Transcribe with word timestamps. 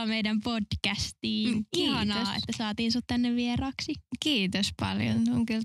Tervetuloa 0.00 0.06
meidän 0.06 0.40
podcastiin. 0.40 1.54
Mm, 1.54 1.64
kiitos. 1.74 1.94
Ihanaa, 1.94 2.34
että 2.36 2.52
saatiin 2.56 2.92
sut 2.92 3.04
tänne 3.06 3.36
vieraksi. 3.36 3.94
Kiitos 4.20 4.70
paljon. 4.80 5.28
On 5.34 5.46
kyllä 5.46 5.62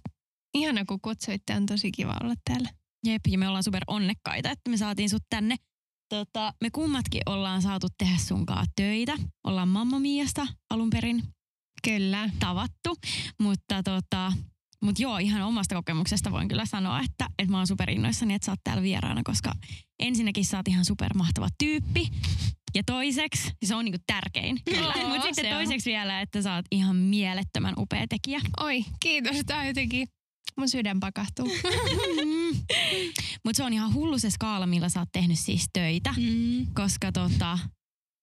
ihana, 0.53 0.85
kun 0.85 0.99
kutsuitte. 1.01 1.55
On 1.55 1.65
tosi 1.65 1.91
kiva 1.91 2.17
olla 2.23 2.33
täällä. 2.45 2.69
Jep, 3.05 3.21
ja 3.27 3.37
me 3.37 3.47
ollaan 3.47 3.63
super 3.63 3.83
onnekkaita, 3.87 4.51
että 4.51 4.69
me 4.69 4.77
saatiin 4.77 5.09
sut 5.09 5.23
tänne. 5.29 5.55
Tota, 6.09 6.53
me 6.61 6.69
kummatkin 6.69 7.21
ollaan 7.25 7.61
saatu 7.61 7.87
tehdä 7.97 8.17
sunkaan 8.17 8.67
töitä. 8.75 9.13
Ollaan 9.43 9.67
Mamma 9.67 9.99
Miasta 9.99 10.47
alun 10.69 10.89
perin 10.89 11.23
Kyllä. 11.83 12.29
tavattu, 12.39 12.95
mutta 13.41 13.83
tota, 13.83 14.33
mut 14.81 14.99
joo, 14.99 15.17
ihan 15.17 15.41
omasta 15.41 15.75
kokemuksesta 15.75 16.31
voin 16.31 16.47
kyllä 16.47 16.65
sanoa, 16.65 16.99
että, 16.99 17.29
että 17.39 17.51
mä 17.51 17.57
oon 17.57 17.67
super 17.67 17.89
innoissani, 17.89 18.33
että 18.33 18.45
sä 18.45 18.51
oot 18.51 18.63
täällä 18.63 18.83
vieraana, 18.83 19.21
koska 19.23 19.51
ensinnäkin 19.99 20.45
sä 20.45 20.57
oot 20.57 20.67
ihan 20.67 20.85
super 20.85 21.13
mahtava 21.17 21.49
tyyppi. 21.57 22.11
Ja 22.75 22.83
toiseksi, 22.85 23.51
se 23.65 23.75
on 23.75 23.85
niinku 23.85 24.03
tärkein, 24.07 24.59
Mutta 25.09 25.21
sitten 25.21 25.49
toiseksi 25.49 25.89
vielä, 25.89 26.21
että 26.21 26.41
sä 26.41 26.55
oot 26.55 26.65
ihan 26.71 26.95
mielettömän 26.95 27.73
upea 27.77 28.05
tekijä. 28.09 28.41
Oi, 28.59 28.85
kiitos. 28.99 29.35
Tää 29.45 29.59
on 29.59 29.67
jotenkin... 29.67 30.07
Mun 30.57 30.69
sydän 30.69 30.99
pakahtuu. 30.99 31.45
Mutta 33.43 33.57
se 33.57 33.63
on 33.63 33.73
ihan 33.73 33.93
hullu 33.93 34.19
se 34.19 34.29
skaala, 34.29 34.67
millä 34.67 34.89
sä 34.89 34.99
oot 34.99 35.09
tehnyt 35.11 35.39
siis 35.39 35.65
töitä. 35.73 36.13
Mm. 36.17 36.67
koska 36.73 37.11
tota, 37.11 37.59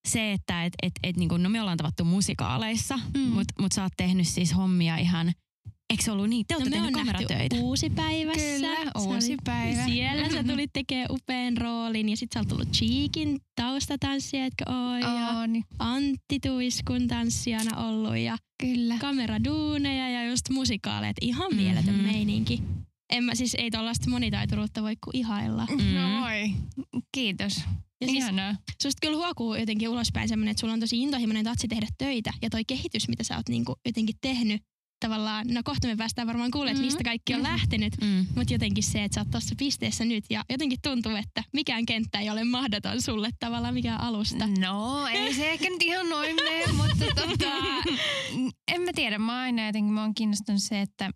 se, 0.09 0.33
että 0.33 0.65
et, 0.65 0.73
et, 0.83 0.93
et, 1.03 1.17
niinku, 1.17 1.37
no 1.37 1.49
me 1.49 1.61
ollaan 1.61 1.77
tavattu 1.77 2.05
musikaaleissa, 2.05 2.99
mm. 3.15 3.21
mutta 3.21 3.55
mut 3.61 3.73
sä 3.73 3.83
oot 3.83 3.93
tehnyt 3.97 4.29
siis 4.29 4.57
hommia 4.57 4.97
ihan, 4.97 5.33
eikö 5.91 6.03
se 6.05 6.11
ollut 6.13 6.29
niin? 6.29 6.45
Te 6.49 6.55
No 6.55 6.59
olette 6.61 6.71
tehnyt 6.77 6.93
nähty 6.95 7.13
kameratöitä. 7.13 7.57
uusi 7.57 7.91
päivässä. 7.91 8.41
Kyllä, 8.41 8.77
uusi 8.99 9.37
päivä. 9.45 9.85
Siellä 9.85 10.29
sä 10.31 10.45
tulit 10.53 10.71
tekemään 10.73 11.07
upean 11.11 11.57
roolin 11.57 12.09
ja 12.09 12.17
sit 12.17 12.33
sä 12.33 12.41
oot 12.41 12.49
tullut 12.49 12.71
Cheekin 12.73 13.41
taustatanssija, 13.55 14.45
etkö 14.45 14.65
oo? 14.69 14.97
Ja 14.97 15.29
On, 15.29 15.63
Antti 15.79 16.41
Tuiskun 16.41 17.09
tanssijana 17.09 17.89
ollut 17.89 18.17
ja 18.17 18.37
kyllä. 18.63 18.99
kameraduuneja 18.99 20.09
ja 20.09 20.25
just 20.31 20.49
musikaaleet. 20.51 21.17
Ihan 21.21 21.53
Mhm. 21.53 21.63
mieletön 21.63 21.95
meininki. 21.95 22.63
En 23.13 23.25
mä 23.25 23.35
siis, 23.35 23.55
ei 23.59 23.71
tollaista 23.71 24.11
monitaituruutta 24.11 24.83
voi 24.83 24.97
kuin 25.05 25.17
ihailla. 25.17 25.67
Mm. 25.71 25.95
No 25.95 26.25
oi, 26.27 26.53
kiitos. 27.15 27.57
Ja 28.01 28.09
siis 28.09 28.19
Ihanaa. 28.25 28.55
susta 28.83 28.99
kyllä 29.07 29.17
huokuu 29.17 29.55
jotenkin 29.55 29.89
ulospäin 29.89 30.29
semmoinen, 30.29 30.51
että 30.51 30.61
sulla 30.61 30.73
on 30.73 30.81
tosi 30.81 31.03
intohimoinen 31.03 31.45
tatsi 31.45 31.69
tehdä 31.69 31.87
töitä. 31.99 32.33
Ja 32.43 32.51
toi 32.51 32.65
kehitys, 32.65 33.09
mitä 33.09 33.25
sä 33.25 33.37
oot 33.37 33.49
niinku 33.49 33.75
jotenkin 33.87 34.15
tehnyt, 34.21 34.63
tavallaan, 35.03 35.47
no 35.49 35.61
kohta 35.65 35.89
me 35.89 35.97
päästään 35.97 36.29
varmaan 36.29 36.51
kuulemaan, 36.51 36.71
että 36.77 36.81
Mhm. 36.83 36.87
mistä 36.87 37.05
kaikki 37.05 37.35
on 37.35 37.43
lähtenyt. 37.43 37.93
Mm. 38.01 38.27
Mutta 38.37 38.55
jotenkin 38.55 38.85
se, 38.85 39.05
että 39.05 39.15
sä 39.15 39.21
oot 39.21 39.31
tuossa 39.31 39.55
pisteessä 39.59 40.05
nyt 40.05 40.25
ja 40.31 40.45
jotenkin 40.51 40.79
tuntuu, 40.83 41.13
että 41.17 41.45
mikään 41.53 41.87
kenttä 41.87 42.21
ei 42.21 42.31
ole 42.31 42.45
mahdoton 42.45 43.03
sulle 43.03 43.31
tavallaan 43.41 43.75
mikään 43.75 44.01
alusta. 44.01 44.47
No, 44.47 45.07
ei 45.07 45.35
se 45.35 45.51
ehkä 45.51 45.69
nyt 45.71 45.83
ihan 45.83 46.09
noin 46.09 46.37
mene, 46.37 46.73
mutta 46.83 47.05
tota, 47.15 47.51
en 48.69 48.83
mä 48.83 48.91
tiedä. 48.95 49.19
Mä 49.19 49.41
aina 49.41 49.67
jotenkin, 49.67 49.93
mä 49.93 50.03
oon 50.03 50.15
kiinnostunut 50.15 50.63
se, 50.63 50.81
että 50.81 51.11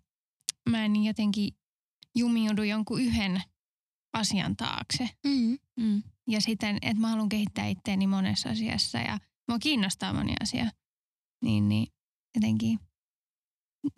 mä 0.69 0.85
en 0.85 1.03
jotenkin 1.03 1.51
jumiudu 2.15 2.63
jonkun 2.63 3.01
yhden 3.01 3.41
asian 4.13 4.55
taakse. 4.55 5.09
Mm. 5.27 5.57
Mm. 5.79 6.03
Ja 6.27 6.41
siten, 6.41 6.77
että 6.81 7.01
mä 7.01 7.09
haluan 7.09 7.29
kehittää 7.29 7.67
itteeni 7.67 8.07
monessa 8.07 8.49
asiassa 8.49 8.97
ja 8.97 9.19
mua 9.47 9.59
kiinnostaa 9.59 10.13
moni 10.13 10.33
asia. 10.41 10.71
Niin, 11.43 11.69
niin 11.69 11.87
jotenkin, 12.35 12.79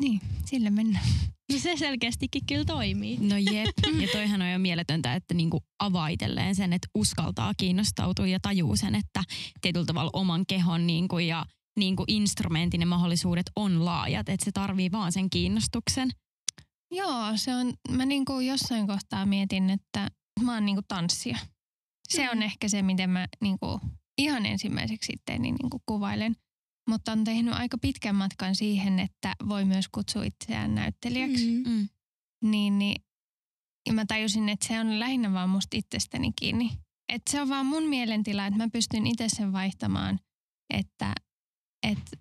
niin, 0.01 0.19
sille 0.45 0.69
mennään. 0.69 1.05
No 1.51 1.59
se 1.59 1.75
selkeästikin 1.77 2.45
kyllä 2.45 2.65
toimii. 2.65 3.17
No 3.17 3.37
jep, 3.37 4.01
ja 4.01 4.07
toihan 4.11 4.41
on 4.41 4.51
jo 4.51 4.59
mieletöntä, 4.59 5.13
että 5.15 5.33
niinku 5.33 5.63
avaitelleen 5.79 6.55
sen, 6.55 6.73
että 6.73 6.87
uskaltaa 6.95 7.53
kiinnostautua 7.57 8.27
ja 8.27 8.39
tajuu 8.39 8.75
sen, 8.75 8.95
että 8.95 9.23
tietyllä 9.61 9.85
tavalla 9.85 10.09
oman 10.13 10.43
kehon 10.47 10.87
niinku 10.87 11.19
ja 11.19 11.45
niinku 11.79 12.03
instrumentin 12.07 12.81
ja 12.81 12.87
mahdollisuudet 12.87 13.45
on 13.55 13.85
laajat, 13.85 14.29
että 14.29 14.45
se 14.45 14.51
tarvii 14.51 14.91
vaan 14.91 15.11
sen 15.11 15.29
kiinnostuksen. 15.29 16.09
Joo, 16.91 17.31
se 17.35 17.55
on, 17.55 17.73
mä 17.89 18.05
niinku 18.05 18.39
jossain 18.39 18.87
kohtaa 18.87 19.25
mietin, 19.25 19.69
että 19.69 20.07
mä 20.43 20.53
oon 20.53 20.65
niinku 20.65 20.81
tanssija. 20.87 21.37
Se 22.09 22.29
on 22.29 22.37
Mm. 22.37 22.41
ehkä 22.41 22.67
se, 22.67 22.81
miten 22.81 23.09
mä 23.09 23.27
niinku 23.41 23.81
ihan 24.17 24.45
ensimmäiseksi 24.45 25.13
itteeni 25.13 25.51
niinku 25.51 25.81
kuvailen. 25.85 26.35
Mutta 26.89 27.11
on 27.11 27.23
tehnyt 27.23 27.53
aika 27.53 27.77
pitkän 27.77 28.15
matkan 28.15 28.55
siihen, 28.55 28.99
että 28.99 29.35
voi 29.49 29.65
myös 29.65 29.87
kutsua 29.87 30.23
itseään 30.23 30.75
näyttelijäksi. 30.75 31.51
Mm. 31.51 31.71
Mm. 31.71 31.89
Niin, 32.43 32.79
niin 32.79 33.01
ja 33.87 33.93
mä 33.93 34.05
tajusin, 34.05 34.49
että 34.49 34.67
se 34.67 34.79
on 34.79 34.99
lähinnä 34.99 35.33
vaan 35.33 35.49
musta 35.49 35.77
itsestäni 35.77 36.31
kiinni. 36.39 36.71
Että 37.13 37.31
se 37.31 37.41
on 37.41 37.49
vaan 37.49 37.65
mun 37.65 37.83
mielentila, 37.83 38.45
että 38.45 38.57
mä 38.57 38.69
pystyn 38.73 39.07
itse 39.07 39.29
sen 39.29 39.53
vaihtamaan, 39.53 40.19
että, 40.73 41.15
että 41.87 42.17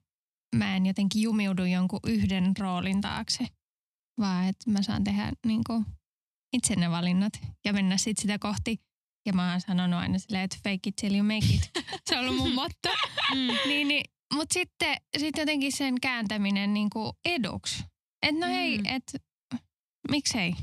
mä 0.56 0.76
en 0.76 0.86
jotenkin 0.86 1.22
jumiudu 1.22 1.64
jonkun 1.64 2.00
yhden 2.06 2.56
roolin 2.58 3.00
taakse, 3.00 3.46
vaan 4.20 4.46
että 4.48 4.70
mä 4.70 4.82
saan 4.82 5.04
tehdä 5.04 5.32
niin 5.46 5.64
kuin 5.66 5.86
itse 6.52 6.76
ne 6.76 6.90
valinnat 6.90 7.32
ja 7.64 7.72
mennä 7.72 7.96
sitten 7.96 8.22
sitä 8.22 8.38
kohti. 8.38 8.76
Ja 9.26 9.32
mä 9.32 9.50
oon 9.50 9.60
sanonut 9.60 10.00
aina 10.00 10.18
silleen, 10.18 10.44
että 10.44 10.56
fake 10.56 10.80
it 10.86 10.96
till 10.96 11.14
you 11.14 11.24
make 11.24 11.54
it. 11.54 11.70
Se 12.08 12.18
on 12.18 12.24
ollut 12.24 12.36
mun 12.36 12.54
motto. 12.54 12.88
Mm. 13.34 13.68
niin, 13.68 13.88
niin, 13.88 14.04
Mutta 14.34 14.52
sitten 14.52 14.96
sit 15.18 15.36
jotenkin 15.38 15.72
sen 15.72 16.00
kääntäminen 16.00 16.74
niin 16.74 16.90
kuin 16.90 17.12
eduksi. 17.24 17.84
Että 18.22 18.40
no 18.40 18.46
Mm. 18.46 18.52
hei, 18.52 18.80
että 18.84 19.18
miksei. 20.10 20.54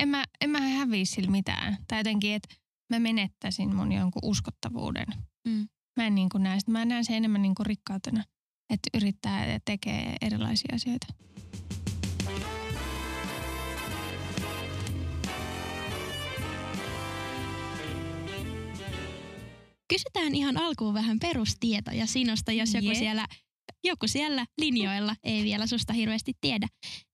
En 0.00 0.08
mä, 0.08 0.24
en 0.40 0.50
mä 0.50 0.60
häviä 0.60 1.04
sillä 1.04 1.30
mitään. 1.30 1.76
Tai 1.88 1.98
jotenkin, 2.00 2.34
että 2.34 2.54
mä 2.92 2.98
menettäisin 2.98 3.74
mun 3.76 3.92
jonkun 3.92 4.22
uskottavuuden. 4.24 5.06
Mm. 5.48 5.68
Mä 5.96 6.06
en 6.06 6.14
niin 6.14 6.28
kuin 6.28 6.42
näe 6.42 6.60
sitä. 6.60 6.72
Mä 6.72 6.84
näen 6.84 7.04
sen 7.04 7.16
enemmän 7.16 7.42
niin 7.42 7.54
kuin 7.54 7.66
rikkautena. 7.66 8.24
Että 8.70 8.88
yrittää 8.94 9.46
ja 9.46 9.60
tekee 9.64 10.16
erilaisia 10.20 10.74
asioita. 10.74 11.06
Kysytään 19.88 20.34
ihan 20.34 20.56
alkuun 20.56 20.94
vähän 20.94 21.18
perustietoja 21.18 22.06
sinusta, 22.06 22.52
jos 22.52 22.74
joku 22.74 22.86
Jep. 22.86 22.96
siellä, 22.96 23.26
joku 23.84 24.08
siellä 24.08 24.46
linjoilla 24.60 25.14
ei 25.24 25.44
vielä 25.44 25.66
susta 25.66 25.92
hirveästi 25.92 26.32
tiedä. 26.40 26.66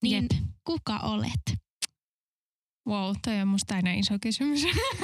Niin 0.03 0.27
Jep. 0.31 0.43
kuka 0.63 0.97
olet? 0.97 1.59
Wow, 2.87 3.15
toi 3.25 3.41
on 3.41 3.47
musta 3.47 3.75
aina 3.75 3.93
iso 3.93 4.17
kysymys. 4.21 4.63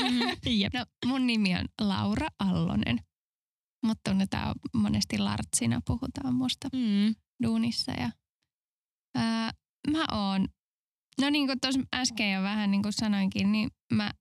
Jep. 0.59 0.73
no, 0.73 0.85
mun 1.05 1.27
nimi 1.27 1.55
on 1.55 1.65
Laura 1.81 2.27
Allonen. 2.39 2.99
Mut 3.85 3.97
tunnetaan 4.09 4.55
monesti 4.73 5.17
Lartsina, 5.17 5.81
puhutaan 5.87 6.35
musta 6.35 6.69
Mm. 6.73 7.15
duunissa. 7.43 7.91
Ja, 7.91 8.11
ää, 9.15 9.51
mä 9.91 10.05
oon, 10.11 10.47
no 11.21 11.29
niin 11.29 11.47
kuin 11.47 11.59
tuossa 11.61 11.81
äsken 11.95 12.33
jo 12.33 12.41
vähän 12.41 12.71
niin 12.71 12.81
kuin 12.83 12.93
sanoinkin, 12.93 13.51
niin 13.51 13.69
mä 13.93 14.11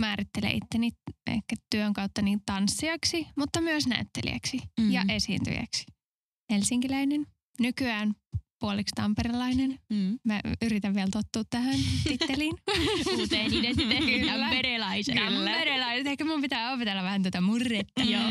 määrittelen 0.00 0.52
itteni 0.56 0.90
ehkä 1.26 1.56
työn 1.70 1.92
kautta 1.92 2.22
niin 2.22 2.40
tanssijaksi, 2.46 3.26
mutta 3.36 3.60
myös 3.60 3.86
näyttelijäksi 3.86 4.58
Mm. 4.80 4.90
ja 4.92 5.04
esiintyjäksi. 5.08 5.84
Helsinkiläinen, 6.52 7.26
nykyään 7.60 8.14
puoliksi 8.60 8.92
tamperelainen. 8.94 9.78
Mm. 9.90 10.18
Mä 10.24 10.40
yritän 10.62 10.94
vielä 10.94 11.08
tottua 11.12 11.42
tähän 11.50 11.78
titteliin. 12.08 12.54
Uuteen 13.18 13.54
identiteettiin 13.54 14.26
tamperelaisena. 14.26 15.30
Tamperelainen. 15.30 16.06
Ehkä 16.06 16.24
mun 16.24 16.40
pitää 16.40 16.72
opetella 16.72 17.02
vähän 17.02 17.22
tätä 17.22 17.40
murretta. 17.40 18.02
Joo. 18.02 18.22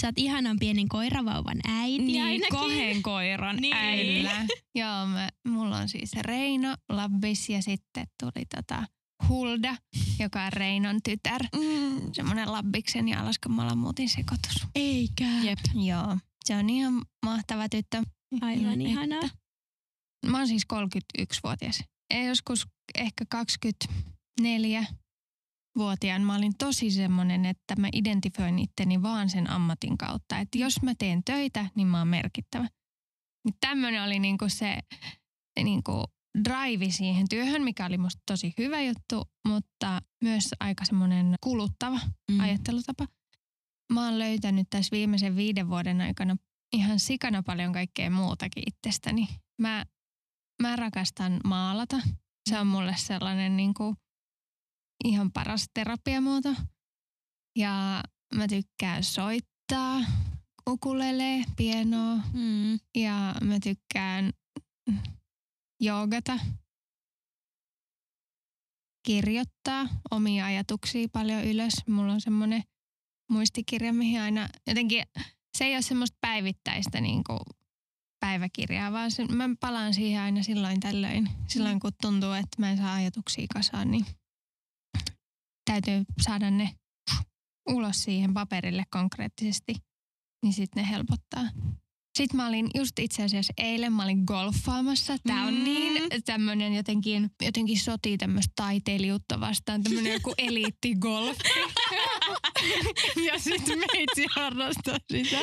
Sä 0.00 0.06
oot 0.08 0.18
ihanan 0.18 0.56
pienen 0.60 0.88
koiravauvan 0.88 1.58
äiti 1.68 1.98
Niin, 2.04 2.24
ainakin. 2.24 2.48
kahden 2.58 3.02
koiran 3.02 3.56
Niin. 3.56 3.76
äiti. 3.76 4.14
Kyllä. 4.14 4.46
Joo, 4.74 5.06
mä, 5.06 5.28
mulla 5.48 5.76
on 5.76 5.88
siis 5.88 6.10
Reino 6.20 6.74
Labbis 6.88 7.48
ja 7.48 7.62
sitten 7.62 8.06
tuli 8.20 8.44
tota 8.56 8.82
Hulda, 9.28 9.76
joka 10.18 10.44
on 10.44 10.52
Reinon 10.52 11.00
tytär. 11.04 11.42
Mm. 11.56 12.12
Semmoinen 12.12 12.52
Labbiksen 12.52 13.08
ja 13.08 13.20
Alaskan 13.20 13.52
malamuutin 13.52 14.08
sekoitus. 14.08 14.66
Eikä. 14.74 15.24
Jep. 15.42 15.58
Joo, 15.74 16.18
se 16.44 16.56
on 16.56 16.70
ihan 16.70 17.02
mahtava 17.24 17.68
tyttö. 17.68 18.02
Aivan 18.40 18.80
ihanaa. 18.80 19.30
Mä 20.26 20.38
oon 20.38 20.48
siis 20.48 20.66
31-vuotias. 20.72 21.84
Ja 22.14 22.24
joskus 22.24 22.66
ehkä 22.94 23.24
24 23.28 24.86
vuotiaan 25.76 26.22
mä 26.22 26.36
olin 26.36 26.52
tosi 26.58 26.90
semmonen, 26.90 27.46
että 27.46 27.76
mä 27.76 27.88
identifioin 27.92 28.58
itteni 28.58 29.02
vaan 29.02 29.30
sen 29.30 29.50
ammatin 29.50 29.98
kautta. 29.98 30.38
Että 30.38 30.58
jos 30.58 30.82
mä 30.82 30.94
teen 30.94 31.24
töitä, 31.24 31.66
niin 31.74 31.88
mä 31.88 31.98
oon 31.98 32.08
merkittävä. 32.08 32.68
Niin 33.44 33.54
tämmönen 33.60 34.02
oli 34.02 34.18
niinku 34.18 34.48
se 34.48 34.78
niinku 35.64 36.04
drive 36.48 36.90
siihen 36.90 37.26
työhön, 37.28 37.62
mikä 37.62 37.86
oli 37.86 37.98
musta 37.98 38.22
tosi 38.26 38.54
hyvä 38.58 38.82
juttu, 38.82 39.30
mutta 39.48 40.00
myös 40.24 40.44
aika 40.60 40.84
semmoinen 40.84 41.34
kuluttava 41.40 42.00
Mm. 42.30 42.40
ajattelutapa. 42.40 43.06
Mä 43.92 44.04
oon 44.04 44.18
löytänyt 44.18 44.66
tässä 44.70 44.90
viimeisen 44.96 45.36
viiden 45.36 45.68
vuoden 45.68 46.00
aikana 46.00 46.36
ihan 46.72 47.00
sikana 47.00 47.42
paljon 47.42 47.72
kaikkea 47.72 48.10
muutakin 48.10 48.62
itsestäni. 48.66 49.28
Mä, 49.58 49.84
mä 50.62 50.76
rakastan 50.76 51.40
maalata. 51.44 51.96
Se 52.48 52.58
on 52.58 52.66
mulle 52.66 52.94
sellainen 52.96 53.56
niin 53.56 53.74
kuin 53.74 53.96
ihan 55.04 55.32
paras 55.32 55.66
terapiamuoto. 55.74 56.54
Ja 57.58 58.02
mä 58.34 58.48
tykkään 58.48 59.04
soittaa 59.04 60.00
ukulele, 60.70 61.44
pianoa 61.56 62.16
Mm. 62.32 62.78
ja 62.96 63.34
mä 63.44 63.60
tykkään 63.62 64.32
joogata, 65.80 66.38
kirjoittaa 69.06 69.88
omia 70.10 70.46
ajatuksia 70.46 71.08
paljon 71.12 71.44
ylös. 71.44 71.72
Mulla 71.86 72.12
on 72.12 72.20
semmoinen 72.20 72.62
muistikirja, 73.30 73.92
mihin 73.92 74.20
aina 74.20 74.48
jotenkin, 74.66 75.04
se 75.58 75.64
ei 75.64 75.74
ole 75.74 75.82
semmoista 75.82 76.18
päivittäistä 76.20 77.00
niin 77.00 77.24
kuin 77.24 77.40
päiväkirjaa, 78.20 78.92
vaan 78.92 79.10
se, 79.10 79.24
mä 79.24 79.44
palaan 79.60 79.94
siihen 79.94 80.22
aina 80.22 80.42
silloin 80.42 80.80
tällöin. 80.80 81.28
Silloin 81.48 81.80
kun 81.80 81.92
tuntuu, 82.02 82.32
että 82.32 82.56
mä 82.58 82.70
en 82.70 82.76
saa 82.76 82.94
ajatuksia 82.94 83.46
kasaan, 83.54 83.90
niin 83.90 84.06
täytyy 85.70 86.04
saada 86.22 86.50
ne 86.50 86.70
ulos 87.70 88.02
siihen 88.02 88.34
paperille 88.34 88.84
konkreettisesti, 88.90 89.74
niin 90.42 90.52
sitten 90.52 90.82
ne 90.82 90.90
helpottaa. 90.90 91.44
Sitten 92.16 92.36
mä 92.36 92.48
olin 92.48 92.70
just 92.74 92.98
itse 92.98 93.22
asiassa 93.24 93.52
eilen, 93.58 93.92
mä 93.92 94.02
olin 94.02 94.22
golfaamassa. 94.26 95.16
Tää 95.26 95.44
on 95.46 95.54
Mm. 95.54 95.64
niin 95.64 96.02
tämmönen 96.24 96.74
jotenkin, 96.74 97.30
jotenkin 97.42 97.78
sotii 97.78 98.18
tämmöistä 98.18 98.52
taiteilijuutta 98.56 99.40
vastaan, 99.40 99.82
tämmönen 99.82 100.12
joku 100.12 100.34
eliittigolfi. 100.38 101.42
ja 103.26 103.38
sitten 103.38 103.78
meitsi 103.78 104.26
harrastaa 104.30 104.98
sitä. 105.12 105.36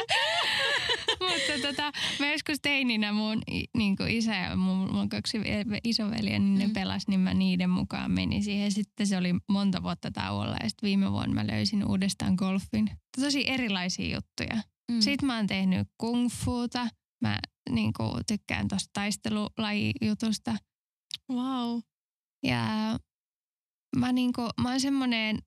Mutta 1.19 1.67
tota, 1.67 1.91
mä 2.19 2.31
joskus 2.31 2.57
teininä 2.61 3.11
mun 3.11 3.41
niinku 3.77 4.03
isä 4.07 4.35
ja 4.35 4.55
mun, 4.55 4.93
mun 4.93 5.09
kaksi 5.09 5.37
ve- 5.39 5.79
isoveliä, 5.83 6.39
niin 6.39 6.57
ne 6.59 6.67
Mm. 6.67 6.73
pelas, 6.73 7.07
niin 7.07 7.19
mä 7.19 7.33
niiden 7.33 7.69
mukaan 7.69 8.11
menin 8.11 8.43
siihen. 8.43 8.71
Sitten 8.71 9.07
se 9.07 9.17
oli 9.17 9.33
monta 9.47 9.83
vuotta 9.83 10.11
tauolla 10.11 10.55
ja 10.63 10.69
sitten 10.69 10.87
viime 10.87 11.11
vuonna 11.11 11.33
mä 11.43 11.47
löysin 11.47 11.85
uudestaan 11.87 12.33
golfin. 12.37 12.89
Tosi 13.21 13.49
erilaisia 13.49 14.15
juttuja. 14.15 14.61
Mm. 14.91 15.01
Sitten 15.01 15.27
mä 15.27 15.35
oon 15.35 15.47
tehnyt 15.47 15.87
kung 15.97 16.29
fuuta. 16.29 16.87
Mä 17.21 17.39
niin 17.69 17.93
kuin, 17.93 18.23
tykkään 18.27 18.67
tosta 18.67 18.89
taistelulajijutusta. 18.93 20.55
Wow. 21.31 21.79
Ja 22.43 22.65
mä, 23.97 24.11
niin 24.11 24.33
kuin, 24.33 24.49
mä 24.61 24.69
oon 24.69 24.79
semmonen, 24.79 25.39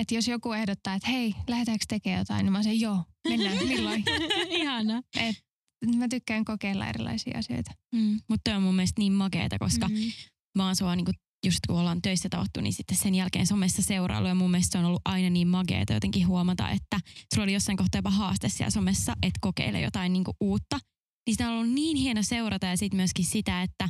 että 0.00 0.14
jos 0.14 0.28
joku 0.28 0.52
ehdottaa, 0.52 0.94
että 0.94 1.10
hei, 1.10 1.34
lähdetäänkö 1.48 1.84
tekemään 1.88 2.18
jotain, 2.18 2.44
niin 2.44 2.52
mä 2.52 2.62
sanon 2.62 2.80
joo, 2.80 3.04
mennään, 3.28 3.56
milloin. 3.68 4.04
Ihana. 4.50 5.02
Mä 5.96 6.08
tykkään 6.08 6.44
kokeilla 6.44 6.86
erilaisia 6.86 7.38
asioita. 7.38 7.70
Mm. 7.94 8.20
Mutta 8.28 8.56
on 8.56 8.62
mun 8.62 8.74
mielestä 8.74 9.00
niin 9.00 9.12
makeeta, 9.12 9.58
koska 9.58 9.88
mm. 9.88 9.94
Mm. 9.94 10.10
mä 10.56 10.66
oon 10.66 10.76
sua 10.76 10.96
niinku, 10.96 11.12
just 11.44 11.58
kun 11.66 11.78
ollaan 11.78 12.02
töissä 12.02 12.28
tavattu, 12.28 12.60
niin 12.60 12.72
sitten 12.72 12.96
sen 12.96 13.14
jälkeen 13.14 13.46
somessa 13.46 13.82
seurailu 13.82 14.26
ja 14.26 14.34
mun 14.34 14.50
mielestä 14.50 14.72
se 14.72 14.78
on 14.78 14.84
ollut 14.84 15.02
aina 15.04 15.30
niin 15.30 15.48
makeeta 15.48 15.92
jotenkin 15.92 16.26
huomata, 16.26 16.70
että 16.70 17.00
sulla 17.34 17.44
oli 17.44 17.52
jossain 17.52 17.76
kohtaa 17.76 17.98
jopa 17.98 18.10
haaste 18.10 18.48
siellä 18.48 18.70
somessa, 18.70 19.12
että 19.12 19.38
kokeile 19.40 19.80
jotain 19.80 20.12
niinku 20.12 20.32
uutta. 20.40 20.78
Niin 21.26 21.34
sitä 21.34 21.48
on 21.48 21.54
ollut 21.54 21.74
niin 21.74 21.96
hieno 21.96 22.22
seurata 22.22 22.66
ja 22.66 22.76
sitten 22.76 22.96
myöskin 22.96 23.24
sitä, 23.24 23.62
että 23.62 23.88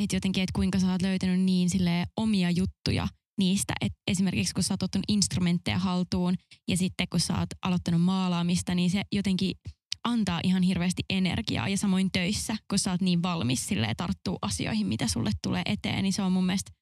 et 0.00 0.12
jotenkin, 0.12 0.42
että 0.42 0.52
kuinka 0.54 0.78
sä 0.78 0.92
oot 0.92 1.02
löytänyt 1.02 1.40
niin 1.40 1.70
silleen 1.70 2.06
omia 2.16 2.50
juttuja 2.50 3.08
niistä. 3.38 3.72
Et 3.80 3.92
esimerkiksi 4.10 4.54
kun 4.54 4.62
sä 4.62 4.74
oot 4.74 4.82
ottanut 4.82 5.04
instrumentteja 5.08 5.78
haltuun 5.78 6.34
ja 6.68 6.76
sitten 6.76 7.06
kun 7.10 7.20
sä 7.20 7.38
oot 7.38 7.48
aloittanut 7.62 8.00
maalaamista, 8.00 8.74
niin 8.74 8.90
se 8.90 9.02
jotenkin 9.12 9.54
antaa 10.04 10.40
ihan 10.44 10.62
hirveästi 10.62 11.02
energiaa 11.10 11.68
ja 11.68 11.76
samoin 11.78 12.10
töissä, 12.12 12.56
kun 12.70 12.78
sä 12.78 12.90
oot 12.90 13.00
niin 13.00 13.22
valmis 13.22 13.66
silleen 13.66 13.96
tarttuu 13.96 14.38
asioihin, 14.42 14.86
mitä 14.86 15.08
sulle 15.08 15.30
tulee 15.42 15.62
eteen, 15.66 16.02
niin 16.02 16.12
se 16.12 16.22
on 16.22 16.32
mun 16.32 16.46
mielestä 16.46 16.72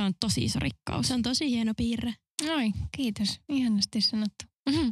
se 0.00 0.02
on 0.02 0.12
tosi 0.20 0.44
iso 0.44 0.58
rikkaus. 0.58 1.08
Se 1.08 1.14
on 1.14 1.22
tosi 1.22 1.50
hieno 1.50 1.72
piirre. 1.76 2.14
Oi, 2.50 2.72
kiitos. 2.96 3.40
Ihanasti 3.48 4.00
sanottu. 4.00 4.44
Mhm. 4.70 4.88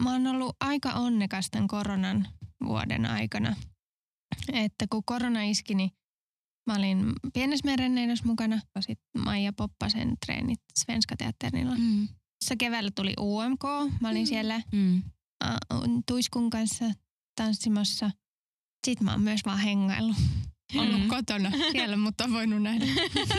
Mä 0.00 0.12
oon 0.12 0.26
ollut 0.26 0.56
aika 0.60 0.92
onnekas 0.92 1.48
tämän 1.50 1.68
koronan 1.68 2.28
vuoden 2.64 3.06
aikana. 3.06 3.56
Että 4.52 4.86
kun 4.90 5.02
korona 5.04 5.42
iski, 5.42 5.74
niin 5.74 5.90
mä 6.66 6.74
olin 6.76 7.12
pienessä 7.34 7.64
merenneidossa 7.64 8.24
mukana. 8.26 8.60
Sitten 8.80 9.22
Maija 9.24 9.52
Poppasen 9.52 10.14
treenit 10.26 10.60
Svenska 10.78 11.16
Teatterilla. 11.16 11.74
Mm. 11.78 12.06
Tuossa 12.08 12.56
keväällä 12.58 12.90
tuli 12.94 13.14
UMK. 13.20 13.62
Mä 14.00 14.08
olin 14.08 14.22
Mm. 14.22 14.26
siellä 14.26 14.62
Mm. 14.72 15.02
Ä, 15.44 15.56
Tuiskun 16.06 16.50
kanssa 16.50 16.84
tanssimassa. 17.40 18.10
Sitten 18.86 19.04
mä 19.04 19.10
oon 19.12 19.20
myös 19.20 19.40
vaan 19.46 19.58
hengaillut. 19.58 20.16
Ollut 20.76 21.00
Mm. 21.02 21.08
kotona 21.08 21.50
siellä, 21.72 21.96
mutta 21.96 22.24
on 22.24 22.32
voinut 22.32 22.62
nähdä. 22.62 22.84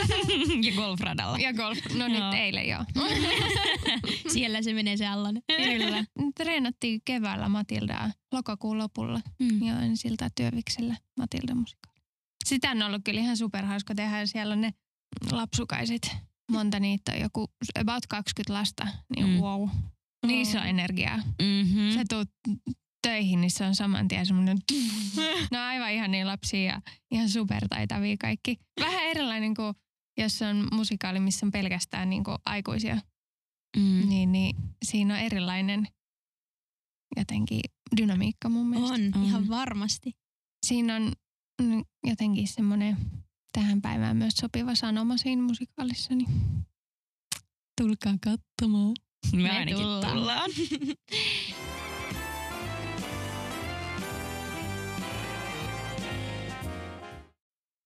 ja 0.66 0.72
golfradalla. 0.76 1.38
Ja 1.38 1.52
golf. 1.52 1.78
No 1.94 2.08
nyt 2.08 2.34
eilen 2.34 2.68
joo. 2.68 2.84
Siellä 4.32 4.62
se 4.62 4.72
menee 4.74 4.96
se 4.96 5.06
allan. 5.06 5.42
Kyllä. 5.56 6.04
Treenattiin 6.36 7.00
keväällä 7.04 7.48
Matildaa 7.48 8.10
lokakuun 8.32 8.78
lopulla 8.78 9.20
Mm. 9.38 9.62
ja 9.62 9.74
siltä 9.94 10.30
työviksellä 10.36 10.96
Matilda 11.16 11.54
musikaali. 11.54 12.00
Sitä 12.44 12.70
on 12.70 12.82
ollut 12.82 13.02
kyllä 13.04 13.20
ihan 13.20 13.36
superhauska 13.36 13.94
tehdä. 13.94 14.26
Siellä 14.26 14.52
on 14.52 14.60
ne 14.60 14.74
lapsukaiset. 15.32 16.16
Monta 16.50 16.80
niitä 16.80 17.12
on 17.12 17.20
joku 17.20 17.50
about 17.80 18.06
20 18.08 18.52
lasta. 18.52 18.86
Niin 19.16 19.26
Mm. 19.28 19.36
wow. 19.40 19.68
Niissä 20.26 20.60
on 20.60 20.66
energiaa. 20.66 21.16
Mm-hmm. 21.16 21.90
Sä 21.94 22.04
tuut 22.08 22.28
töihin, 23.02 23.40
niin 23.40 23.50
se 23.50 23.64
on 23.64 23.74
saman 23.74 24.08
tien 24.08 24.26
semmoinen... 24.26 24.58
No 25.52 25.58
aivan 25.58 25.92
ihan 25.92 26.10
niin 26.10 26.26
lapsia 26.26 26.62
ja 26.62 26.80
ihan 27.10 27.28
supertaitavia 27.28 28.16
kaikki. 28.20 28.56
Vähän 28.80 29.04
erilainen 29.04 29.54
kuin 29.54 29.74
jos 30.18 30.42
on 30.42 30.68
musikaali, 30.72 31.20
missä 31.20 31.46
on 31.46 31.52
pelkästään 31.52 32.10
niin 32.10 32.24
kuin 32.24 32.38
aikuisia. 32.44 32.98
Mm. 33.76 34.08
Niin, 34.08 34.32
niin 34.32 34.56
siinä 34.84 35.14
on 35.14 35.20
erilainen 35.20 35.86
jotenkin 37.16 37.60
dynamiikka 37.96 38.48
mun 38.48 38.66
mielestä. 38.66 38.94
On, 38.94 39.12
On. 39.14 39.24
ihan 39.24 39.48
varmasti. 39.48 40.12
Siinä 40.66 40.96
on 40.96 41.12
jotenkin 42.06 42.48
semmoinen 42.48 42.96
tähän 43.52 43.82
päivään 43.82 44.16
myös 44.16 44.34
sopiva 44.34 44.74
sanoma 44.74 45.16
siinä 45.16 45.42
musikaalissa. 45.42 46.14
Niin 46.14 46.28
tulkaa 47.80 48.14
katsomaan. 48.24 48.94
Me, 49.32 49.42
Me 49.42 49.50
ainakin 49.50 49.76
tullaan. 49.76 50.12
tullaan. 50.16 50.50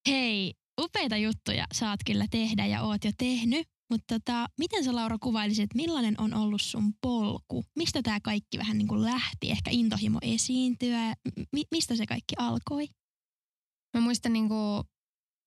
Hei, 0.08 0.54
upeita 0.80 1.16
juttuja 1.16 1.66
saat 1.72 2.00
kyllä 2.06 2.26
tehdä 2.30 2.66
ja 2.66 2.82
oot 2.82 3.04
jo 3.04 3.10
tehnyt. 3.18 3.66
Mutta 3.90 4.14
tota, 4.18 4.46
miten 4.58 4.84
sä 4.84 4.94
Laura 4.94 5.18
kuvailisit, 5.18 5.62
että 5.62 5.76
millainen 5.76 6.14
on 6.20 6.34
ollut 6.34 6.62
sun 6.62 6.92
polku? 7.00 7.64
Mistä 7.76 8.02
tämä 8.02 8.20
kaikki 8.20 8.58
vähän 8.58 8.78
niin 8.78 8.88
kuin 8.88 9.02
lähti? 9.02 9.50
Ehkä 9.50 9.70
intohimo 9.70 10.18
esiintyä? 10.22 11.14
Mi- 11.52 11.64
mistä 11.70 11.96
se 11.96 12.06
kaikki 12.06 12.34
alkoi? 12.38 12.88
Mä 13.96 14.00
muistan 14.00 14.32
niinku 14.32 14.82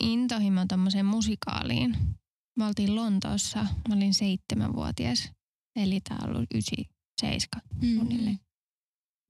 intohimo 0.04 0.66
tommoseen 0.68 1.06
musikaaliin. 1.06 1.98
Me 2.58 2.66
oltiin 2.66 2.96
Lontoossa, 2.96 3.60
mä 3.90 3.96
olin 3.96 4.14
seitsemänvuotias. 4.14 5.32
Eli 5.78 6.00
tää 6.00 6.18
on 6.24 6.30
ollut 6.30 6.54
ysi, 6.54 6.90
seiska 7.22 7.60
suunnilleen. 7.96 8.40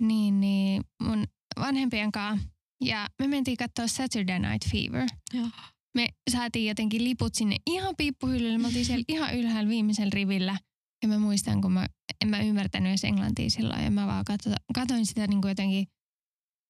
Niin, 0.02 0.40
niin 0.40 0.84
mun 1.04 1.24
vanhempien 1.60 2.12
kanssa. 2.12 2.48
Ja 2.84 3.08
me 3.20 3.28
mentiin 3.28 3.58
katsoa 3.58 3.88
Saturday 3.88 4.40
Night 4.40 4.72
Fever. 4.72 5.08
Joo. 5.34 5.50
Me 5.96 6.08
saatiin 6.32 6.68
jotenkin 6.68 7.04
liput 7.04 7.36
sinne 7.36 7.56
ihan 7.68 7.96
piippuhyllylle. 7.98 8.58
Me 8.58 8.68
oltiin 8.68 8.86
siellä 8.86 9.06
ihan 9.14 9.36
ylhäällä 9.36 9.70
viimeisellä 9.70 10.12
rivillä. 10.14 10.58
Ja 11.04 11.08
mä 11.08 11.20
muistan, 11.20 11.62
kun 11.62 11.72
mä, 11.72 11.88
en 12.22 12.30
mä 12.30 12.40
ymmärtänyt 12.40 12.90
edes 12.90 13.04
englantia 13.04 13.50
silloin. 13.50 13.84
Ja 13.84 13.92
mä 13.92 14.08
vaan 14.08 14.26
katso, 14.26 14.50
katoin 14.74 15.06
sitä 15.06 15.28
niin 15.28 15.42
kuin 15.42 15.50
jotenkin 15.50 15.88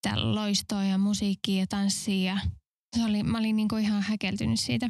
täällä 0.02 0.36
loistoa 0.36 0.84
ja 0.84 0.98
musiikkia 0.98 1.60
ja 1.60 1.68
tanssia. 1.68 2.34
Ja 2.34 2.40
se 2.98 3.06
oli, 3.06 3.24
mä 3.24 3.38
olin 3.38 3.56
niin 3.56 3.68
kuin 3.68 3.84
ihan 3.84 4.02
häkeltynyt 4.02 4.60
siitä. 4.60 4.90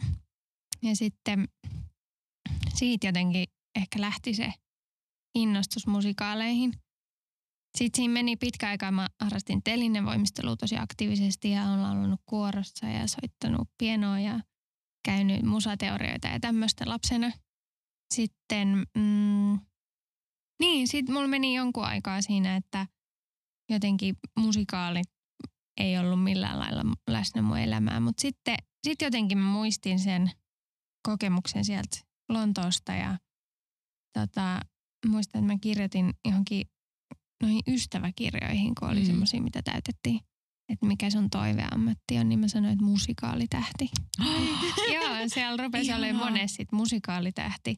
Ja 0.84 0.96
sitten 0.96 1.48
siitä 2.75 3.08
jotenkin 3.08 3.46
ehkä 3.75 4.01
lähti 4.01 4.34
se 4.34 4.53
innostus 5.38 5.88
musikaaleihin. 5.88 6.74
Sitten 7.77 7.98
siinä 7.98 8.13
meni 8.13 8.36
pitkä 8.36 8.70
aika. 8.70 8.91
Mä 8.91 9.08
harrastin 9.22 9.63
telinevoimistelua 9.63 10.56
tosi 10.56 10.77
aktiivisesti 10.77 11.51
ja 11.51 11.63
olen 11.63 11.84
laulunut 11.84 12.22
kuorossa 12.25 12.86
ja 12.86 13.08
soittanut 13.08 13.70
pienoa 13.77 14.20
ja 14.20 14.39
käynyt 15.06 15.44
musateorioita 15.44 16.27
ja 16.27 16.39
tämmöistä 16.39 16.84
lapsena. 16.88 17.32
Sitten, 18.13 18.88
mm, 18.98 19.60
niin, 20.60 20.88
sitten 20.88 21.13
mulla 21.15 21.27
meni 21.27 21.56
jonkun 21.56 21.86
aikaa 21.86 22.22
siinä, 22.22 22.56
että 22.56 22.88
jotenkin 23.70 24.15
musikaalit 24.39 25.08
ei 25.77 25.98
ollut 25.98 26.24
millään 26.24 26.60
lailla 26.60 26.84
läsnä 27.10 27.41
mun 27.41 27.58
elämää. 27.58 28.00
Mutta 28.00 28.22
sitten 28.22 28.58
sit 28.88 29.01
jotenkin 29.01 29.38
mä 29.38 29.48
muistin 29.51 30.00
sen 30.00 30.32
kokemuksen 31.08 31.65
sieltä 31.65 31.98
Lontoosta 32.29 32.91
ja 32.91 33.17
tota, 34.13 34.60
muistan, 35.10 35.40
että 35.44 35.54
mä 35.54 35.60
kirjoitin 35.62 36.14
johonkin 36.26 36.68
noihin 37.42 37.62
ystäväkirjoihin, 37.68 38.76
kun 38.80 38.88
oli 38.90 38.96
Mm. 39.00 39.02
mm. 39.02 39.08
semmoisia, 39.08 39.42
mitä 39.42 39.62
täytettiin. 39.62 40.20
Että 40.70 40.86
mikä 40.86 41.10
sun 41.10 41.30
toiveammatti 41.30 42.18
on, 42.20 42.30
niin 42.30 42.40
mä 42.40 42.48
sanoin, 42.48 42.74
että 42.74 42.86
musikaalitähti. 42.86 43.90
Joo, 44.96 45.16
siellä 45.28 45.64
rupesi 45.64 45.94
olemaan 45.94 46.32
monessa 46.34 46.56
sit 46.56 46.72
musikaalitähti. 46.72 47.76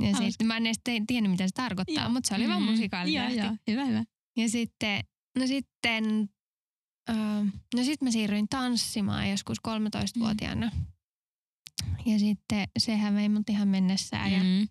Ja 0.00 0.16
sitten 0.16 0.46
mä 0.46 0.56
en 0.56 0.66
edes 0.66 0.80
tiennyt, 1.06 1.30
mitä 1.30 1.46
se 1.46 1.52
tarkoittaa, 1.54 2.08
mutta 2.08 2.28
se 2.28 2.34
oli 2.34 2.48
vaan 2.48 2.62
Mm. 2.62 2.70
musikaalilehti. 2.70 3.36
Joo, 3.36 3.46
joo. 3.46 3.56
Hyvä, 3.70 3.84
hyvä. 3.84 4.04
Ja 4.36 4.48
sitten, 4.48 5.04
no 5.38 5.46
sitten, 5.46 6.04
öö, 7.10 7.16
no 7.74 7.84
sitten 7.84 8.06
mä 8.08 8.10
siirryin 8.10 8.48
tanssimaan 8.48 9.30
joskus 9.30 9.58
13-vuotiaana. 9.68 10.70
Ja 12.06 12.18
sitten 12.18 12.68
sehän 12.78 13.14
vei 13.14 13.28
mut 13.28 13.50
ihan 13.50 13.68
mennessään 13.68 14.32
ja 14.32 14.38
Mm. 14.42 14.68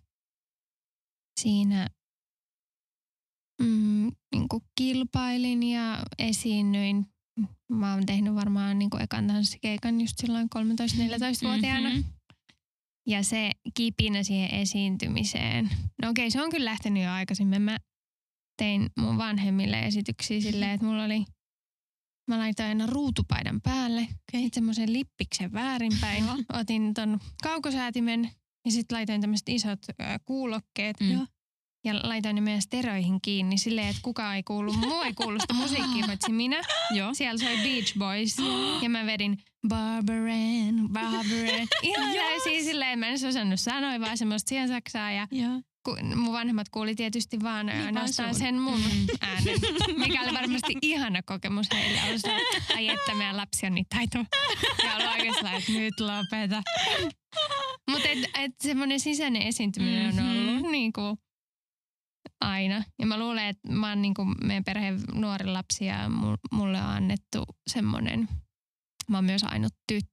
Siinä 1.42 1.88
mm, 3.62 4.12
niin 4.34 4.48
kilpailin 4.78 5.62
ja 5.62 6.02
esiinnyin. 6.18 7.06
Mä 7.68 7.94
oon 7.94 8.06
tehnyt 8.06 8.34
varmaan 8.34 8.78
niin 8.78 9.02
ekan 9.02 9.26
tanssikeikan 9.26 10.00
just 10.00 10.18
silloin 10.18 10.48
13-14-vuotiaana. 10.56 11.88
Mhm. 11.90 12.00
Ja 13.06 13.22
se 13.22 13.50
kipinä 13.74 14.22
siihen 14.22 14.54
esiintymiseen. 14.54 15.70
No 16.02 16.10
okei, 16.10 16.30
se 16.30 16.42
on 16.42 16.50
kyllä 16.50 16.70
lähtenyt 16.70 17.02
jo 17.02 17.10
aikaisemmin. 17.10 17.62
Mä 17.62 17.78
tein 18.58 18.90
mun 18.98 19.18
vanhemmille 19.18 19.86
esityksiä 19.86 20.40
silleen, 20.40 20.70
että 20.70 20.86
mulla 20.86 21.04
oli, 21.04 21.24
mä 22.28 22.38
laitoin 22.38 22.68
aina 22.68 22.86
ruutupaidan 22.86 23.60
päälle, 23.60 24.00
okay. 24.00 24.48
semmoisen 24.52 24.92
lippiksen 24.92 25.52
väärinpäin. 25.52 26.24
Otin 26.60 26.94
ton 26.94 27.20
kaukosäätimen 27.42 28.30
ja 28.64 28.70
sitten 28.70 28.96
laitoin 28.96 29.20
tämmöiset 29.20 29.48
isot 29.48 29.78
ö, 29.88 29.94
kuulokkeet. 30.24 31.00
Mm. 31.00 31.26
Ja 31.84 31.94
laitoin 32.02 32.34
ne 32.34 32.40
meidän 32.40 32.62
steroihin 32.62 33.20
kiinni 33.20 33.58
silleen, 33.58 33.88
että 33.88 34.02
kukaan 34.02 34.36
ei 34.36 34.42
kuulu, 34.42 34.72
muu 34.72 35.02
ei 35.02 35.12
kuulu 35.12 35.40
sitä 35.40 35.54
musiikkia, 35.54 36.06
paitsi 36.06 36.32
minä. 36.32 36.62
Joo. 36.94 37.14
Siellä 37.14 37.38
soi 37.38 37.56
Beach 37.56 37.98
Boys 37.98 38.36
ja 38.82 38.88
mä 38.88 39.06
vedin 39.06 39.38
Barbaren, 39.68 40.88
Barbaren. 40.92 41.68
Ihan 41.82 42.14
täysin 42.14 42.64
silleen, 42.64 42.98
mä 42.98 43.06
en 43.06 43.28
osannut 43.28 43.60
sanoa, 43.60 44.00
vaan 44.00 44.18
semmoista 44.18 44.48
siensaksaa. 44.48 45.12
Ja 45.12 45.28
Joo. 45.30 45.60
Ku, 45.84 45.96
mun 46.16 46.32
vanhemmat 46.32 46.68
kuuli 46.68 46.94
tietysti 46.94 47.40
vaan 47.42 47.66
Niin, 47.66 47.82
ainoastaan 47.86 48.34
sen 48.34 48.58
mun 48.58 48.80
äänen, 49.20 49.60
mikä 49.96 50.22
oli 50.22 50.34
varmasti 50.34 50.74
ihana 50.82 51.22
kokemus 51.22 51.66
heille. 51.74 52.00
Oli 52.08 52.18
se, 52.18 52.36
että 52.36 52.74
ai 52.74 52.88
että 52.88 53.14
meidän 53.14 53.36
lapsi 53.36 53.66
on 53.66 53.74
niin 53.74 53.86
taitava. 53.94 54.24
Ja 54.84 54.94
ollut 54.96 55.10
oikeastaan, 55.18 55.54
että 55.54 55.72
nyt 55.72 56.00
lopeta. 56.00 56.62
Mutta 57.90 58.08
et, 58.08 58.18
et 58.34 58.52
semmoinen 58.62 59.00
sisäinen 59.00 59.42
esiintyminen 59.42 60.18
on 60.18 60.48
ollut 60.48 60.70
niin 60.70 60.92
kuin 60.92 61.16
aina. 62.40 62.84
Ja 62.98 63.06
mä 63.06 63.18
luulen, 63.18 63.46
että 63.46 63.72
mä 63.72 63.88
oon 63.88 64.02
niin 64.02 64.14
kuin 64.14 64.34
meidän 64.44 64.64
perheen 64.64 65.00
nuori 65.14 65.46
lapsi 65.46 65.84
ja 65.86 65.96
mu- 66.08 66.56
mulle 66.58 66.78
on 66.78 66.88
annettu 66.88 67.44
semmoinen, 67.66 68.28
mä 69.10 69.16
oon 69.16 69.24
myös 69.24 69.44
ainut 69.44 69.72
tyttö, 69.92 70.08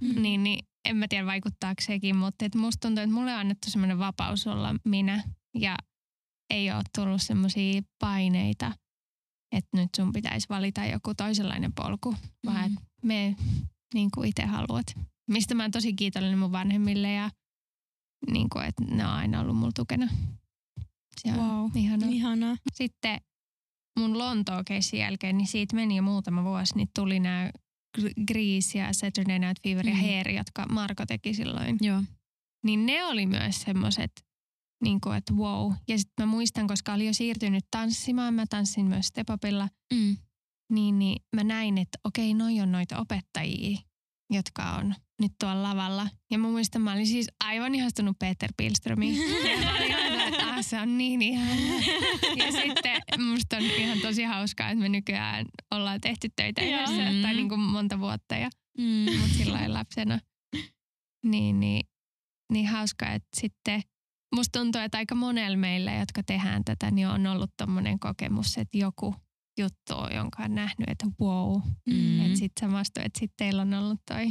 Mm. 0.00 0.22
niin, 0.22 0.42
niin 0.44 0.64
en 0.84 0.96
mä 0.96 1.06
tiedä 1.08 1.26
vaikuttaako 1.26 1.82
sekin, 1.82 2.16
mutta 2.16 2.44
et 2.44 2.54
musta 2.54 2.88
tuntuu, 2.88 3.04
että 3.04 3.14
mulle 3.14 3.32
on 3.34 3.38
annettu 3.40 3.70
semmoinen 3.70 3.98
vapaus 3.98 4.46
olla 4.46 4.74
minä 4.84 5.24
ja 5.58 5.76
ei 6.50 6.70
ole 6.72 6.82
tullut 6.98 7.22
semmoisia 7.22 7.82
paineita, 7.98 8.72
että 9.52 9.76
nyt 9.76 9.88
sun 9.96 10.12
pitäisi 10.12 10.48
valita 10.48 10.84
joku 10.84 11.14
toisenlainen 11.14 11.72
polku, 11.72 12.14
vaan 12.46 12.70
Mm. 12.70 12.76
että 12.76 12.86
me 13.02 13.36
niin 13.94 14.10
kuin 14.14 14.28
itse 14.28 14.46
haluat. 14.46 14.86
Mistä 15.30 15.54
mä 15.54 15.62
oon 15.64 15.70
tosi 15.70 15.92
kiitollinen 15.92 16.38
mun 16.38 16.52
vanhemmille 16.52 17.12
ja 17.12 17.30
niin 18.30 18.48
kuin, 18.52 18.64
että 18.64 18.84
ne 18.84 19.06
on 19.06 19.12
aina 19.12 19.40
ollut 19.40 19.56
mulla 19.56 19.72
tukena. 19.74 20.08
Se 21.20 21.28
on 21.32 21.38
Wow. 21.38 21.70
ihanaa. 21.74 22.08
Ihanaa. 22.08 22.56
Sitten 22.72 23.20
mun 23.98 24.18
Lontoon 24.18 24.64
jälkeen, 24.98 25.38
niin 25.38 25.46
siitä 25.48 25.76
meni 25.76 25.96
jo 25.96 26.02
muutama 26.02 26.44
vuosi, 26.44 26.74
niin 26.76 26.88
tuli 26.94 27.20
nämä 27.20 27.50
Grease 28.26 28.78
ja 28.78 28.92
Saturday 28.92 29.38
Night 29.38 29.62
Fever 29.62 29.86
ja 29.88 29.94
Mm. 29.94 30.00
Hair, 30.00 30.28
jotka 30.30 30.66
Marko 30.66 31.06
teki 31.06 31.34
silloin. 31.34 31.76
Joo. 31.80 32.02
Niin 32.64 32.86
ne 32.86 33.04
oli 33.04 33.26
myös 33.26 33.62
semmoiset, 33.62 34.12
niin 34.84 35.00
kuin, 35.00 35.16
että 35.16 35.34
wow. 35.34 35.72
Ja 35.88 35.98
sitten 35.98 36.26
mä 36.26 36.30
muistan, 36.30 36.66
koska 36.66 36.92
oli 36.94 37.06
jo 37.06 37.12
siirtynyt 37.14 37.64
tanssimaan, 37.70 38.34
mä 38.34 38.44
tanssin 38.50 38.86
myös 38.86 39.06
Stepopilla, 39.06 39.68
Mm. 39.94 40.16
niin, 40.72 40.98
niin 40.98 41.22
mä 41.36 41.44
näin, 41.44 41.78
että 41.78 41.98
okei, 42.04 42.34
noi 42.34 42.60
on 42.60 42.72
noita 42.72 42.98
opettajia, 42.98 43.78
jotka 44.30 44.62
on 44.70 44.94
nyt 45.20 45.32
tuolla 45.40 45.62
lavalla. 45.62 46.08
Ja 46.30 46.38
mä 46.38 46.48
muistan, 46.48 46.82
mä 46.82 46.92
olin 46.92 47.06
siis 47.06 47.28
aivan 47.44 47.74
ihastunut 47.74 48.16
Peter 48.18 48.52
Pilströmiin. 48.56 49.18
Se 50.62 50.80
on 50.80 50.98
niin 50.98 51.22
ihana. 51.22 51.50
Ja 52.44 52.52
sitten 52.52 53.00
musta 53.18 53.56
on 53.56 53.62
ihan 53.62 53.98
tosi 53.98 54.22
hauskaa, 54.22 54.68
että 54.70 54.82
me 54.82 54.88
nykyään 54.88 55.46
ollaan 55.70 56.00
tehty 56.00 56.28
töitä 56.36 56.62
Joo. 56.62 56.74
yhdessä, 56.82 57.10
Mm. 57.12 57.22
tai 57.22 57.34
niin 57.34 57.48
kuin 57.48 57.60
monta 57.60 57.98
vuotta 57.98 58.34
ja 58.34 58.50
Mm. 58.78 59.06
mut 59.20 59.30
sillä 59.30 59.72
lapsena. 59.72 60.18
Niin, 61.26 61.60
niin, 61.60 61.82
niin 62.52 62.66
hauskaa, 62.68 63.12
että 63.12 63.28
sitten 63.40 63.82
musta 64.34 64.58
tuntuu, 64.58 64.80
että 64.80 64.98
aika 64.98 65.14
monella 65.14 65.56
meillä, 65.56 65.94
jotka 65.94 66.22
tehdään 66.22 66.64
tätä, 66.64 66.90
niin 66.90 67.08
on 67.08 67.26
ollut 67.26 67.50
tommonen 67.56 67.98
kokemus, 67.98 68.58
että 68.58 68.78
joku 68.78 69.14
juttu 69.58 69.94
on, 69.94 70.14
jonka 70.14 70.42
on 70.42 70.54
nähnyt, 70.54 70.88
että 70.88 71.06
wow. 71.20 71.60
Mm. 71.90 72.20
Että 72.20 72.38
sitten 72.38 72.60
samasta, 72.70 73.02
että 73.02 73.18
sitten 73.18 73.34
teillä 73.46 73.62
on 73.62 73.74
ollut 73.74 74.00
toi 74.10 74.24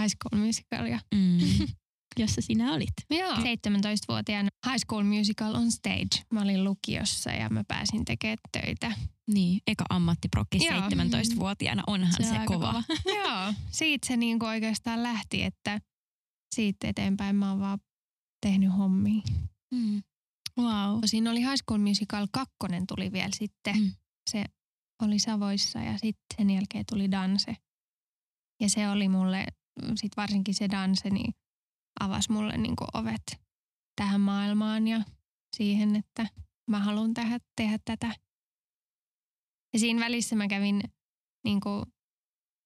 High 0.00 0.08
School 0.20 0.44
Musical. 0.46 0.86
Ja, 0.86 1.00
Mm. 1.14 1.38
Jossa 2.18 2.40
sinä 2.40 2.72
olit. 2.72 2.92
joo. 3.10 3.34
17-vuotiaana 3.34 4.48
High 4.66 4.78
School 4.86 5.04
Musical 5.04 5.54
on 5.54 5.72
stage. 5.72 6.24
Mä 6.32 6.42
olin 6.42 6.64
lukiossa 6.64 7.30
ja 7.30 7.48
mä 7.50 7.64
pääsin 7.68 8.04
tekemään 8.04 8.38
töitä. 8.52 8.92
Niin, 9.26 9.60
eka 9.66 9.84
ammattiprokki 9.90 10.66
Joo. 10.66 10.80
17-vuotiaana, 10.80 11.82
onhan 11.86 12.12
se, 12.12 12.30
on 12.30 12.32
aika 12.32 12.54
kova. 12.54 12.82
joo, 13.18 13.54
siitä 13.70 14.06
se 14.06 14.16
niinku 14.16 14.46
oikeastaan 14.46 15.02
lähti, 15.02 15.42
että 15.42 15.80
siitä 16.54 16.88
eteenpäin 16.88 17.36
mä 17.36 17.50
oon 17.50 17.60
vaan 17.60 17.78
tehnyt 18.46 18.76
hommia. 18.76 19.22
Mm. 19.74 20.02
Wow. 20.58 20.98
Siinä 21.04 21.30
oli 21.30 21.40
High 21.40 21.56
School 21.64 21.80
Musical 21.80 22.26
2 22.32 22.54
tuli 22.88 23.12
vielä 23.12 23.30
sitten. 23.32 23.76
Mm. 23.76 23.92
Se 24.30 24.44
oli 25.02 25.18
Savoissa 25.18 25.78
ja 25.78 25.92
sitten 25.92 26.36
sen 26.36 26.50
jälkeen 26.50 26.84
tuli 26.90 27.10
Danse. 27.10 27.56
Ja 28.60 28.68
se 28.68 28.88
oli 28.88 29.08
mulle, 29.08 29.46
sit 29.94 30.12
varsinkin 30.16 30.54
se 30.54 30.70
Danse, 30.70 31.10
niin 31.10 31.34
avasi 32.00 32.32
mulle 32.32 32.56
niinku 32.56 32.84
ovet 32.94 33.40
tähän 33.96 34.20
maailmaan 34.20 34.88
ja 34.88 35.02
siihen, 35.56 35.96
että 35.96 36.26
mä 36.70 36.78
haluan 36.78 37.14
tehdä, 37.14 37.38
tehdä 37.56 37.78
tätä. 37.84 38.14
Ja 39.72 39.78
siinä 39.78 40.00
välissä 40.00 40.36
mä 40.36 40.48
kävin 40.48 40.80
niinku 41.44 41.84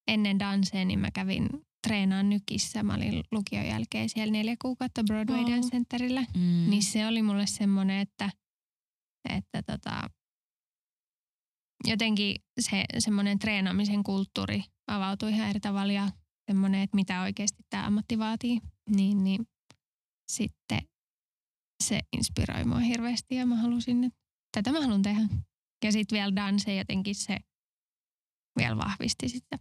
ennen 0.09 0.38
Dansea, 0.38 0.85
niin 0.85 0.99
mä 0.99 1.11
kävin 1.11 1.49
treenaan 1.87 2.30
nykissä. 2.30 2.83
Mä 2.83 2.95
olin 2.95 3.25
lukion 3.33 3.66
jälkeen 3.66 4.09
siellä 4.09 4.33
neljä 4.33 4.56
kuukautta 4.62 5.04
Broadway 5.04 5.42
Wow. 5.42 5.50
Dance 5.50 5.68
Centerillä. 5.68 6.21
Mm. 6.21 6.71
Niin 6.71 6.83
se 6.83 7.06
oli 7.06 7.23
mulle 7.23 7.47
semmoinen, 7.47 8.00
että, 8.00 8.30
että 9.28 9.62
tota, 9.62 10.11
jotenkin 11.85 12.37
se 12.61 12.85
semmoinen 12.99 13.38
treenaamisen 13.38 14.02
kulttuuri 14.02 14.62
avautui 14.87 15.33
ihan 15.33 15.50
eri 15.50 15.61
tavalla 15.61 15.92
ja 15.92 16.09
semmoinen, 16.50 16.80
että 16.80 16.95
mitä 16.95 17.23
oikeasti 17.23 17.62
tämä 17.71 17.87
ammatti 17.87 18.18
vaatii, 18.18 18.61
niin, 18.90 19.25
niin 19.25 19.49
sitten 20.28 20.81
se 21.85 22.00
inspiroi 22.16 22.64
mua 22.64 22.78
hirveästi 22.78 23.35
ja 23.35 23.47
mä 23.47 23.57
halusin, 23.57 24.05
että 24.05 24.19
tätä 24.52 24.73
mä 24.73 24.81
haluan 24.81 25.02
tehdä. 25.02 25.28
Ja 25.85 25.93
sitten 25.93 26.16
vielä 26.16 26.37
danse 26.37 26.75
jotenkin 26.75 27.14
se 27.14 27.38
vielä 28.59 28.76
vahvisti 28.76 29.28
sitä. 29.28 29.59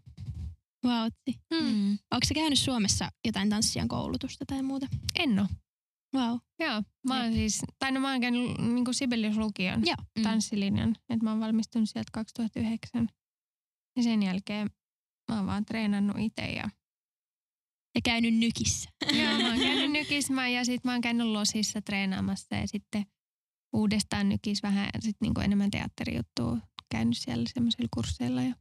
Vautsi. 0.84 1.39
Mm. 1.53 1.91
Onko 1.91 2.25
sä 2.25 2.34
käynyt 2.34 2.60
Suomessa 2.60 3.12
jotain 3.25 3.50
tanssijan 3.50 3.88
koulutusta 3.88 4.46
tai 4.48 4.63
muuta? 4.63 4.88
En 5.20 5.39
oo. 5.39 5.48
Wow. 6.15 6.38
Joo, 6.60 6.84
mä 7.08 7.24
oon 7.24 7.34
siis, 7.34 7.62
tai 7.79 7.91
no 7.91 8.00
mä 8.00 8.12
oon 8.12 8.22
käynyt 8.22 8.58
niin 8.58 8.86
Sibelius 8.91 9.38
lukion. 9.38 9.86
Joo. 9.86 9.96
Mm. 10.17 10.24
tanssilinjan. 10.24 10.89
Että 10.89 11.24
mä 11.24 11.32
oon 11.32 11.39
valmistunut 11.39 11.89
sieltä 11.89 12.10
2009. 12.13 13.08
Ja 13.98 14.03
sen 14.03 14.24
jälkeen 14.24 14.70
mä 15.32 15.38
oon 15.38 15.46
vaan 15.46 15.65
treenannut 15.65 16.17
itse. 16.20 16.41
Ja, 16.41 16.70
Ja 17.96 18.02
käynyt 18.04 18.34
nykissä. 18.34 18.90
ja 19.14 19.38
mä 19.38 19.50
oon 19.50 19.60
käynyt 19.60 19.92
nykismään 19.92 20.54
ja 20.54 20.66
sit 20.66 20.84
mä 20.84 20.92
oon 20.92 21.02
käynyt 21.02 21.28
losissa 21.28 21.82
treenaamassa 21.82 22.56
ja 22.56 22.68
sitten 22.68 23.06
uudestaan 23.74 24.30
nykis 24.30 24.64
vähän 24.64 24.90
sit 25.00 25.16
niinku 25.22 25.42
enemmän 25.42 25.72
teatterijuttua. 25.72 26.58
Käynyt 26.92 27.18
siellä 27.18 27.46
semmoisilla 27.54 27.88
kursseilla. 27.94 28.42
Ja... 28.42 28.56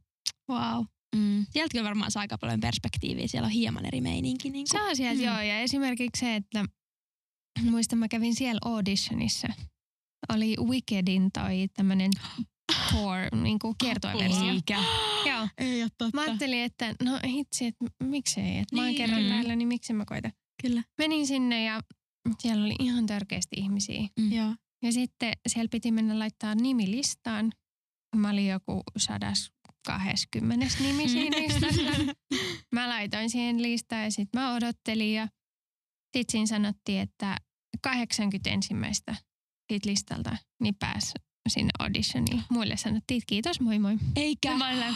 Wow. 0.49 0.85
Mm. 1.15 1.45
Sieltä 1.49 1.71
kyllä 1.71 1.83
varmaan 1.83 2.11
saa 2.11 2.21
aika 2.21 2.37
paljon 2.37 2.59
perspektiiviä. 2.59 3.27
Siellä 3.27 3.45
on 3.45 3.51
hieman 3.51 3.85
eri 3.85 4.01
meininki. 4.01 4.49
Niin 4.49 4.67
Se 4.67 4.81
on 4.81 4.95
sieltä 4.95 5.21
mm. 5.21 5.25
joo. 5.25 5.41
Ja 5.41 5.59
esimerkiksi 5.59 6.19
se, 6.19 6.35
että 6.35 6.65
muistan 7.61 7.99
mä 7.99 8.07
kävin 8.07 8.35
siellä 8.35 8.59
auditionissa. 8.65 9.47
Oli 10.33 10.55
Wickedin 10.57 11.31
toi 11.31 11.67
tämmönen 11.73 12.11
tour, 12.91 13.41
niinku 13.41 13.75
kiertoeversio. 13.83 14.49
Eikä. 14.49 14.83
Joo. 15.25 15.47
Ei 15.57 15.81
ole 15.81 15.89
totta. 15.97 16.17
Mä 16.17 16.21
ajattelin, 16.21 16.59
että 16.63 16.95
no 17.03 17.19
hitsi, 17.27 17.65
että 17.65 17.85
miksei. 18.03 18.57
Että 18.57 18.75
mä 18.75 18.81
oon 18.81 18.87
Niin. 18.87 18.97
kerran 18.97 19.23
Mm. 19.23 19.29
täällä, 19.29 19.55
niin 19.55 19.67
miksi 19.67 19.93
mä 19.93 20.05
koitan. 20.05 20.31
Kyllä. 20.61 20.83
Menin 20.97 21.27
sinne 21.27 21.63
ja 21.63 21.81
siellä 22.39 22.65
oli 22.65 22.75
ihan 22.79 23.05
törkeästi 23.05 23.55
ihmisiä. 23.59 24.07
Mm. 24.19 24.31
Joo. 24.31 24.55
Ja 24.83 24.91
sitten 24.91 25.33
siellä 25.47 25.67
piti 25.71 25.91
mennä 25.91 26.19
laittaa 26.19 26.55
nimi 26.55 26.91
listaan. 26.91 27.51
Mä 28.15 28.29
olin 28.29 28.47
joku 28.47 28.83
120 28.97 30.67
nimi 30.79 31.09
siinä 31.09 31.37
listassa. 31.37 32.13
Mä 32.71 32.89
laitoin 32.89 33.29
siihen 33.29 33.61
listaan 33.61 34.03
ja 34.03 34.11
sitten 34.11 34.41
mä 34.41 34.53
odottelin 34.55 35.13
ja 35.13 35.27
sitten 36.17 36.31
siinä 36.31 36.45
sanottiin, 36.45 36.99
että 37.01 37.37
80 37.81 38.49
ensimmäistä 38.49 39.15
siitä 39.71 39.89
listalta, 39.89 40.37
niin 40.61 40.75
pääsi 40.79 41.13
sinne 41.49 41.69
auditioniin. 41.79 42.43
Muille 42.49 42.77
sanottiin, 42.77 43.17
että 43.17 43.25
kiitos, 43.27 43.59
moi 43.61 43.79
moi. 43.79 43.97
Eikä. 44.15 44.51
Ja 44.51 44.57
mä 44.57 44.69
olin, 44.69 44.95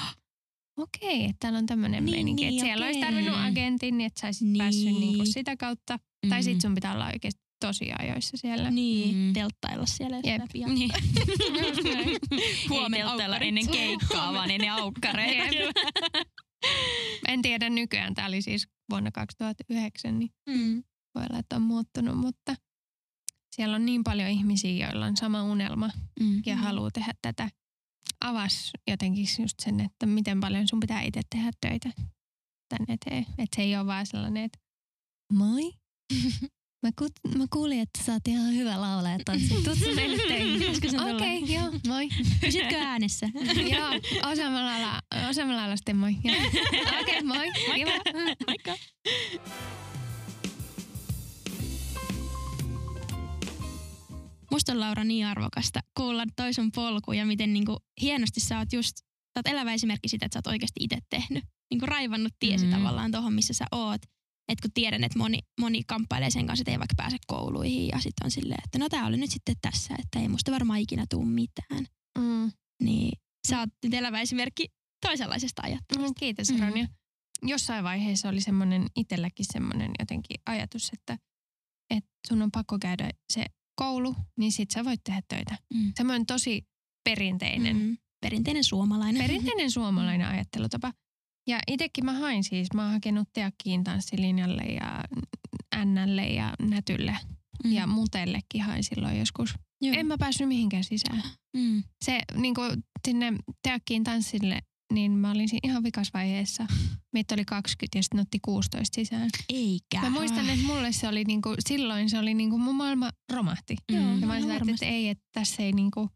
okei, 0.77 1.23
että 1.25 1.35
täällä 1.39 1.59
on 1.59 1.65
tämmöinen 1.65 2.05
Niin, 2.05 2.15
meininki, 2.15 2.43
niin, 2.45 2.53
että 2.53 2.65
siellä 2.65 2.85
olisi 2.85 2.99
okei. 2.99 3.11
tarvinnut 3.11 3.39
agentin, 3.45 3.97
niin 3.97 4.05
että 4.07 4.21
saisit 4.21 4.47
Niin. 4.47 4.57
päässyt 4.57 4.83
niinku 4.85 5.25
sitä 5.25 5.57
kautta. 5.57 5.99
Tai 6.29 6.39
Mhm. 6.39 6.43
sit 6.45 6.61
sun 6.61 6.75
pitää 6.75 6.93
olla 6.93 7.05
oikeasti 7.07 7.41
tosi 7.65 7.89
ajoissa 7.99 8.37
siellä. 8.37 8.71
Niin, 8.71 9.15
Mm. 9.15 9.33
telttailla 9.33 9.85
siellä 9.85 10.17
Jep. 10.23 10.41
pian. 10.53 10.75
Niin. 10.75 10.91
Huomenna 12.69 13.07
telttailla 13.07 13.37
ennen 13.37 13.67
keikkaa, 13.67 14.33
vaan 14.33 14.51
ennen 14.51 14.71
aukkareita. 14.71 15.79
En 17.27 17.41
tiedä 17.41 17.69
nykyään, 17.69 18.13
tämä 18.13 18.27
oli 18.27 18.41
siis 18.41 18.67
vuonna 18.89 19.11
2009, 19.11 20.19
niin 20.19 20.31
Mm. 20.49 20.83
voi 21.15 21.23
olla, 21.29 21.39
että 21.39 21.55
on 21.55 21.61
muuttunut, 21.61 22.17
mutta 22.17 22.55
siellä 23.55 23.75
on 23.75 23.85
niin 23.85 24.03
paljon 24.03 24.29
ihmisiä, 24.29 24.87
joilla 24.87 25.05
on 25.05 25.17
sama 25.17 25.43
unelma 25.43 25.89
Mm. 26.19 26.41
ja 26.45 26.55
Mm. 26.55 26.61
haluaa 26.61 26.91
tehdä 26.91 27.13
tätä. 27.21 27.49
Avas 28.21 28.71
jotenkin 28.87 29.25
just 29.39 29.59
sen, 29.61 29.79
että 29.79 30.05
miten 30.05 30.39
paljon 30.39 30.67
sun 30.67 30.79
pitää 30.79 31.01
itse 31.01 31.21
tehdä 31.29 31.51
töitä 31.61 31.89
tän 32.69 32.85
eteen. 32.87 33.25
Että 33.37 33.55
se 33.55 33.61
ei 33.61 33.77
ole 33.77 33.85
vaan 33.85 34.05
sellainen, 34.05 34.43
että 34.43 34.59
moi. 35.33 35.71
Mä, 36.83 36.89
ku- 36.99 37.37
mä 37.37 37.45
kuulin, 37.53 37.79
että 37.79 38.03
sä 38.03 38.13
oot 38.13 38.27
ihan 38.27 38.53
hyvä 38.55 38.81
laulaja 38.81 39.19
tanssi. 39.25 39.47
Tuutko 39.63 39.85
meille 39.95 40.17
töihin? 40.27 40.61
Okei, 41.15 41.43
okay, 41.43 41.55
joo, 41.55 41.71
moi. 41.87 42.09
Pysytkö 42.41 42.75
äänessä? 42.77 43.29
joo, 43.75 43.89
osaamalla 44.31 44.65
lailla, 44.65 45.01
osaamalla 45.29 45.59
lailla 45.61 45.75
sitten 45.77 45.95
moi. 45.97 46.15
Okei, 46.19 47.01
okay, 47.01 47.21
moi. 47.23 47.51
Kiva. 47.75 47.91
Moikka. 48.47 48.77
Musta 54.59 54.71
on 54.71 54.79
Laura 54.79 55.03
niin 55.03 55.25
arvokasta 55.27 55.79
kuulla 55.97 56.23
toi 56.35 56.53
sun 56.53 56.71
polku 56.71 57.11
ja 57.11 57.25
miten 57.25 57.53
niinku 57.53 57.77
hienosti 58.01 58.39
sä 58.39 58.57
oot 58.57 58.73
just, 58.73 58.97
sä 58.97 59.03
oot 59.35 59.47
elävä 59.47 59.73
esimerkki 59.73 60.07
siitä, 60.07 60.25
että 60.25 60.35
sä 60.35 60.39
oot 60.39 60.47
oikeasti 60.47 60.79
itse 60.83 60.97
tehnyt. 61.09 61.43
Niinku 61.71 61.85
raivannut 61.85 62.33
tiesi 62.39 62.65
Mm. 62.65 62.71
mm. 62.71 62.77
tavallaan 62.77 63.11
tohon, 63.11 63.33
missä 63.33 63.53
sä 63.53 63.65
oot. 63.71 64.01
Et 64.51 64.61
kun 64.61 64.71
tiedän, 64.73 65.03
että 65.03 65.17
moni, 65.19 65.39
moni 65.59 65.83
kamppailee 65.87 66.29
sen 66.29 66.47
kanssa, 66.47 66.61
että 66.61 66.71
ei 66.71 66.79
vaikka 66.79 66.93
pääse 66.97 67.17
kouluihin 67.27 67.87
ja 67.87 67.97
sitten 67.99 68.25
on 68.25 68.31
silleen, 68.31 68.59
että 68.65 68.77
no 68.79 68.89
tää 68.89 69.05
oli 69.05 69.17
nyt 69.17 69.31
sitten 69.31 69.55
tässä, 69.61 69.95
että 69.99 70.19
ei 70.19 70.27
musta 70.27 70.51
varmaan 70.51 70.79
ikinä 70.79 71.05
tuu 71.09 71.25
mitään. 71.25 71.85
Mm. 72.17 72.51
Niin 72.83 73.19
sä 73.47 73.59
oot 73.59 73.69
nyt 73.83 73.93
elävä 73.93 74.21
esimerkki 74.21 74.65
toisenlaisesta 75.05 75.61
ajattelusta. 75.65 76.09
Mm, 76.09 76.15
Kiitos 76.19 76.51
Mm. 76.51 76.59
Ronja. 76.59 76.87
Jossain 77.43 77.83
vaiheessa 77.83 78.29
oli 78.29 78.41
semmoinen 78.41 78.85
itselläkin 78.95 79.45
semmoinen 79.53 79.91
jotenkin 79.99 80.37
ajatus, 80.45 80.89
että, 80.93 81.17
että 81.89 82.09
sun 82.27 82.41
on 82.41 82.51
pakko 82.51 82.77
käydä 82.81 83.09
se 83.33 83.45
koulu, 83.79 84.15
niin 84.37 84.51
sit 84.51 84.71
sä 84.71 84.85
voit 84.85 85.03
tehdä 85.03 85.21
töitä. 85.27 85.57
Mm. 85.73 85.93
Semmoinen 85.97 86.25
tosi 86.25 86.67
perinteinen, 87.09 87.75
mm. 87.75 87.83
Mm. 87.83 87.97
Perinteinen 88.21 88.63
suomalainen. 88.63 89.21
perinteinen 89.21 89.71
suomalainen 89.71 90.27
ajattelutapa. 90.27 90.93
Ja 91.47 91.59
itsekin 91.67 92.05
mä 92.05 92.13
hain 92.13 92.43
siis, 92.43 92.67
mä 92.73 92.83
oon 92.83 92.93
hakenut 92.93 93.27
teakkiin 93.33 93.83
tanssilinjalle 93.83 94.63
ja 94.63 95.03
NL 95.85 96.17
ja 96.17 96.53
Nätylle 96.61 97.17
Mm. 97.63 97.71
ja 97.71 97.87
Mutellekin 97.87 98.61
hain 98.61 98.83
silloin 98.83 99.19
joskus. 99.19 99.53
Joo. 99.81 99.95
En 99.97 100.05
mä 100.05 100.17
päässyt 100.17 100.47
mihinkään 100.47 100.83
sisään. 100.83 101.23
Mm. 101.57 101.83
Se 102.05 102.21
niin 102.35 102.55
sinne 103.07 103.33
teakkiin 103.63 104.03
tanssille, 104.03 104.59
niin 104.93 105.11
mä 105.11 105.31
olin 105.31 105.49
siinä 105.49 105.69
ihan 105.69 105.83
vikasvaiheessa. 105.83 106.67
Meitä 107.13 107.35
oli 107.35 107.45
20 107.45 107.97
ja 107.97 108.03
sitten 108.03 108.19
otti 108.19 108.39
16 108.41 108.95
sisään. 108.95 109.29
Eikä. 109.49 110.01
Mä 110.01 110.09
muistan, 110.09 110.49
että 110.49 110.65
mulle 110.65 110.91
se 110.91 111.07
oli 111.07 111.23
niinku, 111.23 111.55
silloin 111.67 112.09
se 112.09 112.19
oli 112.19 112.33
niinku, 112.33 112.57
mun 112.57 112.75
maailma 112.75 113.09
romahti. 113.33 113.75
Mm. 113.91 114.21
Ja 114.21 114.27
mä 114.27 114.33
olin 114.33 114.69
että, 114.69 114.85
ei, 114.85 115.09
että 115.09 115.23
tässä 115.31 115.63
ei 115.63 115.71
niinku, 115.71 116.09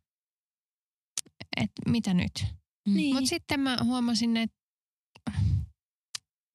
että 1.57 1.81
mitä 1.89 2.13
nyt. 2.13 2.45
Niin. 2.89 3.15
Mutta 3.15 3.29
sitten 3.29 3.59
mä 3.59 3.77
huomasin, 3.83 4.38
että 4.38 4.57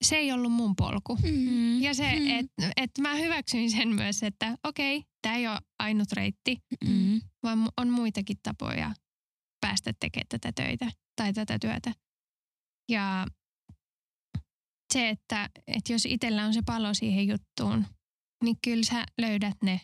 se 0.04 0.16
ei 0.16 0.32
ollut 0.32 0.52
mun 0.52 0.76
polku. 0.76 1.16
Mm. 1.16 1.50
Mm. 1.50 1.80
Ja 1.82 1.94
se, 1.94 2.12
Mm. 2.20 2.26
että 2.38 2.72
et 2.76 2.90
mä 3.00 3.14
hyväksyin 3.14 3.70
sen 3.70 3.88
myös, 3.88 4.22
että 4.22 4.58
okei, 4.64 5.04
tämä 5.22 5.34
ei 5.36 5.48
ole 5.48 5.58
ainut 5.78 6.12
reitti, 6.12 6.58
Mm. 6.84 7.20
vaan 7.42 7.68
on 7.76 7.90
muitakin 7.90 8.36
tapoja 8.42 8.94
päästä 9.60 9.92
tekemään 10.00 10.26
tätä 10.28 10.52
töitä 10.52 10.90
tai 11.16 11.32
tätä 11.32 11.58
työtä. 11.58 11.92
Ja 12.88 13.26
se, 14.92 15.08
että, 15.08 15.50
että 15.66 15.92
jos 15.92 16.06
itsellä 16.06 16.44
on 16.44 16.54
se 16.54 16.60
palo 16.66 16.94
siihen 16.94 17.28
juttuun, 17.28 17.86
niin 18.44 18.56
kyllä 18.64 18.84
sä 18.84 19.04
löydät 19.20 19.56
ne 19.62 19.80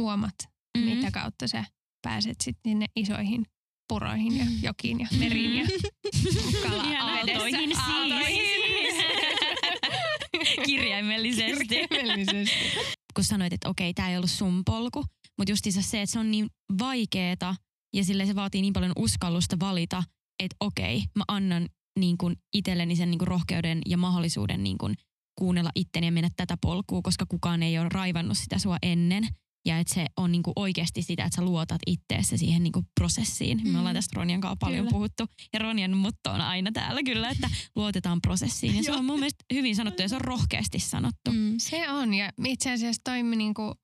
huomat, 0.00 0.34
Mm. 0.78 0.84
mm. 0.84 0.90
mitä 0.90 1.10
kautta 1.10 1.48
sä 1.48 1.64
pääset 2.02 2.40
sitten 2.40 2.70
sinne 2.70 2.86
isoihin 2.96 3.46
puroihin 3.88 4.36
ja 4.38 4.44
jokiin 4.62 5.00
ja 5.00 5.06
meriin 5.18 5.56
ja 5.56 5.66
kala 6.68 6.84
Ihan 6.84 7.12
vedessä. 7.18 7.32
aaltoihin 7.32 7.68
siis. 7.76 7.78
Aaltoihin. 7.88 8.44
Kirjaimellisesti. 10.66 11.66
Kirjaimellisesti. 11.68 12.50
kun 13.14 13.24
sanoit, 13.24 13.52
että 13.52 13.68
okei, 13.68 13.94
tämä 13.94 14.10
ei 14.10 14.16
ollut 14.16 14.30
sun 14.30 14.62
polku, 14.64 15.04
mutta 15.38 15.52
justiinsa 15.52 15.82
se, 15.82 16.02
että 16.02 16.12
se 16.12 16.18
on 16.18 16.30
niin 16.30 16.46
vaikeeta 16.78 17.56
ja 17.94 18.04
sille 18.04 18.26
se 18.26 18.34
vaatii 18.34 18.62
niin 18.62 18.72
paljon 18.72 18.92
uskallusta 18.96 19.56
valita, 19.60 20.04
että 20.42 20.56
okei, 20.60 21.02
mä 21.14 21.24
annan 21.28 21.68
niin 21.98 22.18
kuin 22.18 22.36
itselleni 22.54 22.96
sen 22.96 23.10
niin 23.10 23.18
kuin 23.18 23.28
rohkeuden 23.28 23.82
ja 23.86 23.98
mahdollisuuden 23.98 24.62
niin 24.64 24.78
kuin 24.78 24.94
kuunnella 25.38 25.70
itteni 25.74 26.06
ja 26.06 26.12
mennä 26.12 26.30
tätä 26.36 26.56
polkua, 26.62 27.02
koska 27.02 27.26
kukaan 27.28 27.62
ei 27.62 27.78
ole 27.78 27.88
raivannut 27.88 28.38
sitä 28.38 28.58
sua 28.58 28.76
ennen. 28.82 29.28
Ja 29.66 29.78
että 29.78 29.94
se 29.94 30.06
on 30.16 30.32
niinku 30.32 30.52
oikeasti 30.56 31.02
sitä, 31.02 31.24
että 31.24 31.36
sä 31.36 31.42
luotat 31.42 31.80
itteessä 31.86 32.36
siihen 32.36 32.62
niinku 32.62 32.82
prosessiin. 33.00 33.60
Mm. 33.64 33.70
Me 33.70 33.78
ollaan 33.78 33.94
tästä 33.94 34.16
Ronjan 34.16 34.40
kanssa 34.40 34.56
paljon 34.60 34.78
Kyllä. 34.78 34.90
puhuttu. 34.90 35.24
Ja 35.52 35.58
Ronjan 35.58 35.96
motto 35.96 36.30
on 36.30 36.40
aina 36.40 36.72
täällä 36.72 37.02
kyllä, 37.02 37.30
että 37.30 37.50
luotetaan 37.76 38.20
prosessiin. 38.20 38.76
Ja 38.76 38.82
se 38.82 38.92
on 38.92 39.04
mun 39.04 39.18
mielestä 39.18 39.44
hyvin 39.54 39.76
sanottu 39.76 40.02
ja 40.02 40.08
se 40.08 40.14
on 40.14 40.20
rohkeasti 40.20 40.78
sanottu. 40.78 41.32
Mm. 41.32 41.54
Se 41.58 41.90
on 41.90 42.14
ja 42.14 42.30
itse 42.44 42.72
asiassa 42.72 43.00
toimi 43.04 43.36
niin 43.36 43.54
kuin 43.54 43.74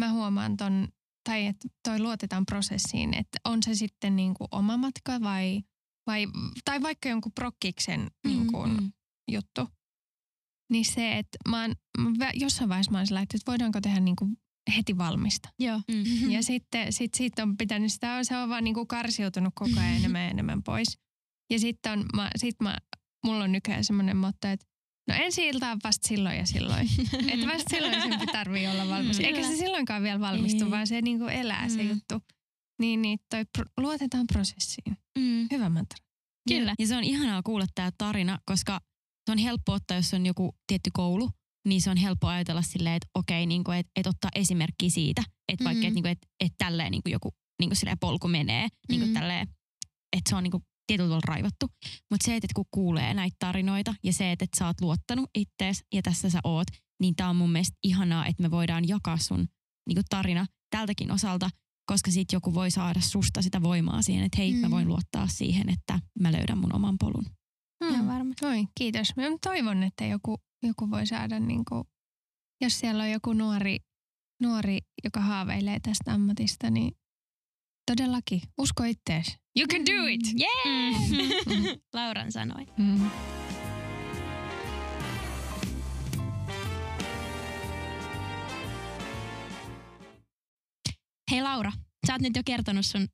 mä 0.00 0.12
huomaan 0.12 0.56
ton, 0.56 0.88
tai 1.24 1.46
että 1.46 1.68
toi 1.88 2.00
luotetaan 2.00 2.46
prosessiin, 2.46 3.14
että 3.14 3.38
on 3.44 3.62
se 3.62 3.74
sitten 3.74 4.16
niin 4.16 4.34
kuin 4.34 4.48
oma 4.52 4.76
matka 4.76 5.20
vai, 5.20 5.60
vai, 6.10 6.26
tai 6.64 6.82
vaikka 6.82 7.08
jonkun 7.08 7.32
prokkiksen 7.32 8.10
niin 8.26 8.46
kuin 8.46 8.70
Mm. 8.70 8.92
juttu. 9.30 9.68
Niin 10.72 10.84
se, 10.84 11.18
että 11.18 11.38
mä 11.48 11.60
oon, 11.62 11.74
jossain 12.34 12.68
vaiheessa 12.68 12.92
mä 12.92 12.98
oon 12.98 13.06
sillä, 13.06 13.20
että 13.20 13.38
voidaanko 13.46 13.80
tehdä 13.80 14.00
niin 14.00 14.16
kuin 14.16 14.36
heti 14.76 14.98
valmista. 14.98 15.48
Joo. 15.58 15.80
Mm. 15.88 16.30
Ja 16.30 16.42
sitten 16.42 16.92
sit 16.92 17.14
siitä 17.14 17.42
on 17.42 17.56
pitänyt 17.56 17.92
sitä, 17.92 18.24
se 18.24 18.36
on 18.36 18.48
vaan 18.48 18.64
niin 18.64 18.74
kuin 18.74 18.86
karsiutunut 18.86 19.52
koko 19.54 19.70
ajan 19.80 19.96
enemmän 19.96 20.22
ja 20.22 20.28
enemmän 20.30 20.62
pois. 20.62 20.98
Ja 21.50 21.58
sitten 21.58 21.92
on, 21.92 22.06
mä, 22.16 22.30
sit 22.36 22.54
mä, 22.62 22.78
mulla 23.26 23.44
on 23.44 23.52
nykyään 23.52 23.84
semmoinen 23.84 24.16
motto, 24.16 24.48
että 24.48 24.66
no 25.08 25.14
ensi 25.18 25.46
ilta 25.48 25.70
on 25.70 25.78
vasta 25.84 26.08
silloin 26.08 26.36
ja 26.38 26.46
silloin. 26.46 26.88
että 27.32 27.46
vasta 27.46 27.70
silloin 27.70 28.02
sen 28.02 28.28
tarvii 28.32 28.66
olla 28.68 28.88
valmis. 28.88 29.18
Mm. 29.18 29.24
Eikä 29.24 29.42
se 29.42 29.56
silloinkaan 29.56 30.02
vielä 30.02 30.20
valmistu, 30.20 30.64
Ei. 30.64 30.70
vaan 30.70 30.86
se 30.86 31.02
niinku 31.02 31.24
elää 31.26 31.68
se 31.68 31.82
Mm. 31.82 31.88
juttu. 31.88 32.22
Niin, 32.80 33.02
niin 33.02 33.18
toi 33.30 33.44
pro- 33.58 33.64
luotetaan 33.80 34.26
prosessiin. 34.26 34.96
Mm. 35.18 35.46
Hyvä 35.50 35.68
mantra. 35.68 35.96
Kyllä. 36.48 36.74
Ja 36.78 36.86
se 36.86 36.96
on 36.96 37.04
ihanaa 37.04 37.42
kuulla 37.42 37.66
tämä 37.74 37.90
tarina, 37.98 38.38
koska 38.46 38.80
se 39.26 39.32
on 39.32 39.38
helppo 39.38 39.72
ottaa, 39.72 39.96
jos 39.96 40.14
on 40.14 40.26
joku 40.26 40.56
tietty 40.66 40.90
koulu, 40.92 41.30
niin 41.68 41.82
se 41.82 41.90
on 41.90 41.96
helppo 41.96 42.26
ajatella 42.26 42.62
silleen, 42.62 42.96
että 42.96 43.08
okei, 43.14 43.46
niin 43.46 43.64
kuin, 43.64 43.78
että, 43.78 43.90
että 43.96 44.10
ottaa 44.10 44.30
esimerkkiä 44.34 44.90
siitä, 44.90 45.22
että 45.52 45.64
vaikka, 45.64 45.78
Mhm. 45.80 45.86
että, 45.86 45.94
niin 45.94 46.02
kuin, 46.02 46.12
että, 46.12 46.26
että 46.40 46.54
tälleen 46.58 46.90
niin 46.90 47.02
kuin 47.02 47.12
joku 47.12 47.30
niin 47.60 47.70
kuin 47.70 47.98
polku 48.00 48.28
menee, 48.28 48.68
niin 48.88 49.00
kuin 49.00 49.10
Mhm. 49.10 49.14
tälleen, 49.18 49.48
että 50.16 50.28
se 50.30 50.36
on 50.36 50.42
niin 50.42 50.50
kuin 50.50 50.62
tietyllä 50.86 51.08
tavalla 51.08 51.34
raivattu. 51.34 51.66
Mutta 52.10 52.24
se, 52.24 52.36
että 52.36 52.48
kun 52.54 52.64
kuulee 52.70 53.14
näitä 53.14 53.36
tarinoita 53.38 53.94
ja 54.04 54.12
se, 54.12 54.32
että, 54.32 54.44
että 54.44 54.58
sä 54.58 54.66
oot 54.66 54.80
luottanut 54.80 55.30
ittees 55.34 55.84
ja 55.94 56.02
tässä 56.02 56.30
sä 56.30 56.40
oot, 56.44 56.66
niin 57.00 57.16
tämä 57.16 57.30
on 57.30 57.36
mun 57.36 57.50
mielestä 57.52 57.76
ihanaa, 57.84 58.26
että 58.26 58.42
me 58.42 58.50
voidaan 58.50 58.88
jakaa 58.88 59.16
sun 59.18 59.48
niin 59.88 59.96
kuin 59.96 60.04
tarina 60.10 60.46
tältäkin 60.70 61.10
osalta, 61.10 61.50
koska 61.90 62.10
sitten 62.10 62.36
joku 62.36 62.54
voi 62.54 62.70
saada 62.70 63.00
susta 63.00 63.42
sitä 63.42 63.62
voimaa 63.62 64.02
siihen, 64.02 64.24
että 64.24 64.38
hei, 64.38 64.54
mä 64.54 64.66
Mm. 64.68 64.70
voin 64.70 64.88
luottaa 64.88 65.26
siihen, 65.28 65.68
että 65.68 65.98
mä 66.20 66.32
löydän 66.32 66.58
mun 66.58 66.74
oman 66.74 66.96
polun. 66.98 67.26
Ihan 67.90 68.06
varmasti. 68.06 68.46
Oi, 68.46 68.66
kiitos. 68.78 69.16
Mä 69.16 69.22
toivon, 69.40 69.82
että 69.82 70.04
joku, 70.04 70.36
joku 70.62 70.90
voi 70.90 71.06
saada, 71.06 71.40
niin 71.40 71.64
kuin, 71.68 71.84
jos 72.60 72.80
siellä 72.80 73.02
on 73.02 73.10
joku 73.10 73.32
nuori, 73.32 73.76
nuori, 74.42 74.78
joka 75.04 75.20
haaveilee 75.20 75.80
tästä 75.80 76.12
ammatista, 76.12 76.70
niin 76.70 76.92
todellakin 77.90 78.40
usko 78.58 78.84
ittees. 78.84 79.36
You 79.58 79.66
can 79.68 79.80
do 79.80 80.06
it! 80.06 80.20
Yeah! 80.40 81.00
Mm. 81.08 81.80
Lauran 81.94 82.32
sanoi. 82.32 82.66
Mm. 82.78 83.10
Hei 91.30 91.42
Laura, 91.42 91.72
sä 92.06 92.12
oot 92.12 92.22
nyt 92.22 92.36
jo 92.36 92.42
kertonut 92.46 92.86
sun 92.86 93.08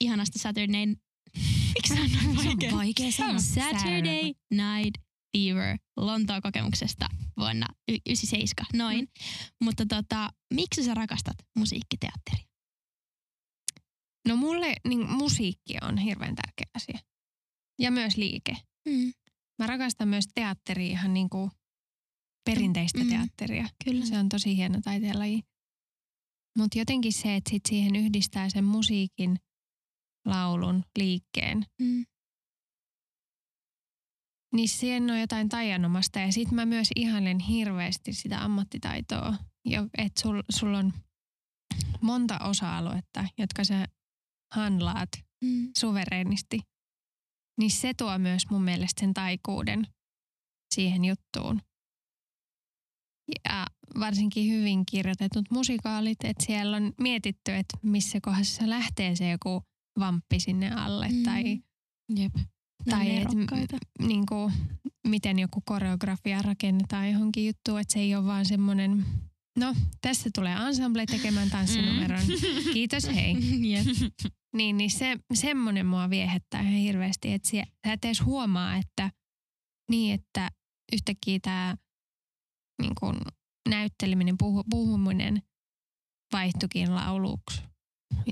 ihanasta 0.00 0.38
Saturday... 0.38 0.86
Miksi 1.74 1.94
Se 1.94 2.26
vaikea? 2.36 2.70
on 2.70 2.78
vaikea 2.78 3.12
sanoa. 3.12 3.38
Saturday 3.38 4.32
Night 4.50 5.02
Fever 5.36 5.78
Lontoon 5.96 6.42
kokemuksesta 6.42 7.08
vuonna 7.36 7.66
y- 7.88 7.98
97, 8.06 8.66
noin. 8.74 9.00
Mm. 9.00 9.06
Mutta 9.64 9.86
tota, 9.86 10.30
miksi 10.54 10.84
sä 10.84 10.94
rakastat 10.94 11.36
musiikkiteatteria? 11.56 12.44
No 14.28 14.36
mulle 14.36 14.74
niin 14.88 15.10
musiikki 15.10 15.76
on 15.82 15.98
hirveän 15.98 16.34
tärkeä 16.34 16.66
asia. 16.74 16.98
Ja 17.78 17.90
myös 17.90 18.16
liike. 18.16 18.56
Mm. 18.88 19.12
Mä 19.58 19.66
rakastan 19.66 20.08
myös 20.08 20.24
teatteria 20.34 20.90
ihan 20.90 21.14
niin 21.14 21.30
kuin 21.30 21.50
perinteistä 22.44 23.04
mm. 23.04 23.08
teatteria. 23.08 23.68
Kyllä. 23.84 24.06
Se 24.06 24.18
on 24.18 24.28
tosi 24.28 24.56
hieno 24.56 24.80
taiteenlaji. 24.84 25.42
Mutta 26.58 26.78
jotenkin 26.78 27.12
se, 27.12 27.36
että 27.36 27.50
sit 27.50 27.62
siihen 27.68 27.96
yhdistää 27.96 28.48
sen 28.50 28.64
musiikin, 28.64 29.36
laulun, 30.26 30.84
liikkeen, 30.98 31.66
Mm. 31.80 32.04
niin 34.54 34.68
siinä 34.68 35.12
on 35.12 35.20
jotain 35.20 35.48
taianomasta. 35.48 36.18
Ja 36.18 36.32
sitten 36.32 36.54
mä 36.54 36.66
myös 36.66 36.88
ihailen 36.96 37.38
hirveästi 37.38 38.12
sitä 38.12 38.44
ammattitaitoa, 38.44 39.34
että 39.98 40.20
sul, 40.22 40.42
sul 40.50 40.74
on 40.74 40.92
monta 42.00 42.38
osa-aluetta, 42.38 43.24
jotka 43.38 43.64
sä 43.64 43.86
handlaat 44.54 45.08
Mm. 45.44 45.70
suvereenisti. 45.78 46.60
Niin 47.58 47.70
se 47.70 47.94
tuo 47.94 48.18
myös 48.18 48.42
mun 48.50 48.62
mielestä 48.62 49.00
sen 49.00 49.14
taikuuden 49.14 49.86
siihen 50.74 51.04
juttuun. 51.04 51.60
Ja 53.48 53.66
varsinkin 54.00 54.52
hyvin 54.52 54.86
kirjoitetut 54.86 55.44
musikaalit, 55.50 56.24
että 56.24 56.44
siellä 56.46 56.76
on 56.76 56.92
mietitty, 57.00 57.52
että 57.52 57.78
missä 57.82 58.18
kohdassa 58.22 58.68
lähtee 58.70 59.16
se 59.16 59.30
joku 59.30 59.62
vamppi 59.98 60.40
sinne 60.40 60.70
alle 60.70 61.08
Mm. 61.08 61.22
tai, 61.22 61.62
Jep. 62.16 62.34
Tai 62.90 63.16
et, 63.16 63.28
niin 63.98 64.26
kuin, 64.26 64.52
miten 65.08 65.38
joku 65.38 65.62
koreografia 65.64 66.42
rakennetaan 66.42 67.10
johonkin 67.12 67.46
juttuun, 67.46 67.80
että 67.80 67.92
se 67.92 67.98
ei 68.00 68.14
ole 68.16 68.24
vaan 68.24 68.46
semmoinen, 68.46 69.04
no 69.58 69.74
tässä 70.00 70.30
tulee 70.34 70.56
ensemble 70.66 71.06
tekemään 71.06 71.50
tanssinumeron, 71.50 72.20
kiitos 72.72 73.14
hei. 73.14 73.36
Jep. 73.72 73.86
Niin, 74.54 74.76
niin 74.76 74.90
se, 74.90 75.18
semmoinen 75.34 75.86
mua 75.86 76.10
viehättää 76.10 76.60
ihan 76.60 76.72
hirveästi, 76.72 77.32
että 77.32 77.48
sä 77.48 77.62
et 77.84 78.04
edes 78.04 78.24
huomaa, 78.24 78.76
että 78.76 79.10
niin, 79.90 80.14
että 80.14 80.50
yhtäkkiä 80.92 81.38
tämä 81.42 81.76
niin 82.82 82.94
kun, 83.00 83.20
näytteleminen, 83.68 84.38
puhu, 84.38 84.64
puhuminen 84.70 85.42
vaihtuikin 86.32 86.94
lauluksi 86.94 87.62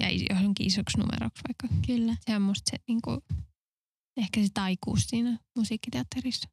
ja 0.00 0.06
johonkin 0.30 0.66
isoksi 0.66 0.98
numeroksi 0.98 1.42
vaikka. 1.48 1.76
Kyllä. 1.86 2.16
Se 2.20 2.36
on 2.36 2.42
musta 2.42 2.70
se, 2.70 2.76
niin 2.88 3.02
kun, 3.02 3.22
ehkä 4.16 4.42
se 4.42 4.48
taikuus 4.54 5.00
siinä 5.06 5.38
musiikkiteatterissa. 5.56 6.48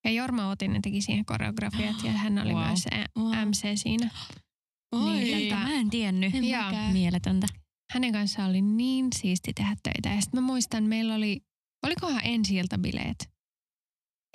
Ja 0.05 0.11
Jorma 0.11 0.49
Otinen 0.51 0.83
teki 0.83 1.03
siihen 1.03 1.25
koreografiat 1.25 1.97
ja 2.05 2.13
hän 2.13 2.39
oli 2.39 2.53
Wow. 2.59 2.67
myös 2.67 2.85
Wow. 3.19 3.49
MC 3.49 3.63
siinä. 3.83 4.11
Oi. 4.93 5.15
Niin, 5.15 5.49
Tota, 5.49 5.61
mä 5.63 5.73
en 5.73 5.91
tiennyt. 5.91 6.35
En 6.35 6.45
Joo. 6.45 6.63
Mieletöntä. 6.93 7.47
Hänen 7.93 8.13
kanssaan 8.13 8.51
oli 8.51 8.63
niin 8.63 9.07
siisti 9.17 9.53
tehdä 9.53 9.77
töitä. 9.83 10.09
Ja 10.09 10.21
sitten 10.21 10.43
mä 10.43 10.47
muistan, 10.47 10.85
meillä 10.85 11.15
oli, 11.15 11.41
olikohan 11.87 12.21
ensi 12.25 12.55
bileet. 12.81 13.31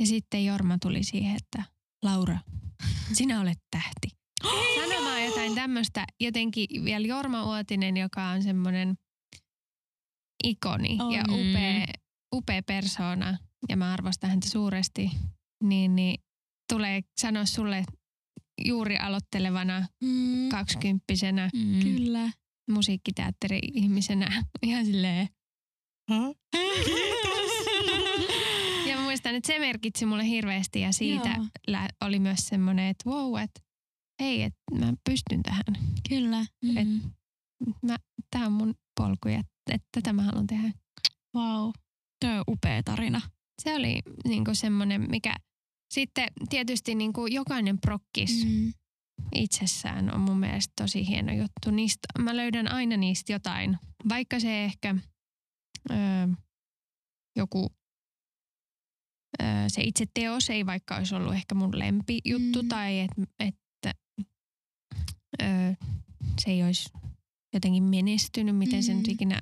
Ja 0.02 0.08
sitten 0.08 0.46
Jorma 0.46 0.78
tuli 0.82 1.04
siihen, 1.04 1.36
että 1.36 1.64
Laura, 2.04 2.38
sinä 3.14 3.42
olet 3.42 3.60
tähti. 3.72 4.08
Sanomaan 4.90 5.26
jotain 5.26 5.56
tämmöistä, 5.56 6.06
jotenkin 6.20 6.68
vielä 6.86 7.08
Jorma 7.08 7.46
Uotinen, 7.46 7.98
joka 7.98 8.28
on 8.30 8.44
semmoinen 8.44 8.96
ikoni 10.44 10.98
On. 11.02 11.12
ja 11.12 11.24
upea, 11.30 11.86
upea 12.36 12.62
persona, 12.64 13.38
ja 13.70 13.78
mä 13.78 13.94
arvostan 13.94 14.30
häntä 14.30 14.50
suuresti, 14.50 15.12
niin, 15.64 15.96
niin 15.96 16.20
tulee 16.74 17.02
sanoa 17.22 17.46
sulle 17.46 17.84
juuri 18.66 18.98
aloittelevana 18.98 19.88
Mm. 20.04 20.50
kaksikymppisenä 20.50 21.50
Mm. 21.54 21.80
Kyllä. 21.80 22.32
musiikkiteatteri-ihmisenä 22.72 24.44
ihan 24.64 24.86
silleen. 24.86 25.30
Ja 26.10 26.16
mä 26.18 26.32
muistan, 29.28 29.36
että 29.36 29.48
se 29.48 29.60
merkitsi 29.60 30.06
mulle 30.06 30.26
hirveästi 30.26 30.82
ja 30.82 30.92
siitä 30.92 31.30
Joo. 31.30 31.46
lä- 31.68 31.90
oli 32.02 32.20
myös 32.20 32.40
semmoinen, 32.48 32.88
että 32.88 33.10
wow, 33.10 33.40
että 33.40 33.62
hei, 34.22 34.44
että 34.44 34.60
mä 34.80 34.94
pystyn 35.10 35.44
tähän. 35.44 35.86
Kyllä. 36.10 36.46
Mm. 36.62 37.02
Mä, 37.82 37.96
tää 38.32 38.46
on 38.46 38.52
mun 38.54 38.76
polku 39.00 39.28
ja 39.28 39.44
että 39.72 39.88
tätä 39.92 40.14
mä 40.14 40.22
haluan 40.22 40.48
tehdä. 40.48 40.72
Wow. 41.36 41.72
Tuo 42.22 42.30
on 42.30 42.44
upea 42.48 42.84
tarina. 42.84 43.22
Se 43.62 43.76
oli 43.76 44.02
niinku 44.26 44.56
semmoinen, 44.56 45.08
mikä 45.10 45.36
sitten 45.94 46.28
tietysti 46.50 46.96
niinku 46.96 47.28
jokainen 47.28 47.78
prokkis 47.82 48.46
mm. 48.46 48.52
Mm. 48.52 48.74
itsessään 49.36 50.14
on 50.14 50.22
mun 50.22 50.40
mielestä 50.40 50.74
tosi 50.82 51.08
hieno 51.08 51.34
juttu. 51.34 51.72
Niistä, 51.72 52.08
mä 52.20 52.36
löydän 52.36 52.72
aina 52.72 52.98
niistä 52.98 53.34
jotain, 53.34 53.78
vaikka 54.10 54.40
se 54.40 54.66
ehkä 54.66 54.96
öö, 55.92 56.28
joku 57.36 57.72
se 59.68 59.82
itse 59.82 60.06
teos 60.14 60.50
ei 60.50 60.66
vaikka 60.66 60.96
olisi 60.96 61.16
ollut 61.16 61.34
ehkä 61.34 61.56
mun 61.56 61.80
lempijuttu 61.80 62.62
Mm. 62.64 62.68
tai 62.70 63.00
et, 63.00 63.12
että 63.40 63.94
öö, 65.42 65.74
se 66.42 66.52
ei 66.52 66.64
olisi 66.64 66.90
jotenkin 67.54 67.84
menestynyt, 67.84 68.58
miten 68.58 68.84
se 68.84 68.94
nyt 68.94 69.08
Mm. 69.08 69.14
ikinä 69.14 69.42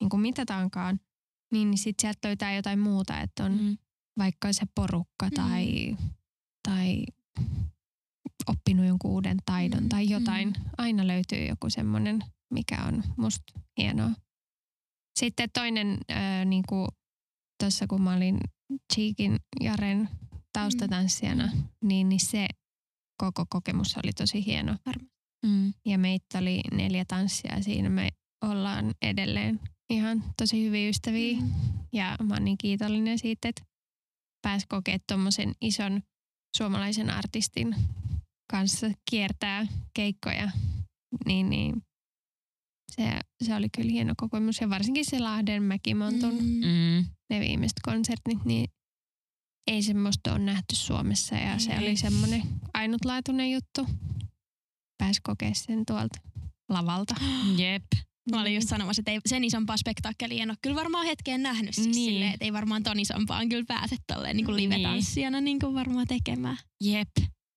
niin 0.00 0.10
kuin 0.10 0.20
mitataankaan, 0.20 1.00
niin, 1.52 1.70
niin 1.70 1.78
sitten 1.78 2.02
sieltä 2.02 2.28
löytää 2.28 2.54
jotain 2.54 2.78
muuta, 2.78 3.20
että 3.20 3.44
on 3.44 3.52
Mm. 3.52 3.78
vaikka 4.18 4.52
se 4.52 4.66
porukka 4.74 5.30
tai, 5.34 5.96
tai 6.68 7.04
oppinut 8.46 8.86
jonkun 8.86 9.10
uuden 9.10 9.36
taidon 9.44 9.82
Mm, 9.82 9.88
tai 9.88 10.08
jotain. 10.10 10.48
mm. 10.48 10.64
Aina 10.78 11.06
löytyy 11.06 11.44
joku 11.46 11.70
semmoinen, 11.70 12.20
mikä 12.54 12.84
on 12.84 13.02
musta 13.16 13.60
hienoa. 13.78 14.10
Sitten 15.18 15.48
toinen, 15.52 15.98
äh, 16.10 16.44
niin 16.46 16.62
kuin 16.68 16.88
tuossa 17.62 17.86
kun 17.86 18.02
mä 18.02 18.14
olin 18.16 18.40
Cheekin 18.94 19.36
Jaren 19.60 20.08
taustatanssijana, 20.52 21.46
Mm. 21.46 21.62
niin, 21.84 22.08
niin 22.08 22.20
se 22.20 22.46
koko 23.20 23.44
kokemus 23.48 23.96
oli 23.96 24.12
tosi 24.12 24.46
hieno. 24.46 24.76
Mm. 25.46 25.72
Ja 25.86 25.98
meitä 25.98 26.38
oli 26.38 26.60
neljä 26.72 27.04
tanssia 27.04 27.62
siinä. 27.62 27.88
Me 27.90 28.08
ollaan 28.44 28.94
edelleen 29.02 29.60
ihan 29.90 30.24
tosi 30.36 30.64
hyviä 30.64 30.88
ystäviä. 30.88 31.40
Mm. 31.40 31.50
Ja 31.92 32.16
mä 32.22 32.34
oon 32.34 32.44
niin 32.44 32.58
kiitollinen 32.58 33.18
siitä, 33.18 33.48
että 33.48 33.62
pääsi 34.42 34.66
kokea 34.68 34.98
tuommoisen 35.08 35.52
ison 35.60 36.02
suomalaisen 36.56 37.10
artistin 37.10 37.74
kanssa 38.50 38.86
kiertää 39.10 39.66
keikkoja. 39.94 40.50
Niin, 41.26 41.50
niin 41.50 41.82
se, 42.90 43.02
se 43.44 43.54
oli 43.54 43.68
kyllä 43.76 43.90
hieno 43.90 44.14
kokemus. 44.16 44.60
Ja 44.60 44.70
varsinkin 44.70 45.04
se 45.04 45.18
Lahden 45.20 45.62
Mäkimontun, 45.62 46.34
mm. 46.34 46.66
Mm. 46.66 47.04
Ne 47.32 47.40
viimeiset 47.40 47.76
konsertit, 47.82 48.44
niin 48.44 48.70
ei 49.66 49.82
semmoista 49.82 50.32
ole 50.32 50.38
nähty 50.38 50.76
Suomessa. 50.76 51.34
Ja 51.34 51.58
se 51.58 51.78
oli 51.78 51.96
semmoinen 51.96 52.42
ainutlaatuinen 52.74 53.52
juttu. 53.52 53.86
Pääsi 54.98 55.20
kokea 55.22 55.54
sen 55.54 55.82
tuolta 55.86 56.20
lavalta. 56.68 57.14
Jep. 57.62 57.82
Mä 58.30 58.40
olin 58.40 58.54
just 58.54 58.68
sanomassa, 58.68 59.00
että 59.00 59.10
ei, 59.10 59.20
sen 59.26 59.44
isompaa 59.44 59.76
spektaakkelia 59.76 60.42
en 60.42 60.50
ole 60.50 60.56
kyllä 60.62 60.76
varmaan 60.76 61.06
hetkeen 61.06 61.42
nähnyt. 61.42 61.74
Siis 61.74 61.86
Niin. 61.86 62.12
silleen, 62.12 62.32
että 62.32 62.44
ei 62.44 62.52
varmaan 62.52 62.82
ton 62.82 63.00
isompaan 63.00 63.48
kyllä 63.48 63.64
pääse 63.68 63.96
tolleen 64.06 64.36
niin 64.36 64.44
kuin 64.46 64.56
live-tanssijana 64.56 65.40
niin 65.40 65.58
kuin 65.58 65.74
varmaan 65.74 66.06
tekemään. 66.06 66.56
Jep. 66.84 67.08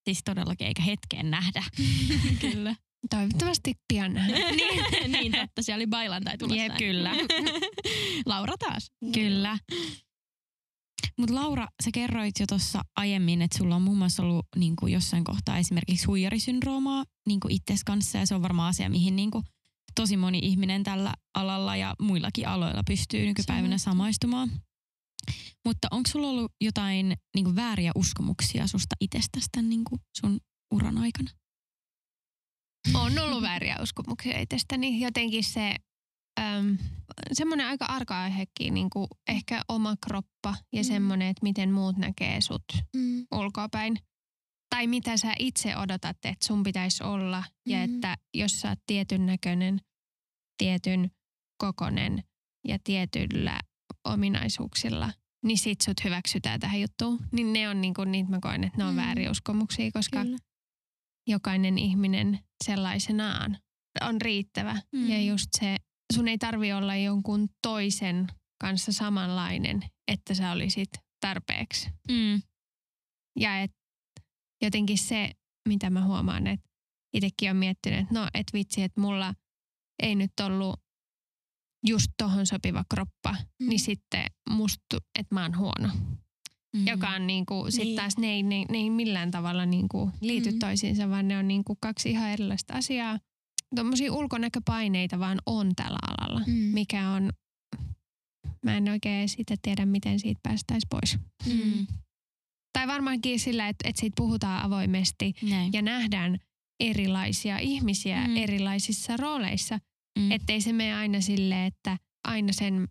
Siis 0.05 0.21
todellakin 0.25 0.67
eikä 0.67 0.81
hetkeen 0.81 1.31
nähdä. 1.31 1.63
kyllä. 2.51 2.75
Toivottavasti 3.09 3.73
pian 3.87 4.13
nähdään. 4.13 4.55
niin, 4.55 5.11
niin 5.11 5.31
totta, 5.31 5.61
siellä 5.61 5.79
oli 5.79 5.87
bailantai 5.87 6.37
tulossa. 6.37 6.63
Jep, 6.63 6.77
kyllä. 6.77 7.11
Laura 8.25 8.53
taas. 8.59 8.91
Kyllä. 9.13 9.57
Mutta 11.17 11.35
Laura, 11.35 11.67
sä 11.83 11.89
kerroit 11.93 12.39
jo 12.39 12.45
tuossa 12.47 12.81
aiemmin, 12.95 13.41
että 13.41 13.57
sulla 13.57 13.75
on 13.75 13.81
muun 13.81 13.97
muassa 13.97 14.23
ollut 14.23 14.45
niin 14.55 14.75
kuin 14.75 14.93
jossain 14.93 15.23
kohtaa 15.23 15.57
esimerkiksi 15.57 16.05
huijarisyndroomaa 16.05 17.03
niin 17.27 17.39
kuin 17.39 17.53
itses 17.53 17.83
kanssa. 17.83 18.17
Ja 18.17 18.27
se 18.27 18.35
on 18.35 18.41
varmaan 18.41 18.69
asia, 18.69 18.89
mihin 18.89 19.15
niin 19.15 19.31
kuin 19.31 19.43
tosi 19.95 20.17
moni 20.17 20.39
ihminen 20.41 20.83
tällä 20.83 21.13
alalla 21.33 21.75
ja 21.75 21.95
muillakin 22.01 22.47
aloilla 22.47 22.81
pystyy 22.87 23.25
nykypäivänä 23.25 23.77
samaistumaan. 23.77 24.51
Mutta 25.65 25.87
onko 25.91 26.09
sulla 26.11 26.27
ollut 26.27 26.51
jotain 26.61 27.17
niin 27.35 27.55
vääriä 27.55 27.91
uskomuksia 27.95 28.67
susta 28.67 28.95
itsestäsi 29.01 29.47
tämän 29.51 29.69
niin 29.69 29.83
sun 30.17 30.39
uran 30.71 30.97
aikana? 30.97 31.29
On 32.93 33.19
ollut 33.19 33.41
vääriä 33.41 33.77
uskomuksia 33.81 34.39
itsestäni. 34.39 34.99
Jotenkin 34.99 35.43
se 35.43 35.75
äm, 36.39 36.77
semmoinen 37.33 37.67
aika 37.67 37.85
arka 37.85 38.21
aihekin, 38.21 38.73
niin 38.73 38.89
kuin 38.89 39.07
ehkä 39.27 39.61
oma 39.69 39.95
kroppa 40.05 40.55
ja 40.73 40.81
mm. 40.81 40.87
semmoinen, 40.87 41.27
että 41.27 41.43
miten 41.43 41.71
muut 41.71 41.97
näkee 41.97 42.41
sut 42.41 42.63
mm. 42.95 43.25
ulkoapäin. 43.31 43.97
Tai 44.69 44.87
mitä 44.87 45.17
sä 45.17 45.33
itse 45.39 45.77
odotat, 45.77 46.17
että 46.23 46.47
sun 46.47 46.63
pitäisi 46.63 47.03
olla. 47.03 47.39
Mm. 47.39 47.71
Ja 47.71 47.83
että 47.83 48.17
jos 48.33 48.61
sä 48.61 48.69
oot 48.69 48.79
tietyn 48.87 49.25
näköinen, 49.25 49.79
tietyn 50.57 51.11
kokonen 51.57 52.23
ja 52.67 52.77
tietyllä 52.83 53.59
ominaisuuksilla, 54.03 55.13
niin 55.43 55.57
sit 55.57 55.81
sut 55.81 56.03
hyväksytään 56.03 56.59
tähän 56.59 56.81
juttuun. 56.81 57.19
Niin 57.31 57.53
ne 57.53 57.69
on 57.69 57.81
niinku, 57.81 58.03
niitä 58.03 58.29
mä 58.29 58.39
koen, 58.41 58.63
että 58.63 58.77
ne 58.77 58.83
on 58.83 58.93
mm. 58.93 58.97
vääriuskomuksia, 58.97 59.91
koska 59.93 60.21
Kyllä. 60.21 60.37
jokainen 61.27 61.77
ihminen 61.77 62.39
sellaisenaan 62.63 63.57
on 64.01 64.21
riittävä. 64.21 64.81
Mm. 64.91 65.09
Ja 65.09 65.21
just 65.21 65.47
se, 65.59 65.75
sun 66.13 66.27
ei 66.27 66.37
tarvi 66.37 66.73
olla 66.73 66.95
jonkun 66.95 67.49
toisen 67.61 68.27
kanssa 68.61 68.91
samanlainen, 68.91 69.81
että 70.07 70.33
sä 70.33 70.51
olisit 70.51 70.89
tarpeeksi. 71.21 71.89
Mm. 72.11 72.41
Ja 73.39 73.61
et 73.61 73.71
jotenkin 74.61 74.97
se, 74.97 75.31
mitä 75.67 75.89
mä 75.89 76.05
huomaan, 76.05 76.47
että 76.47 76.69
itsekin 77.13 77.51
on 77.51 77.57
miettinyt, 77.57 77.99
että 77.99 78.13
no, 78.13 78.27
et 78.33 78.47
vitsi, 78.53 78.81
että 78.81 79.01
mulla 79.01 79.33
ei 80.03 80.15
nyt 80.15 80.31
ollut 80.43 80.79
just 81.87 82.07
tohon 82.17 82.45
sopiva 82.45 82.83
kroppa, 82.89 83.31
mm. 83.59 83.69
niin 83.69 83.79
sitten 83.79 84.25
musta, 84.49 84.97
että 85.19 85.35
mä 85.35 85.41
oon 85.41 85.57
huono. 85.57 85.89
Mm. 86.75 86.87
Joka 86.87 87.09
on 87.09 87.27
niinku, 87.27 87.65
sit 87.69 87.83
niin. 87.83 87.95
taas 87.95 88.17
ne 88.17 88.27
ei, 88.27 88.43
ne, 88.43 88.65
ne 88.69 88.77
ei 88.77 88.89
millään 88.89 89.31
tavalla 89.31 89.65
niinku 89.65 90.11
liity 90.21 90.51
mm. 90.51 90.59
toisiinsa, 90.59 91.09
vaan 91.09 91.27
ne 91.27 91.37
on 91.37 91.47
niinku 91.47 91.77
kaksi 91.81 92.09
ihan 92.09 92.29
erilaista 92.29 92.73
asiaa. 92.73 93.19
Tuommoisia 93.75 94.13
ulkonäköpaineita 94.13 95.19
vaan 95.19 95.37
on 95.45 95.71
tällä 95.75 95.99
alalla, 96.07 96.41
mm. 96.47 96.53
mikä 96.53 97.09
on, 97.09 97.29
mä 98.63 98.77
en 98.77 98.89
oikein 98.89 99.29
siitä 99.29 99.55
tiedä, 99.61 99.85
miten 99.85 100.19
siitä 100.19 100.39
päästäisiin 100.43 100.89
pois. 100.89 101.17
Mm. 101.45 101.87
Tai 102.73 102.87
varmaankin 102.87 103.39
sillä, 103.39 103.67
että, 103.67 103.89
että 103.89 103.99
siitä 103.99 104.15
puhutaan 104.17 104.65
avoimesti 104.65 105.33
Näin. 105.41 105.73
ja 105.73 105.81
nähdään 105.81 106.37
erilaisia 106.79 107.57
ihmisiä 107.57 108.27
mm. 108.27 108.37
erilaisissa 108.37 109.17
rooleissa– 109.17 109.79
Mm. 110.19 110.31
Ettei 110.31 110.61
se 110.61 110.73
mene 110.73 110.95
aina 110.95 111.21
sille, 111.21 111.65
että 111.65 111.97
aina 112.27 112.53
sen 112.53 112.87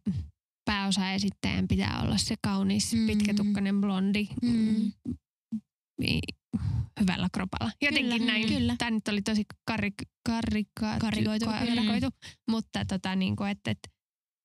pääosaesittäjän 0.65 1.69
pitää 1.69 2.01
olla 2.03 2.19
se 2.19 2.35
kaunis, 2.43 2.95
mm. 2.95 3.07
pitkätukkainen 3.07 3.81
blondi 3.81 4.29
mm. 4.43 4.93
Hyvällä 7.05 7.29
kropalla. 7.33 7.73
Jotenkin 7.83 8.13
kyllä, 8.13 8.33
näin. 8.33 8.49
Kyllä. 8.49 8.75
Tämä 8.79 8.91
nyt 8.91 9.09
oli 9.09 9.23
tosi 9.23 9.45
karrik, 9.67 9.95
karrika, 10.27 10.97
karrikoitu, 11.01 11.47
karrikoitu 11.47 12.07
mm. 12.07 12.31
mutta 12.51 12.85
tota, 12.85 13.17
niin 13.17 13.37
kuin, 13.37 13.51
että, 13.51 13.71
että, 13.71 13.89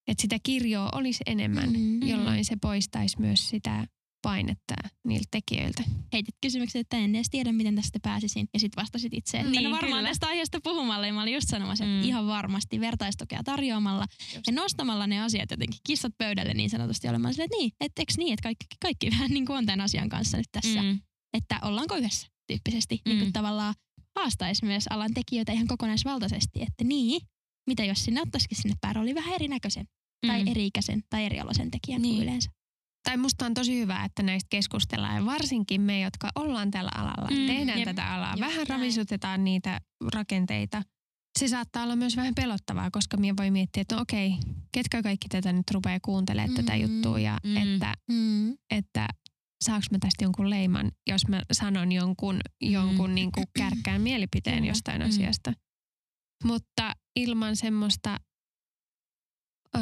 että 0.07 0.21
sitä 0.21 0.37
kirjoa 0.43 0.89
olisi 0.93 1.23
enemmän, 1.25 1.69
mm. 1.69 2.07
jolloin 2.07 2.45
se 2.45 2.55
poistaisi 2.61 3.19
myös 3.19 3.49
sitä 3.49 3.87
painetta 4.21 4.73
niiltä 5.07 5.27
tekijöiltä. 5.31 5.83
Heitit 6.13 6.35
kysymyksen, 6.41 6.79
että 6.79 6.97
en 6.97 7.15
edes 7.15 7.29
tiedä, 7.29 7.51
miten 7.51 7.75
tästä 7.75 7.99
pääsisin. 8.01 8.47
Ja 8.53 8.59
sitten 8.59 8.81
vastasit 8.81 9.13
itse, 9.13 9.37
että 9.37 9.51
niin, 9.51 9.63
no 9.63 9.71
varmaan 9.71 9.99
kyllä. 9.99 10.09
tästä 10.09 10.27
aiheesta 10.27 10.59
puhumalla. 10.63 11.07
Ja 11.07 11.13
mä 11.13 11.21
olin 11.21 11.33
just 11.33 11.49
sanomassa, 11.49 11.83
että 11.83 11.97
mm. 11.97 12.03
ihan 12.03 12.27
varmasti 12.27 12.79
vertaistukea 12.79 13.43
tarjoamalla 13.43 14.05
just. 14.35 14.47
ja 14.47 14.53
nostamalla 14.53 15.07
ne 15.07 15.21
asiat 15.21 15.51
jotenkin 15.51 15.79
kissat 15.87 16.13
pöydälle 16.17 16.53
niin 16.53 16.69
sanotusti 16.69 17.07
olemaan 17.07 17.33
silleen, 17.33 17.45
että 17.45 17.57
niin, 17.57 17.71
että 17.79 18.01
eikö 18.01 18.13
niin, 18.17 18.33
että 18.33 18.43
kaikki, 18.43 18.65
kaikki 18.81 19.09
vähän 19.11 19.31
niin 19.31 19.45
kuin 19.45 19.57
on 19.57 19.65
tämän 19.65 19.81
asian 19.81 20.09
kanssa 20.09 20.37
nyt 20.37 20.49
tässä. 20.51 20.83
Mm. 20.83 20.99
Että 21.33 21.59
ollaanko 21.61 21.95
yhdessä 21.95 22.27
tyyppisesti. 22.49 23.01
Mm. 23.05 23.09
Niin 23.09 23.19
kuin 23.19 23.33
tavallaan 23.33 23.73
haastaisi 24.19 24.65
myös 24.65 24.87
alan 24.89 25.13
tekijöitä 25.13 25.51
ihan 25.51 25.67
kokonaisvaltaisesti, 25.67 26.61
että 26.61 26.83
niin, 26.83 27.21
mitä 27.67 27.85
jos 27.85 28.05
sinne 28.05 28.21
ottaisikin 28.21 28.57
sinne 28.57 28.75
päärooliin 28.81 29.15
vähän 29.15 29.33
erinäköisen 29.33 29.85
tai 30.27 30.43
mm. 30.43 30.51
eri-ikäisen 30.51 31.03
tai 31.09 31.25
erioloisen 31.25 31.71
tekijän 31.71 32.01
niin. 32.01 32.15
kuin 32.15 32.23
yleensä 32.23 32.49
tai 33.09 33.17
musta 33.17 33.45
on 33.45 33.53
tosi 33.53 33.79
hyvä, 33.79 34.03
että 34.03 34.23
näistä 34.23 34.47
keskustellaan 34.49 35.15
ja 35.15 35.25
varsinkin 35.25 35.81
me, 35.81 36.01
jotka 36.01 36.29
ollaan 36.35 36.71
tällä 36.71 36.91
alalla, 36.95 37.29
mm, 37.29 37.47
tehdään 37.47 37.79
jep, 37.79 37.87
tätä 37.87 38.13
alaa, 38.13 38.33
jep, 38.33 38.39
vähän 38.39 38.55
näin. 38.55 38.67
ravisutetaan 38.69 39.43
niitä 39.43 39.81
rakenteita. 40.13 40.83
Se 41.39 41.47
saattaa 41.47 41.83
olla 41.83 41.95
myös 41.95 42.17
vähän 42.17 42.35
pelottavaa, 42.35 42.91
koska 42.91 43.17
minä 43.17 43.33
voi 43.37 43.51
miettiä, 43.51 43.81
että 43.81 43.95
no 43.95 44.01
okei, 44.01 44.33
ketkä 44.71 45.03
kaikki 45.03 45.27
tätä 45.29 45.53
nyt 45.53 45.71
rupeaa 45.71 45.99
kuuntelemaan 46.01 46.49
mm, 46.49 46.55
tätä 46.55 46.75
juttua 46.75 47.19
ja 47.19 47.37
mm, 47.43 47.57
että, 47.57 47.93
mm. 48.11 48.53
että 48.71 49.07
saanko 49.61 49.85
mä 49.91 49.97
tästä 49.99 50.23
jonkun 50.23 50.49
leiman, 50.49 50.91
jos 51.07 51.27
mä 51.27 51.41
sanon 51.51 51.91
jonkun, 51.91 52.39
jonkun 52.61 53.09
mm. 53.09 53.15
niin 53.15 53.31
kuin 53.31 53.47
kärkkään 53.57 54.01
mielipiteen 54.01 54.65
jostain 54.65 55.01
mm. 55.01 55.07
asiasta. 55.07 55.53
Mutta 56.43 56.93
ilman 57.15 57.55
semmoista 57.55 58.17
ö, 59.75 59.79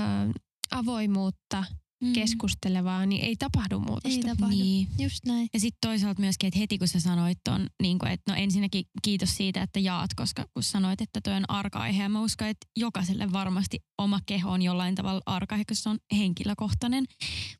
avoimuutta– 0.71 1.63
mm. 2.03 2.13
keskustelevaa, 2.13 3.05
niin 3.05 3.25
ei 3.25 3.35
tapahdu 3.35 3.79
muutosta. 3.79 4.09
Ei 4.09 4.35
tapahdu, 4.35 4.55
niin. 4.55 4.87
just 4.99 5.25
näin. 5.25 5.49
Ja 5.53 5.59
sitten 5.59 5.77
toisaalta 5.81 6.21
myöskin, 6.21 6.47
että 6.47 6.59
heti 6.59 6.77
kun 6.77 6.87
sä 6.87 6.99
sanoit 6.99 7.39
ton, 7.43 7.67
niin 7.81 7.99
kun, 7.99 8.07
että 8.07 8.31
no 8.31 8.37
ensinnäkin 8.37 8.85
kiitos 9.01 9.37
siitä, 9.37 9.61
että 9.61 9.79
jaat, 9.79 10.13
koska 10.15 10.45
kun 10.53 10.63
sanoit, 10.63 11.01
että 11.01 11.21
toi 11.21 11.33
on 11.33 11.49
arka-aihe, 11.49 12.03
ja 12.03 12.09
mä 12.09 12.21
uskon, 12.21 12.47
että 12.47 12.67
jokaiselle 12.77 13.31
varmasti 13.31 13.79
oma 13.97 14.19
keho 14.25 14.51
on 14.51 14.61
jollain 14.61 14.95
tavalla 14.95 15.21
arka 15.25 15.57
koska 15.57 15.75
se 15.75 15.89
on 15.89 15.99
henkilökohtainen. 16.17 17.05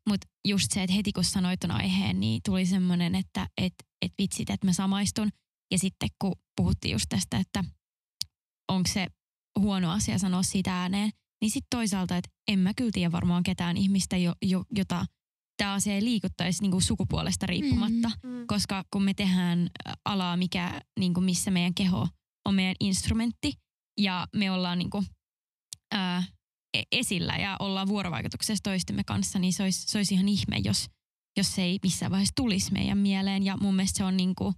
Mutta 0.09 0.27
just 0.47 0.71
se, 0.71 0.83
että 0.83 0.93
heti 0.93 1.11
kun 1.11 1.23
sanoit 1.23 1.59
ton 1.59 1.71
aiheen, 1.71 2.19
niin 2.19 2.41
tuli 2.45 2.65
semmoinen, 2.65 3.15
että 3.15 3.47
et, 3.57 3.73
et 4.01 4.13
vitsit, 4.17 4.49
että 4.49 4.67
mä 4.67 4.73
samaistun. 4.73 5.29
Ja 5.71 5.79
sitten 5.79 6.09
kun 6.21 6.35
puhuttiin 6.55 6.91
just 6.91 7.05
tästä, 7.09 7.37
että 7.37 7.63
onko 8.71 8.89
se 8.93 9.07
huono 9.59 9.91
asia 9.91 10.19
sanoa 10.19 10.43
siitä 10.43 10.81
ääneen, 10.81 11.11
niin 11.41 11.51
sitten 11.51 11.77
toisaalta, 11.77 12.17
että 12.17 12.29
en 12.47 12.59
mä 12.59 12.73
kyllä 12.73 12.91
tiedä 12.93 13.11
varmaan 13.11 13.43
ketään 13.43 13.77
ihmistä, 13.77 14.17
jo, 14.17 14.33
jo, 14.41 14.63
jota 14.75 15.05
tämä 15.57 15.73
asia 15.73 15.93
ei 15.93 16.03
liikuttaisi 16.03 16.61
niin 16.61 16.71
kuin 16.71 16.81
sukupuolesta 16.81 17.45
riippumatta, 17.45 18.11
mm-hmm. 18.23 18.47
koska 18.47 18.83
kun 18.93 19.03
me 19.03 19.13
tehdään 19.13 19.69
alaa, 20.05 20.37
mikä, 20.37 20.81
niin 20.99 21.13
kuin 21.13 21.23
missä 21.23 21.51
meidän 21.51 21.73
keho 21.73 22.07
on 22.45 22.55
meidän 22.55 22.75
instrumentti 22.79 23.53
ja 23.99 24.27
me 24.35 24.51
ollaan 24.51 24.79
niin 24.79 24.89
kuin, 24.89 25.05
ää, 25.93 26.23
e-, 26.77 26.83
esillä 26.91 27.33
ja 27.33 27.55
ollaan 27.59 27.87
vuorovaikutuksessa 27.87 28.63
toistemme 28.63 29.03
kanssa, 29.03 29.39
niin 29.39 29.53
se 29.53 29.63
olisi, 29.63 29.87
se 29.87 29.97
olisi 29.97 30.13
ihan 30.13 30.27
ihme, 30.27 30.57
jos, 30.63 30.89
jos 31.37 31.55
se 31.55 31.61
ei 31.61 31.79
missään 31.83 32.11
vaiheessa 32.11 32.35
tulisi 32.35 32.73
meidän 32.73 32.97
mieleen. 32.97 33.43
Ja 33.43 33.57
mun 33.57 33.75
mielestä 33.75 33.97
se 33.97 34.03
on 34.03 34.17
niin 34.17 34.35
kuin 34.35 34.53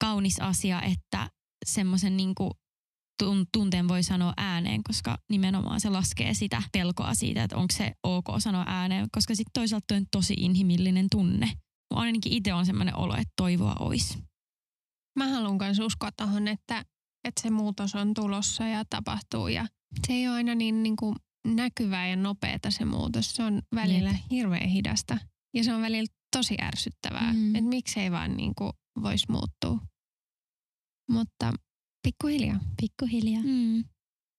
kaunis 0.00 0.40
asia, 0.40 0.82
että 0.82 1.30
semmoisen 1.66 2.16
niin 2.16 2.34
kuin 2.34 2.50
tunteen 3.52 3.88
voi 3.88 4.02
sanoa 4.02 4.34
ääneen, 4.36 4.82
koska 4.82 5.18
nimenomaan 5.30 5.80
se 5.80 5.88
laskee 5.90 6.34
sitä 6.34 6.62
pelkoa 6.72 7.14
siitä, 7.14 7.44
että 7.44 7.56
onko 7.56 7.74
se 7.76 7.92
ok 8.02 8.26
sanoa 8.38 8.64
ääneen, 8.66 9.08
koska 9.12 9.34
sitten 9.34 9.52
toisaalta 9.52 9.94
on 9.94 10.06
tosi 10.10 10.34
inhimillinen 10.34 11.06
tunne. 11.10 11.52
Ainakin 11.94 12.32
itse 12.32 12.54
on 12.54 12.66
sellainen 12.66 12.96
olo, 12.96 13.14
että 13.14 13.32
toivoa 13.36 13.76
olisi. 13.80 14.18
Mä 15.18 15.28
haluan 15.28 15.58
myös 15.60 15.78
uskoa 15.78 16.10
tuohon, 16.12 16.48
että, 16.48 16.84
että 17.24 17.42
se 17.42 17.50
muutos 17.50 17.94
on 17.94 18.14
tulossa 18.14 18.64
ja 18.64 18.84
tapahtuu 18.90 19.48
ja 19.48 19.66
se 20.06 20.12
ei 20.12 20.28
ole 20.28 20.36
aina 20.36 20.54
niin, 20.54 20.82
niin 20.82 20.96
kuin 20.96 21.16
näkyvää 21.46 22.08
ja 22.08 22.16
nopeata 22.16 22.70
se 22.70 22.84
muutos. 22.84 23.34
Se 23.34 23.42
on 23.42 23.62
välillä 23.74 24.10
Jep. 24.10 24.20
hirveän 24.30 24.68
hidasta 24.68 25.18
ja 25.54 25.64
se 25.64 25.74
on 25.74 25.82
välillä 25.82 26.12
tosi 26.36 26.56
ärsyttävää, 26.62 27.32
mm. 27.32 27.54
että 27.54 27.68
miksei 27.68 28.10
vaan 28.10 28.36
niin 28.36 28.54
kuin 28.54 28.72
voisi 29.02 29.26
muuttua. 29.28 29.78
Mutta 31.10 31.52
Pikkuhiljaa. 32.02 32.60
Pikkuhiljaa. 32.80 33.42
Mm. 33.42 33.84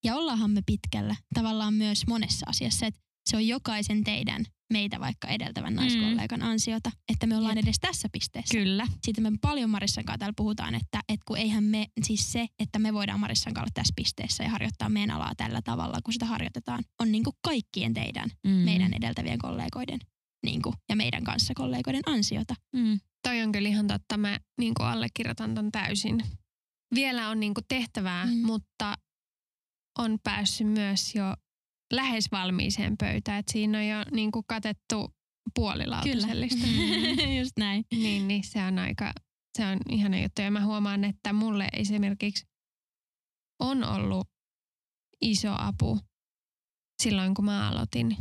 Ja 0.03 0.15
ollaanhan 0.15 0.51
me 0.51 0.61
pitkällä 0.65 1.15
tavallaan 1.33 1.73
myös 1.73 2.07
monessa 2.07 2.45
asiassa, 2.49 2.85
että 2.85 3.01
se 3.29 3.37
on 3.37 3.47
jokaisen 3.47 4.03
teidän 4.03 4.45
meitä 4.73 4.99
vaikka 4.99 5.27
edeltävän 5.27 5.75
naiskollegan 5.75 6.39
mm. 6.39 6.45
ansiota, 6.45 6.91
että 7.09 7.27
me 7.27 7.37
ollaan 7.37 7.57
Jep. 7.57 7.65
edes 7.65 7.79
tässä 7.81 8.09
pisteessä. 8.11 8.57
Kyllä. 8.57 8.87
Siitä 9.03 9.21
me 9.21 9.31
paljon 9.41 9.69
Marissan 9.69 10.05
kanssa 10.05 10.17
täällä 10.17 10.33
puhutaan, 10.37 10.75
että, 10.75 10.99
että 11.09 11.23
kun 11.27 11.37
eihän 11.37 11.63
me, 11.63 11.87
siis 12.03 12.31
se, 12.31 12.47
että 12.59 12.79
me 12.79 12.93
voidaan 12.93 13.19
Marissan 13.19 13.53
kanssa 13.53 13.63
olla 13.63 13.71
tässä 13.73 13.93
pisteessä 13.95 14.43
ja 14.43 14.49
harjoittaa 14.49 14.89
meidän 14.89 15.15
alaa 15.15 15.35
tällä 15.37 15.61
tavalla, 15.63 15.99
kun 16.03 16.13
sitä 16.13 16.25
harjoitetaan, 16.25 16.83
on 16.99 17.11
niin 17.11 17.23
kuin 17.23 17.35
kaikkien 17.41 17.93
teidän, 17.93 18.29
mm. 18.43 18.51
meidän 18.51 18.93
edeltävien 18.93 19.39
kollegoiden 19.39 19.99
niin 20.45 20.61
kuin, 20.61 20.75
ja 20.89 20.95
meidän 20.95 21.23
kanssa 21.23 21.53
kollegoiden 21.53 22.01
ansiota. 22.05 22.55
Mm. 22.75 22.99
Toi 23.23 23.41
on 23.41 23.51
kyllä 23.51 23.69
ihan 23.69 23.87
totta. 23.87 24.17
Mä 24.17 24.39
niin 24.59 24.73
kuin 24.73 24.87
allekirjoitan 24.87 25.55
ton 25.55 25.71
täysin 25.71 26.23
vielä 26.95 27.29
on 27.29 27.39
niinku 27.39 27.61
tehtävää, 27.67 28.25
mm. 28.25 28.37
mutta 28.45 28.97
on 29.99 30.19
päässyt 30.23 30.67
myös 30.67 31.15
jo 31.15 31.35
lähes 31.93 32.31
valmiiseen 32.31 32.97
pöytään. 32.97 33.39
Et 33.39 33.47
siinä 33.51 33.77
on 33.77 33.87
jo 33.87 33.97
niinku 34.11 34.43
katettu 34.47 35.15
puolilautasellista. 35.55 36.67
Kyllä, 36.67 37.33
just 37.39 37.57
näin. 37.57 37.85
niin, 37.91 38.27
niin 38.27 38.43
se 38.43 38.63
on 38.63 38.79
aika, 38.79 39.13
se 39.57 39.65
on 39.65 39.77
ihana 39.89 40.21
juttu. 40.21 40.41
Ja 40.41 40.51
mä 40.51 40.65
huomaan, 40.65 41.03
että 41.03 41.33
mulle 41.33 41.67
esimerkiksi 41.73 42.45
on 43.59 43.83
ollut 43.83 44.27
iso 45.21 45.55
apu 45.57 45.99
silloin, 47.03 47.33
kun 47.33 47.45
mä 47.45 47.69
aloitin. 47.69 48.17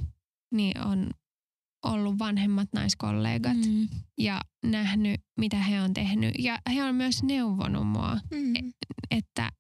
Niin 0.55 0.87
on 0.87 1.11
ollut 1.85 2.19
vanhemmat 2.19 2.69
naiskollegat 2.73 3.57
Mm. 3.57 3.89
ja 4.19 4.41
nähnyt, 4.65 5.21
mitä 5.39 5.57
he 5.63 5.81
on 5.83 5.95
tehnyt. 5.95 6.35
Ja 6.39 6.59
he 6.75 6.85
on 6.85 6.95
myös 6.95 7.23
neuvonut 7.23 7.87
mua, 7.89 8.19
Mm. 8.31 8.73
että 9.11 9.51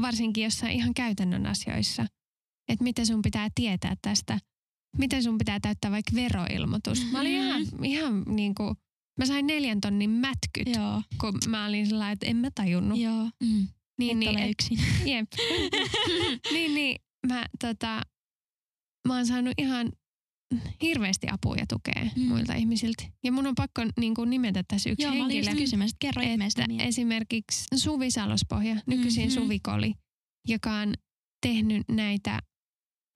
varsinkin 0.00 0.44
jossain 0.44 0.72
ihan 0.72 0.94
käytännön 0.94 1.46
asioissa, 1.46 2.06
että 2.68 2.82
mitä 2.84 3.04
sun 3.04 3.22
pitää 3.22 3.48
tietää 3.54 3.94
tästä, 4.02 4.38
miten 4.98 5.22
sun 5.22 5.38
pitää 5.38 5.60
täyttää 5.60 5.90
vaikka 5.90 6.12
veroilmoitus. 6.14 7.06
Mä 7.12 7.20
olin 7.20 7.32
ihan, 7.32 7.62
ihan 7.84 8.22
niin 8.26 8.54
kuin, 8.54 8.74
mä 9.18 9.26
sain 9.26 9.46
neljän 9.46 9.80
tonnin 9.80 10.10
mätkyt, 10.10 10.76
Joo, 10.76 11.02
kun 11.20 11.34
mä 11.48 11.66
olin 11.66 11.86
sellainen, 11.86 12.12
että 12.12 12.26
en 12.26 12.36
mä 12.36 12.48
tajunnut. 12.54 12.98
joo. 12.98 13.24
Mm. 13.40 13.68
Niin, 13.98 14.10
Et 14.12 14.18
niin, 14.18 14.30
ole 14.30 14.44
et, 14.44 14.50
yksin. 14.50 14.78
jep. 15.06 15.28
niin, 16.52 16.74
niin, 16.74 16.96
mä, 17.26 17.46
tota, 17.60 18.02
mä 19.08 19.14
oon 19.14 19.26
saanut 19.26 19.54
ihan 19.58 19.92
hirveästi 20.82 21.26
apua 21.32 21.54
ja 21.56 21.64
tukea 21.68 22.04
Mm. 22.04 22.22
mm. 22.22 22.28
muilta 22.28 22.54
ihmisiltä. 22.54 23.04
Ja 23.24 23.32
mun 23.32 23.46
on 23.46 23.54
pakko 23.54 23.82
niin 24.00 24.14
kuin 24.14 24.30
nimetä 24.30 24.62
tässä 24.68 24.90
yksi 24.90 25.02
Joo, 25.02 25.12
henkilö. 25.12 25.54
kysymässä, 25.56 25.94
että 25.94 26.06
kerro 26.06 26.22
ihmeestä 26.22 26.64
että 26.70 26.82
esimerkiksi 26.84 27.64
Suvi 27.74 28.10
Salospohja, 28.10 28.76
nykyisin 28.86 29.24
Mhm. 29.24 29.32
mm-hmm. 29.32 29.42
Suvikoli, 29.44 29.94
joka 30.48 30.72
on 30.72 30.94
tehnyt 31.46 31.82
näitä 31.90 32.38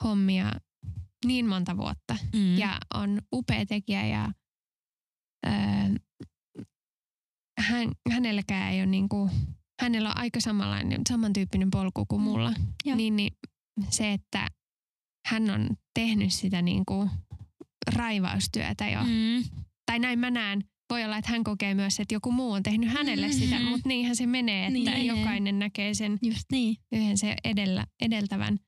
hommia 0.05 0.53
niin 1.25 1.47
monta 1.49 1.77
vuotta 1.77 2.17
Mm. 2.35 2.59
ja 2.59 2.79
on 2.95 3.19
upea 3.35 3.67
tekijä 3.67 4.07
ja 4.07 4.33
ää, 5.47 5.91
hän, 7.59 7.89
hänelläkään 8.11 8.73
ei 8.73 8.81
ole 8.81 8.87
niinku, 8.87 9.31
hänellä 9.83 10.09
on 10.09 10.17
aika 10.19 10.41
samanlainen, 10.41 11.01
samantyyppinen 11.09 11.71
polku 11.71 12.07
kuin 12.07 12.21
Mm. 12.23 12.25
mulla. 12.25 12.53
Joo. 12.85 12.97
Niin, 12.97 13.17
niin 13.17 13.33
se, 13.91 14.13
että 14.13 14.47
hän 15.29 15.51
on 15.51 15.69
tehnyt 15.95 16.33
sitä 16.33 16.63
niinku 16.63 17.11
raivaustyötä 17.95 18.89
jo, 18.89 19.01
Mm. 19.05 19.45
tai 19.87 19.99
näin 19.99 20.19
mä 20.19 20.31
näen, 20.31 20.65
voi 20.91 21.05
olla, 21.05 21.17
että 21.19 21.31
hän 21.31 21.45
kokee 21.45 21.75
myös, 21.75 22.01
että 22.01 22.15
joku 22.15 22.33
muu 22.33 22.53
on 22.53 22.63
tehnyt 22.63 22.91
hänelle 22.91 23.33
sitä, 23.33 23.59
Mhm. 23.59 23.65
mutta 23.69 23.89
niinhän 23.89 24.17
se 24.17 24.27
menee, 24.27 24.61
että 24.67 24.73
Niin 24.73 24.91
niin 24.91 25.07
jokainen 25.07 25.59
näkee 25.59 25.95
sen 25.95 26.19
Just 26.23 26.45
niin. 26.53 26.77
yhden 26.93 27.19
se 27.19 27.37
edellä, 27.45 27.87
edeltävän. 28.03 28.59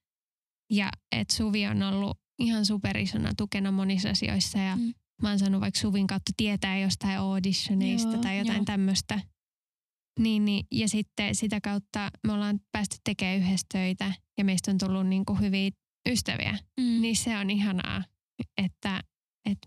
Ja 0.72 0.90
että 1.12 1.34
Suvi 1.34 1.66
on 1.66 1.82
ollut 1.82 2.18
ihan 2.38 2.66
superisona 2.66 3.30
tukena 3.36 3.70
monissa 3.72 4.10
asioissa 4.10 4.58
ja 4.58 4.76
Mm. 4.76 4.82
mm. 4.82 4.92
mä 5.22 5.28
oon 5.28 5.38
saanut 5.38 5.60
vaikka 5.60 5.80
Suvin 5.80 6.06
kautta 6.06 6.32
tietää 6.36 6.78
jostain 6.78 7.18
auditioneista 7.18 8.12
Joo, 8.12 8.22
tai 8.22 8.38
jotain 8.38 8.56
joo. 8.56 8.64
tämmöistä. 8.64 9.20
Niin, 10.20 10.44
niin, 10.44 10.66
ja 10.70 10.88
sitten 10.88 11.34
sitä 11.34 11.60
kautta 11.60 12.10
me 12.26 12.32
ollaan 12.32 12.60
päästy 12.72 12.96
tekemään 13.04 13.38
yhdessä 13.38 13.66
töitä 13.72 14.12
ja 14.38 14.44
meistä 14.44 14.70
on 14.70 14.78
tullut 14.78 15.06
niin 15.06 15.24
kuin 15.24 15.40
hyviä 15.40 15.70
ystäviä. 16.08 16.58
Mm. 16.80 17.00
Niin 17.00 17.16
se 17.16 17.38
on 17.38 17.50
ihanaa, 17.50 18.04
että 18.58 19.02
et, 19.50 19.58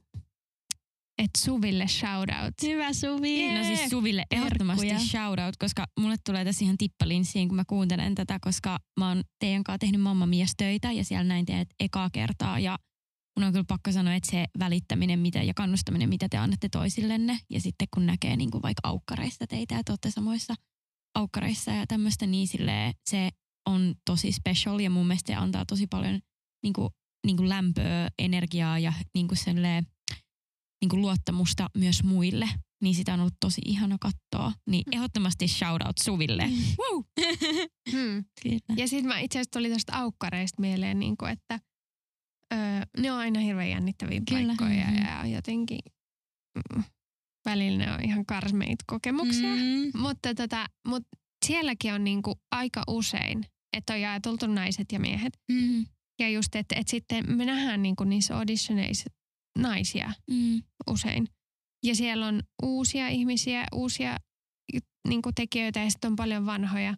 et 1.17 1.29
Suville 1.37 1.87
shout 1.87 2.29
out. 2.43 2.53
Hyvä 2.63 2.93
Suvi. 2.93 3.53
No 3.53 3.63
siis 3.63 3.79
Jee. 3.79 3.89
Suville 3.89 4.25
ehdottomasti 4.31 4.99
shoutout, 4.99 5.57
koska 5.59 5.85
mulle 5.99 6.15
tulee 6.25 6.45
tässä 6.45 6.65
ihan 6.65 6.77
tippalinssiin, 6.77 7.47
kun 7.47 7.55
mä 7.55 7.63
kuuntelen 7.67 8.15
tätä, 8.15 8.37
koska 8.41 8.79
mä 8.99 9.07
oon 9.07 9.23
teidän 9.39 9.63
kanssa 9.63 9.77
tehnyt 9.77 10.01
Mamma 10.01 10.25
Mies 10.25 10.53
töitä 10.57 10.91
ja 10.91 11.03
siellä 11.03 11.23
näin 11.23 11.45
teet 11.45 11.67
ekaa 11.79 12.09
kertaa 12.09 12.59
ja 12.59 12.79
mun 13.37 13.43
on 13.43 13.51
kyllä 13.51 13.65
pakko 13.67 13.91
sanoa, 13.91 14.13
että 14.13 14.31
se 14.31 14.45
välittäminen 14.59 15.19
mitä, 15.19 15.43
ja 15.43 15.53
kannustaminen, 15.53 16.09
mitä 16.09 16.29
te 16.29 16.37
annatte 16.37 16.69
toisillenne 16.69 17.39
ja 17.49 17.61
sitten 17.61 17.87
kun 17.93 18.05
näkee 18.05 18.35
niin 18.35 18.51
kuin 18.51 18.61
vaikka 18.61 18.81
aukkareista 18.83 19.47
teitä 19.47 19.75
ja 19.75 19.83
te 19.85 19.91
olette 19.91 20.11
samoissa 20.11 20.55
aukkareissa 21.15 21.71
ja 21.71 21.87
tämmöistä, 21.87 22.25
niin 22.25 22.47
silleen 22.47 22.93
se 23.09 23.29
on 23.65 23.95
tosi 24.05 24.31
special 24.31 24.79
ja 24.79 24.89
mun 24.89 25.07
mielestä 25.07 25.27
se 25.33 25.35
antaa 25.35 25.65
tosi 25.65 25.87
paljon 25.87 26.19
niin 26.63 26.73
kuin, 26.73 26.89
niin 27.25 27.37
kuin 27.37 27.49
lämpöä, 27.49 28.09
energiaa 28.19 28.79
ja 28.79 28.93
niin 29.13 29.27
kuin 29.27 29.37
silleen, 29.37 29.87
niin 30.81 30.89
kuin 30.89 31.01
luottamusta 31.01 31.69
myös 31.77 32.03
muille, 32.03 32.49
niin 32.81 32.95
sitä 32.95 33.13
on 33.13 33.19
ollut 33.19 33.37
tosi 33.39 33.61
ihana 33.65 33.97
katsoa. 34.01 34.53
Niin 34.69 34.83
ehdottomasti 34.91 35.47
shoutout 35.47 35.97
Suville. 36.03 36.43
Woo! 36.79 37.03
Hmm. 37.91 38.25
Kyllä. 38.43 38.59
Ja 38.77 38.87
sitten 38.87 39.07
mä 39.07 39.19
itse 39.19 39.39
asiassa 39.39 39.59
tuli 39.59 39.69
tuosta 39.69 39.93
aukkareista 39.97 40.61
mieleen, 40.61 40.99
niin 40.99 41.17
kuin, 41.17 41.31
että 41.31 41.59
öö, 42.53 42.59
ne 42.97 43.11
on 43.11 43.17
aina 43.17 43.39
hirveän 43.39 43.69
jännittäviä 43.69 44.21
Kyllä. 44.29 44.45
paikkoja 44.47 44.85
Mhm. 44.91 45.05
ja 45.05 45.25
jotenkin 45.27 45.79
mm, 46.75 46.83
välillä 47.45 47.85
ne 47.85 47.93
on 47.93 48.03
ihan 48.03 48.25
karmeita 48.25 48.83
kokemuksia. 48.87 49.49
Mm. 49.49 50.01
Mutta 50.01 50.35
tota, 50.35 50.65
mut 50.87 51.03
sielläkin 51.45 51.93
on 51.93 52.03
niinku 52.03 52.35
aika 52.51 52.83
usein, 52.87 53.45
että 53.73 53.93
on 53.93 54.01
jaetultu 54.01 54.47
naiset 54.47 54.91
ja 54.91 54.99
miehet. 54.99 55.33
Mm. 55.51 55.85
Ja 56.19 56.29
just, 56.29 56.55
että 56.55 56.75
et 56.75 56.87
sitten 56.87 57.37
me 57.37 57.45
nähdään 57.45 57.81
niinku 57.81 58.03
niissä 58.03 58.37
auditioneissa 58.37 59.09
naisia 59.59 60.13
Mm. 60.31 60.61
usein. 60.91 61.27
Ja 61.85 61.95
siellä 61.95 62.27
on 62.27 62.41
uusia 62.63 63.07
ihmisiä, 63.07 63.65
uusia 63.73 64.17
niinku 65.07 65.29
tekijöitä 65.35 65.79
ja 65.79 65.89
sitten 65.89 66.11
on 66.11 66.15
paljon 66.15 66.45
vanhoja. 66.45 66.95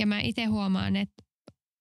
Ja 0.00 0.06
mä 0.06 0.20
itse 0.20 0.44
huomaan, 0.44 0.96
että 0.96 1.14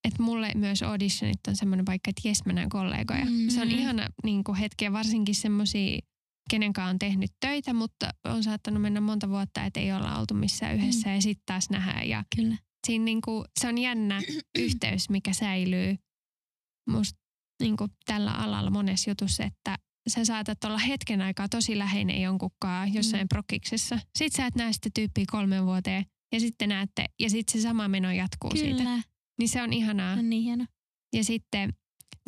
että 0.07 0.23
mulle 0.23 0.51
myös 0.55 0.83
auditionit 0.83 1.39
on 1.47 1.55
semmoinen 1.55 1.85
paikka, 1.85 2.09
että 2.09 2.27
jes 2.27 2.45
mä 2.45 2.53
näen 2.53 2.69
kollegoja. 2.69 3.25
Mm. 3.25 3.49
Se 3.49 3.61
on 3.61 3.71
ihana 3.71 4.07
niinku 4.23 4.53
hetki 4.53 4.85
ja 4.85 4.93
varsinkin 4.93 5.35
semmoisia, 5.35 5.99
kenen 6.49 6.73
kanssa 6.73 6.89
on 6.89 6.99
tehnyt 6.99 7.31
töitä, 7.39 7.73
mutta 7.73 8.09
on 8.25 8.43
saattanut 8.43 8.81
mennä 8.81 9.01
monta 9.01 9.29
vuotta, 9.29 9.65
että 9.65 9.79
ei 9.79 9.91
olla 9.91 10.19
oltu 10.19 10.33
missään 10.33 10.75
yhdessä 10.75 11.09
ja 11.09 11.21
sitten 11.21 11.43
taas 11.45 11.69
nähdään. 11.69 12.09
Ja 12.09 12.23
Kyllä. 12.35 12.57
Siinä 12.87 13.05
niinku, 13.05 13.45
se 13.59 13.67
on 13.67 13.77
jännä 13.77 14.21
yhteys, 14.59 15.09
mikä 15.09 15.33
säilyy 15.33 15.95
musta 16.89 17.19
niinku 17.61 17.87
tällä 18.05 18.31
alalla 18.31 18.69
monessa 18.69 19.09
jutussa, 19.09 19.43
että 19.43 19.75
sä 20.09 20.25
saatat 20.25 20.63
olla 20.63 20.77
hetken 20.77 21.21
aikaa 21.21 21.49
tosi 21.49 21.77
läheinen 21.77 22.21
jonkunkaan 22.21 22.93
jossain 22.93 23.23
Mm. 23.23 23.27
prokkiksessa. 23.29 23.99
Sitten 24.17 24.37
sä 24.37 24.45
et 24.47 24.55
näe 24.55 24.73
sitä 24.73 24.89
tyyppiä 24.95 25.25
kolmen 25.31 25.65
vuoteen 25.65 26.05
ja 26.33 26.39
sitten 26.39 26.69
näette, 26.69 27.05
ja 27.19 27.29
sitten 27.29 27.61
se 27.61 27.63
sama 27.63 27.87
meno 27.87 28.11
jatkuu 28.11 28.51
siitä. 28.55 28.77
Kyllä. 28.77 29.01
Niin 29.39 29.49
se 29.49 29.61
on 29.61 29.73
ihanaa. 29.73 30.13
On 30.13 30.29
niin 30.29 30.43
hieno. 30.43 30.65
Ja 31.15 31.23
sitten 31.23 31.73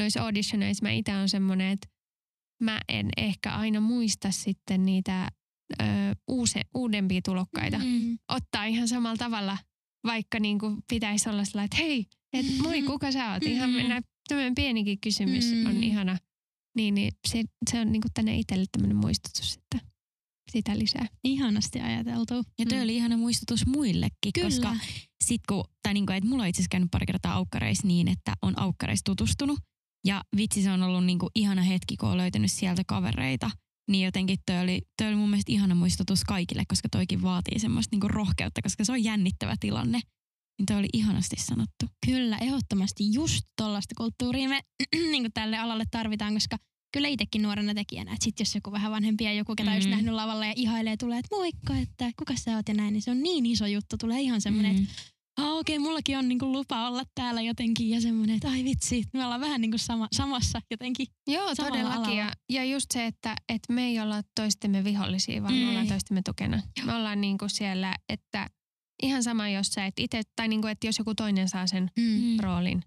noissa 0.02 0.22
auditioneissa 0.24 0.86
mä 0.86 0.92
itse 0.92 1.16
on 1.16 1.30
semmoinen, 1.30 1.72
että 1.72 1.88
mä 2.64 2.80
en 2.90 3.10
ehkä 3.18 3.52
aina 3.56 3.80
muista 3.80 4.32
sitten 4.32 4.86
niitä 4.86 5.28
ö, 5.82 5.84
uuse, 6.28 6.62
uudempia 6.76 7.22
tulokkaita. 7.26 7.78
Mm. 7.78 7.86
Mm. 7.86 8.18
Ottaa 8.32 8.66
ihan 8.66 8.88
samalla 8.88 9.18
tavalla, 9.18 9.58
vaikka 10.04 10.40
niin 10.40 10.60
kuin 10.60 10.78
pitäisi 10.90 11.30
olla 11.30 11.46
sellainen, 11.46 11.66
että 11.66 11.78
hei, 11.78 12.06
et 12.34 12.46
moi, 12.64 12.82
kuka 12.82 13.12
sä 13.12 13.32
oot? 13.32 13.44
Ihan 13.44 13.70
mennä, 13.70 14.02
tämmöinen 14.28 14.56
pienikin 14.56 15.00
kysymys 15.00 15.52
Mm. 15.54 15.66
on 15.66 15.84
ihana. 15.84 16.18
Niin, 16.76 16.96
niin 16.96 17.12
se, 17.28 17.44
se 17.72 17.80
on 17.82 17.92
niin 17.92 18.02
kuin 18.02 18.14
tänne 18.14 18.38
itselle 18.38 18.66
tämmöinen 18.72 18.98
muistutus, 18.98 19.56
että 19.58 19.88
sitä 20.52 20.80
lisää. 20.80 21.06
Ihanasti 21.24 21.80
ajateltu. 21.80 22.34
Ja 22.60 22.66
toi 22.66 22.78
Mm. 22.78 22.84
oli 22.84 22.96
ihana 22.96 23.18
muistutus 23.18 23.66
muillekin, 23.66 24.34
Kyllä. 24.34 24.48
koska 24.48 24.76
sit 25.24 25.42
kun, 25.50 25.64
tai 25.84 25.94
niinku, 25.94 26.12
että 26.14 26.30
mulla 26.30 26.44
on 26.44 26.50
itse 26.50 26.60
asiassa 26.62 26.70
käynyt 26.72 26.92
pari 26.92 27.06
kertaa 27.06 27.34
aukkareissa 27.34 27.88
niin, 27.88 28.08
että 28.08 28.34
on 28.42 28.60
aukkareissa 28.60 29.04
tutustunut. 29.04 29.60
Ja 30.06 30.24
vitsi 30.38 30.62
se 30.64 30.72
on 30.72 30.84
ollut 30.84 31.06
niinku 31.06 31.30
ihana 31.36 31.62
hetki, 31.62 31.98
kun 31.98 32.10
on 32.10 32.18
löytänyt 32.18 32.52
sieltä 32.52 32.84
kavereita. 32.88 33.52
Niin 33.90 34.06
jotenkin 34.06 34.38
toi 34.46 34.60
oli, 34.60 34.82
toi 34.98 35.08
oli 35.08 35.16
mun 35.16 35.30
mielestä 35.30 35.52
ihana 35.52 35.76
muistutus 35.76 36.24
kaikille, 36.24 36.64
koska 36.68 36.90
toikin 36.90 37.22
vaatii 37.22 37.60
semmoista 37.60 37.94
niinku 37.94 38.08
rohkeutta, 38.08 38.62
koska 38.62 38.86
se 38.86 38.92
on 38.92 39.04
jännittävä 39.04 39.56
tilanne. 39.60 40.00
Niin 40.60 40.66
toi 40.66 40.78
oli 40.78 40.88
ihanasti 40.94 41.36
sanottu. 41.40 41.86
Kyllä, 42.06 42.38
ehdottomasti 42.38 43.14
just 43.14 43.42
tollaista 43.62 43.96
kulttuuria 43.98 44.50
me 44.50 44.62
niin 45.12 45.24
kuin 45.24 45.34
tälle 45.34 45.58
alalle 45.58 45.84
tarvitaan, 45.92 46.34
koska 46.34 46.58
kyllä 46.94 47.08
itsekin 47.08 47.42
nuorena 47.42 47.74
tekijänä, 47.74 48.14
että 48.14 48.24
sit 48.24 48.40
jos 48.40 48.56
joku 48.56 48.72
vähän 48.72 48.92
vanhempi 48.92 49.24
ja 49.24 49.34
joku, 49.34 49.56
ketä. 49.56 49.70
Mm. 49.70 49.76
just 49.76 49.90
nähnyt 49.90 50.14
lavalla 50.14 50.46
ja 50.46 50.54
ihailee, 50.56 50.98
tulee, 50.98 51.20
että 51.20 51.36
moikka, 51.36 51.78
että 51.78 52.12
kuka 52.20 52.36
sä 52.36 52.56
oot 52.56 52.68
ja 52.68 52.74
näin, 52.74 52.94
niin 52.94 53.02
se 53.02 53.12
on 53.12 53.24
niin 53.24 53.46
iso 53.46 53.66
juttu, 53.66 53.98
tulee 53.98 54.22
ihan 54.22 54.42
semmoinen, 54.42 54.76
mm. 54.76 54.84
että 54.84 54.94
ah, 55.42 55.58
okei, 55.58 55.78
okay, 55.78 55.84
mullakin 55.84 56.18
on 56.18 56.28
niinku 56.28 56.52
lupa 56.52 56.88
olla 56.88 57.04
täällä 57.16 57.42
jotenkin 57.42 57.90
ja 57.90 58.02
semmoinen, 58.02 58.36
että 58.36 58.50
ai 58.50 58.64
vitsi, 58.64 59.04
me 59.14 59.24
ollaan 59.26 59.42
vähän 59.42 59.62
niinku 59.62 59.78
sama, 59.78 60.08
samassa 60.12 60.62
jotenkin. 60.72 61.08
Joo, 61.28 61.56
todellakin. 61.56 62.18
Ja, 62.18 62.24
alalla. 62.24 62.36
ja 62.50 62.66
just 62.66 62.86
se, 62.94 63.06
että, 63.06 63.36
että 63.50 63.74
me 63.74 63.86
ei 63.86 64.00
olla 64.00 64.22
toistemme 64.36 64.84
vihollisia, 64.84 65.42
vaan 65.42 65.54
mm. 65.54 65.60
me 65.60 65.68
ollaan 65.68 65.86
Ei. 65.86 65.90
toistemme 65.90 66.22
tukena. 66.26 66.62
Joo. 66.78 66.86
Me 66.86 66.96
ollaan 66.96 67.22
niin 67.22 67.38
kuin 67.38 67.50
siellä, 67.50 67.96
että 68.10 68.50
ihan 69.04 69.24
sama, 69.24 69.50
jos 69.50 69.68
sä 69.68 69.86
et 69.86 70.00
itse, 70.00 70.22
tai 70.36 70.48
niin 70.48 70.62
kuin, 70.62 70.72
että 70.72 70.88
jos 70.88 71.00
joku 71.00 71.16
toinen 71.16 71.50
saa 71.50 71.68
sen 71.68 71.92
Mm. 71.98 72.40
roolin, 72.40 72.84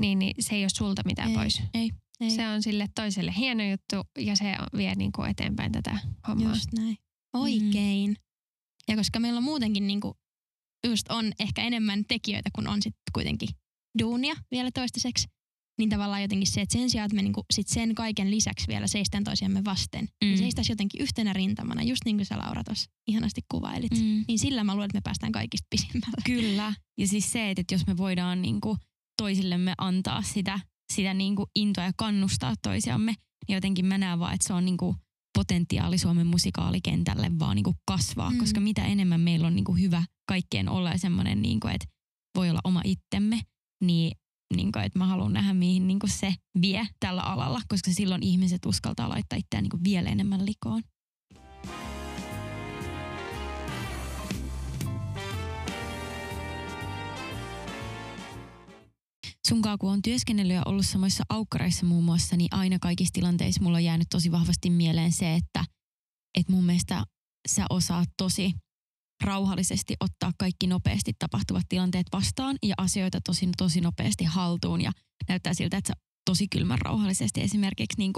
niin, 0.00 0.18
niin 0.18 0.34
se 0.40 0.54
ei 0.54 0.62
ole 0.62 0.68
sulta 0.68 1.02
mitään 1.04 1.30
Ei, 1.30 1.36
pois. 1.36 1.62
Ei. 1.74 1.90
Se 2.28 2.48
on 2.48 2.62
sille 2.62 2.86
toiselle 2.94 3.34
hieno 3.36 3.70
juttu 3.70 3.96
ja 4.18 4.36
se 4.36 4.44
vie 4.76 4.94
niin 4.94 5.12
kuin 5.12 5.30
eteenpäin 5.30 5.72
tätä 5.72 5.98
hommaa. 6.28 6.48
Just 6.48 6.72
näin. 6.72 6.98
Oikein. 7.32 8.10
Mm. 8.10 8.16
Ja 8.88 8.96
koska 8.96 9.20
meillä 9.20 9.38
on 9.38 9.44
muutenkin 9.44 9.86
niinku, 9.86 10.16
just 10.86 11.10
on 11.10 11.32
ehkä 11.40 11.62
enemmän 11.62 12.04
tekijöitä, 12.08 12.50
kun 12.54 12.68
on 12.68 12.82
sitten 12.82 13.12
kuitenkin 13.12 13.48
duunia 13.98 14.34
vielä 14.50 14.70
toistaiseksi, 14.74 15.28
niin 15.78 15.90
tavallaan 15.90 16.22
jotenkin 16.22 16.46
se, 16.46 16.60
että 16.60 16.72
sen 16.72 16.90
sijaan, 16.90 17.06
että 17.06 17.16
me 17.16 17.22
niinku 17.22 17.44
sit 17.52 17.68
sen 17.68 17.94
kaiken 17.94 18.30
lisäksi 18.30 18.68
vielä 18.68 18.86
seistään 18.86 19.24
toisiamme 19.24 19.64
vasten, 19.64 20.00
mm. 20.04 20.08
niin 20.20 20.38
Mm. 20.38 20.38
seistäisiin 20.38 20.72
jotenkin 20.72 21.02
yhtenä 21.02 21.32
rintamana, 21.32 21.82
just 21.82 22.04
niin 22.04 22.16
kuin 22.16 22.26
sä 22.26 22.38
Laura 22.38 22.64
tuossa 22.64 22.90
ihanasti 23.06 23.40
kuvailit. 23.50 23.92
Mm. 23.92 24.24
Niin 24.28 24.38
sillä 24.38 24.64
mä 24.64 24.72
luulen, 24.72 24.86
että 24.86 24.96
me 24.96 25.02
päästään 25.04 25.32
kaikista 25.32 25.66
pisimmälle. 25.70 26.22
Kyllä. 26.24 26.74
Ja 26.98 27.08
siis 27.08 27.32
se, 27.32 27.50
että 27.50 27.74
jos 27.74 27.86
me 27.86 27.96
voidaan 27.96 28.42
niinku 28.42 28.76
toisillemme 29.22 29.74
antaa 29.78 30.22
sitä, 30.22 30.60
sitä 30.92 31.14
niinku 31.14 31.46
intoa 31.56 31.84
ja 31.84 31.92
kannustaa 31.96 32.54
toisiamme, 32.62 33.14
niin 33.48 33.54
jotenkin 33.54 33.86
mä 33.86 33.98
näen 33.98 34.18
vaan, 34.18 34.34
että 34.34 34.46
se 34.46 34.52
on 34.52 34.64
niinku 34.64 34.96
potentiaali 35.38 35.98
Suomen 35.98 36.26
musikaalikentälle 36.26 37.30
vaan 37.38 37.54
niinku 37.56 37.74
kasvaa, 37.86 38.30
Mm. 38.30 38.38
koska 38.38 38.60
mitä 38.60 38.84
enemmän 38.84 39.20
meillä 39.20 39.46
on 39.46 39.54
niinku 39.54 39.72
hyvä 39.74 40.02
kaikkien 40.28 40.68
olla 40.68 40.90
ja 40.90 40.98
semmoinen, 40.98 41.42
niinku, 41.42 41.68
että 41.68 41.86
voi 42.36 42.50
olla 42.50 42.60
oma 42.64 42.80
itsemme, 42.84 43.40
niin 43.84 44.12
niinku, 44.56 44.78
että 44.78 44.98
mä 44.98 45.06
haluan 45.06 45.32
nähdä, 45.32 45.54
mihin 45.54 45.88
niinku 45.88 46.06
se 46.06 46.34
vie 46.60 46.86
tällä 47.00 47.22
alalla, 47.22 47.60
koska 47.68 47.90
silloin 47.92 48.22
ihmiset 48.22 48.66
uskaltaa 48.66 49.08
laittaa 49.08 49.36
itseään 49.38 49.62
niinku 49.62 49.78
vielä 49.84 50.10
enemmän 50.10 50.46
likoon. 50.46 50.82
Sunkaan 59.48 59.78
kun 59.78 59.92
on 59.92 60.02
työskennellyt 60.02 60.56
ja 60.56 60.62
ollut 60.66 60.86
samoissa 60.86 61.24
aukkareissa 61.28 61.86
muun 61.86 62.04
muassa, 62.04 62.36
niin 62.36 62.48
aina 62.54 62.78
kaikissa 62.78 63.12
tilanteissa 63.12 63.62
mulla 63.62 63.76
on 63.76 63.84
jäänyt 63.84 64.08
tosi 64.10 64.32
vahvasti 64.32 64.70
mieleen 64.70 65.12
se, 65.12 65.34
että, 65.34 65.64
että 66.38 66.52
mun 66.52 66.64
mielestä 66.64 67.04
sä 67.48 67.66
osaat 67.70 68.08
tosi 68.16 68.54
rauhallisesti 69.24 69.94
ottaa 70.00 70.32
kaikki 70.38 70.66
nopeasti 70.66 71.12
tapahtuvat 71.18 71.64
tilanteet 71.68 72.06
vastaan 72.12 72.56
ja 72.62 72.74
asioita 72.78 73.20
tosi, 73.20 73.48
tosi 73.58 73.80
nopeasti 73.80 74.24
haltuun 74.24 74.80
ja 74.80 74.92
näyttää 75.28 75.54
siltä, 75.54 75.76
että 75.76 75.88
sä 75.88 75.94
tosi 76.24 76.48
kylmän 76.48 76.78
rauhallisesti 76.78 77.40
esimerkiksi 77.40 77.98
niin 77.98 78.12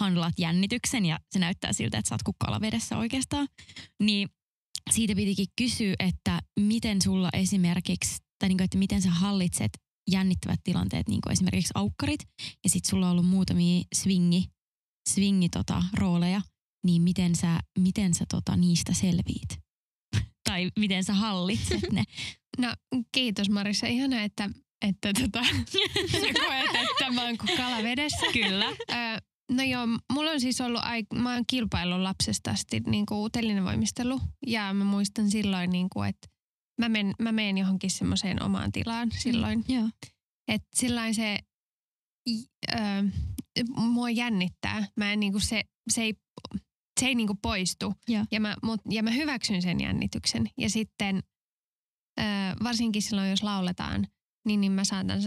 handlaat 0.00 0.38
jännityksen 0.38 1.06
ja 1.06 1.18
se 1.30 1.38
näyttää 1.38 1.72
siltä, 1.72 1.98
että 1.98 2.08
sä 2.08 2.14
oot 2.14 2.22
kuin 2.22 2.36
kalavedessä 2.38 2.98
oikeastaan. 2.98 3.48
Niin 4.02 4.28
siitä 4.90 5.14
pitikin 5.14 5.46
kysyä, 5.58 5.94
että 5.98 6.40
miten 6.60 7.02
sulla 7.02 7.28
esimerkiksi, 7.32 8.16
tai 8.38 8.48
niin 8.48 8.56
kuin, 8.58 8.64
että 8.64 8.78
miten 8.78 9.02
sä 9.02 9.10
hallitset 9.10 9.70
jännittävät 10.10 10.60
tilanteet, 10.64 11.08
niin 11.08 11.20
kuin 11.20 11.32
esimerkiksi 11.32 11.72
aukkarit, 11.74 12.20
ja 12.64 12.70
sitten 12.70 12.90
sulla 12.90 13.06
on 13.06 13.12
ollut 13.12 13.26
muutamia 13.26 13.82
swingi, 13.94 14.44
swingi 15.08 15.48
tota, 15.48 15.82
rooleja, 15.94 16.40
niin 16.84 17.02
miten 17.02 17.36
sä, 17.36 17.60
miten 17.78 18.14
sä 18.14 18.24
tota, 18.30 18.56
niistä 18.56 18.92
selviit? 18.94 19.58
tai 20.48 20.70
miten 20.78 21.04
sä 21.04 21.14
hallitset 21.14 21.92
ne? 21.92 22.04
No 22.58 22.74
kiitos 23.12 23.50
Marissa. 23.50 23.86
Ihana, 23.86 24.22
että, 24.22 24.50
että 24.82 25.12
tota, 25.12 25.44
sä 26.12 26.32
koet, 26.46 26.70
että 26.90 27.10
mä 27.12 27.24
oon 27.24 27.38
kuin 27.38 27.56
kala 27.56 27.82
vedessä. 27.82 28.26
Kyllä. 28.32 28.66
Öö, 28.66 29.18
no 29.50 29.62
joo, 29.62 29.86
mulla 30.12 30.30
on 30.30 30.40
siis 30.40 30.60
ollut, 30.60 30.82
aik- 30.82 31.18
mä 31.18 31.34
oon 31.34 31.44
kilpaillut 31.46 32.00
lapsesta 32.00 32.50
asti 32.50 32.80
niin 32.86 33.06
kuin 33.06 33.32
telinevoimistelu. 33.32 34.20
Ja 34.46 34.72
mä 34.72 34.84
muistan 34.84 35.30
silloin, 35.30 35.70
niin 35.70 35.88
kuin, 35.92 36.08
että 36.08 36.28
mä, 36.78 36.88
men, 36.88 37.14
mä 37.18 37.32
menen 37.32 37.58
johonkin 37.58 37.90
semmoiseen 37.90 38.42
omaan 38.42 38.72
tilaan 38.72 39.10
silloin. 39.12 39.64
Joo. 39.68 39.88
Että 40.48 40.68
silloin 40.74 41.14
se 41.14 41.38
öö, 42.72 43.02
mua 43.76 44.10
jännittää. 44.10 44.86
Mä 44.96 45.12
en, 45.12 45.20
niinku 45.20 45.40
se, 45.40 45.64
se 45.90 46.02
ei, 46.02 46.14
se 47.00 47.06
ei 47.06 47.14
niinku 47.14 47.34
poistu. 47.42 47.94
Joo. 48.08 48.24
Ja 48.30 48.40
mä, 48.40 48.56
mut, 48.62 48.80
ja 48.90 49.02
mä 49.02 49.10
hyväksyn 49.10 49.62
sen 49.62 49.80
jännityksen. 49.80 50.50
Ja 50.56 50.70
sitten 50.70 51.22
öö, 52.20 52.26
varsinkin 52.64 53.02
silloin, 53.02 53.30
jos 53.30 53.42
lauletaan, 53.42 54.06
niin, 54.48 54.60
niin 54.60 54.72
mä 54.72 54.84
saatan, 54.84 55.20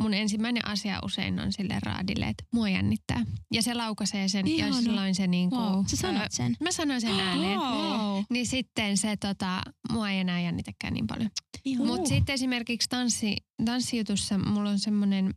mun 0.00 0.14
ensimmäinen 0.14 0.66
asia 0.68 1.00
usein 1.04 1.40
on 1.40 1.52
sille 1.52 1.76
raadille, 1.82 2.28
että 2.28 2.44
mua 2.52 2.68
jännittää. 2.68 3.24
Ja 3.52 3.62
se 3.62 3.74
laukaisee 3.74 4.28
sen 4.28 4.46
Ihana. 4.46 4.76
ja 4.76 4.82
silloin 4.82 5.14
se 5.14 5.26
niinku, 5.26 5.56
Wow. 5.56 5.84
Sä 5.86 5.96
sanot 5.96 6.32
sen. 6.32 6.56
mä 6.60 6.72
sanon 6.72 7.00
sen 7.00 7.20
ääneen. 7.20 7.58
Wow. 7.58 8.22
Niin 8.30 8.46
sitten 8.46 8.96
se 8.96 9.16
tota, 9.16 9.62
mua 9.92 10.10
ei 10.10 10.18
enää 10.18 10.40
jännitäkään 10.40 10.94
niin 10.94 11.06
paljon. 11.06 11.30
Ihan. 11.64 11.86
Mutta 11.86 12.08
sitten 12.08 12.32
esimerkiksi 12.34 12.88
tanssi, 12.88 13.36
tanssijutussa 13.64 14.38
mulla 14.38 14.70
on 14.70 14.78
semmoinen, 14.78 15.34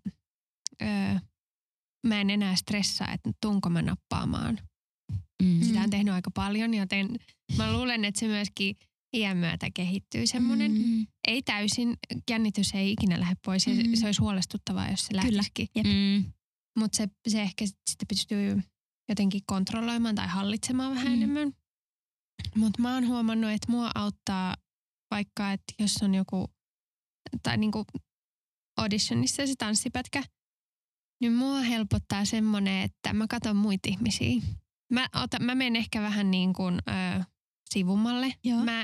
öö, 0.82 1.16
mä 2.08 2.22
en 2.22 2.30
enää 2.30 2.56
stressaa, 2.56 3.12
että 3.14 3.32
tuunko 3.42 3.70
mä 3.70 3.82
nappaamaan. 3.82 4.60
Mm. 5.44 5.62
Sitä 5.62 5.82
on 5.82 5.90
tehnyt 5.90 6.14
aika 6.14 6.32
paljon, 6.32 6.74
joten 6.74 7.10
mä 7.58 7.74
luulen, 7.74 8.06
että 8.06 8.20
se 8.20 8.28
myöskin 8.28 8.76
iän 9.14 9.38
myötä 9.38 9.68
kehittyy 9.74 10.28
semmoinen. 10.28 10.72
Mm. 10.72 10.78
Mm. 10.88 11.08
Ei 11.28 11.42
täysin, 11.42 11.98
jännitys 12.30 12.72
ei 12.76 12.92
ikinä 12.92 13.20
lähde 13.20 13.36
pois 13.46 13.68
ja 13.68 13.74
Mm. 13.74 13.96
se, 13.96 14.06
olisi 14.06 14.22
huolestuttavaa, 14.22 14.90
jos 14.90 15.06
se 15.06 15.16
lähtisikin. 15.16 15.68
Mm. 15.84 16.32
Mutta 16.80 16.98
se, 16.98 17.08
se 17.28 17.42
ehkä 17.42 17.66
sit- 17.66 17.78
sitten 17.90 18.08
pystyy 18.08 18.62
jotenkin 19.10 19.42
kontrolloimaan 19.46 20.16
tai 20.16 20.28
hallitsemaan 20.28 20.92
vähän 20.96 21.08
Mm. 21.08 21.12
mm. 21.18 21.24
enemmän. 21.24 21.54
Mutta 22.56 22.82
mä 22.82 22.94
oon 22.94 23.08
huomannut, 23.08 23.52
että 23.52 23.72
mua 23.72 23.92
auttaa 23.96 24.56
vaikka, 25.12 25.52
että 25.52 25.74
jos 25.80 25.98
on 26.02 26.16
joku, 26.16 26.46
tai 27.44 27.58
niinku 27.58 27.86
auditionissa 28.78 29.48
se 29.48 29.54
tanssipätkä, 29.58 30.24
niin 31.22 31.34
mua 31.34 31.60
helpottaa 31.62 32.26
semmoinen, 32.26 32.84
että 32.84 33.14
mä 33.14 33.28
katson 33.30 33.56
muita 33.56 33.90
ihmisiä. 33.90 34.42
Mä, 34.94 35.08
otan, 35.24 35.44
mä 35.44 35.56
menen 35.56 35.76
ehkä 35.76 36.02
vähän 36.02 36.32
niin 36.32 36.54
kuin 36.54 36.76
ö, 37.20 37.24
sivummalle. 37.74 38.34
Joo. 38.44 38.64
Mä 38.64 38.84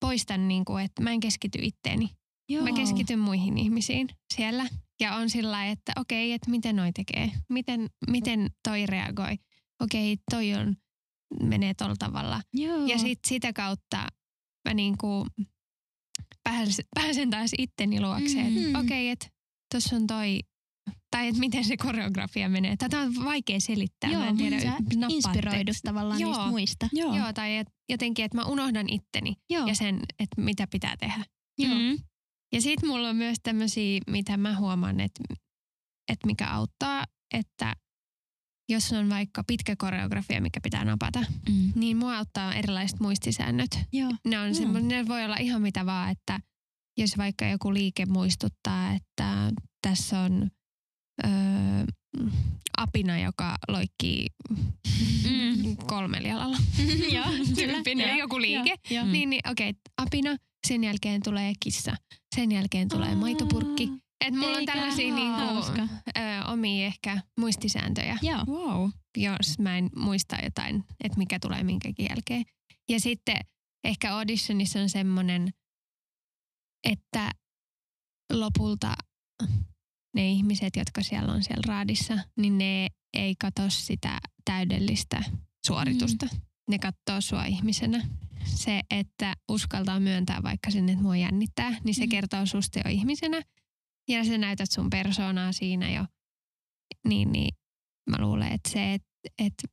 poistan 0.00 0.48
niin 0.48 0.64
kuin, 0.64 0.84
että 0.84 1.02
mä 1.02 1.10
en 1.12 1.20
keskity 1.20 1.58
itteeni. 1.62 2.10
Joo. 2.48 2.64
Mä 2.64 2.72
keskityn 2.72 3.18
muihin 3.18 3.58
ihmisiin 3.58 4.08
siellä 4.34 4.66
ja 5.00 5.14
on 5.14 5.30
sillä 5.30 5.66
että 5.66 5.92
okei, 5.96 6.32
että 6.32 6.50
miten 6.50 6.76
noi 6.76 6.92
tekee, 6.92 7.30
miten, 7.48 7.90
miten 8.10 8.50
toi 8.68 8.86
reagoi. 8.86 9.38
Okei, 9.82 10.16
toi 10.30 10.54
on, 10.54 10.76
menee 11.42 11.74
tuolla 11.74 11.96
tavalla. 11.98 12.42
Joo. 12.54 12.86
Ja 12.86 12.98
sit 12.98 13.18
sitä 13.26 13.52
kautta 13.52 14.06
mä 14.68 14.74
niinku 14.74 15.26
pääsen, 16.44 16.84
pääsen 16.94 17.30
taas 17.30 17.50
itteni 17.58 18.00
luokse, 18.00 18.42
Mhm. 18.42 18.56
että 18.66 18.78
okei, 18.78 19.08
että 19.10 19.26
tuossa 19.72 19.96
on 19.96 20.06
toi, 20.06 20.40
tai 21.10 21.26
että 21.28 21.40
miten 21.40 21.64
se 21.64 21.76
koreografia 21.76 22.48
menee. 22.48 22.76
Tätä 22.76 23.00
on 23.00 23.14
vaikea 23.24 23.60
selittää, 23.60 24.10
Joo, 24.10 24.20
mä 24.22 24.28
en 24.28 24.36
tiedä, 24.36 24.56
nappaatte. 24.56 25.06
inspiroidut 25.14 25.76
tavallaan 25.84 26.20
Joo. 26.20 26.30
niistä 26.32 26.46
muista. 26.50 26.88
Joo. 26.92 27.16
Joo, 27.16 27.32
tai 27.32 27.56
et, 27.56 27.68
jotenkin, 27.88 28.24
että 28.24 28.36
mä 28.36 28.44
unohdan 28.44 28.88
itteni 28.88 29.36
Joo. 29.50 29.66
ja 29.66 29.74
sen, 29.74 30.00
että 30.18 30.40
mitä 30.40 30.66
pitää 30.66 30.96
tehdä. 30.96 31.24
Joo. 31.58 31.74
Mm. 31.74 31.98
Ja 32.52 32.60
sitten 32.62 32.88
mulla 32.88 33.08
on 33.08 33.16
myös 33.16 33.38
tämmöisiä, 33.42 34.00
mitä 34.06 34.36
mä 34.36 34.56
huomaan, 34.58 35.00
että, 35.00 35.20
että 36.12 36.26
mikä 36.26 36.46
auttaa, 36.50 37.04
että 37.34 37.74
jos 38.68 38.92
on 38.92 39.10
vaikka 39.10 39.44
pitkä 39.46 39.76
koreografia, 39.76 40.40
mikä 40.40 40.60
pitää 40.62 40.84
napata, 40.84 41.24
Mm. 41.48 41.72
niin 41.74 41.96
mua 41.96 42.16
auttaa 42.18 42.54
erilaiset 42.54 43.00
muistisäännöt. 43.00 43.70
Joo. 43.92 44.10
Ne, 44.26 44.38
on 44.40 44.50
semmo- 44.54 44.80
ne 44.86 45.08
voi 45.08 45.24
olla 45.24 45.36
ihan 45.36 45.62
mitä 45.62 45.86
vaan, 45.86 46.10
että 46.10 46.40
jos 46.98 47.18
vaikka 47.18 47.44
joku 47.46 47.74
liike 47.74 48.06
muistuttaa, 48.06 48.92
että 48.92 49.52
tässä 49.82 50.20
on 50.20 50.50
öö, 51.24 51.86
apina, 52.78 53.18
joka 53.20 53.56
loikkii 53.68 54.26
Mm. 55.30 55.76
kolmella 55.76 56.28
jalalla. 56.28 56.56
Joo. 57.14 57.26
Tyyppinen 57.54 58.08
Joo. 58.08 58.18
joku 58.18 58.40
liike. 58.40 58.74
Mm. 59.04 59.12
Niin, 59.12 59.30
niin 59.30 59.50
okei, 59.50 59.70
okay, 59.70 59.80
apina, 59.96 60.36
sen 60.66 60.84
jälkeen 60.84 61.22
tulee 61.22 61.52
kissa, 61.60 61.94
sen 62.36 62.52
jälkeen 62.52 62.88
tulee 62.88 63.14
maitopurkki. 63.14 63.88
Et 64.26 64.34
mulla 64.34 64.58
on 64.58 64.66
tällaisia 64.66 65.14
niinku, 65.14 65.42
ö, 66.18 66.44
omia 66.52 66.86
ehkä 66.86 67.22
muistisääntöjä, 67.38 68.18
Joo. 68.22 68.44
Wow. 68.46 68.90
jos 69.16 69.58
mä 69.58 69.78
en 69.78 69.90
muista 69.96 70.36
jotain, 70.44 70.84
että 71.04 71.18
mikä 71.18 71.38
tulee 71.38 71.62
minkäkin 71.62 72.06
jälkeen. 72.10 72.44
Ja 72.88 73.00
sitten 73.00 73.36
ehkä 73.84 74.14
auditionissa 74.16 74.80
on 74.80 74.88
semmoinen, 74.88 75.50
että 76.84 77.30
lopulta 78.32 78.94
ne 80.14 80.28
ihmiset, 80.30 80.76
jotka 80.76 81.02
siellä 81.02 81.32
on 81.32 81.42
siellä 81.42 81.62
raadissa, 81.66 82.18
niin 82.36 82.58
ne 82.58 82.88
ei 83.14 83.34
katso 83.38 83.62
sitä 83.68 84.20
täydellistä 84.44 85.24
suoritusta. 85.66 86.26
Mm. 86.26 86.40
Ne 86.70 86.78
katsoo 86.78 87.20
sua 87.20 87.44
ihmisenä. 87.44 88.06
Se, 88.44 88.80
että 88.90 89.34
uskaltaa 89.48 90.00
myöntää 90.00 90.42
vaikka 90.42 90.70
sen, 90.70 90.88
että 90.88 91.02
mua 91.02 91.16
jännittää, 91.16 91.76
niin 91.84 91.94
se 91.94 92.04
Mm. 92.04 92.08
kertoo 92.08 92.46
susta 92.46 92.78
jo 92.78 92.90
ihmisenä. 92.90 93.42
Ja 94.08 94.24
sä 94.24 94.38
näytät 94.38 94.70
sun 94.70 94.90
persoonaa 94.90 95.52
siinä 95.52 95.90
jo. 95.90 96.04
Niin, 97.06 97.32
niin 97.32 97.54
mä 98.10 98.16
luulen, 98.20 98.52
että 98.52 98.70
se, 98.70 98.94
että, 98.94 99.08
että 99.38 99.68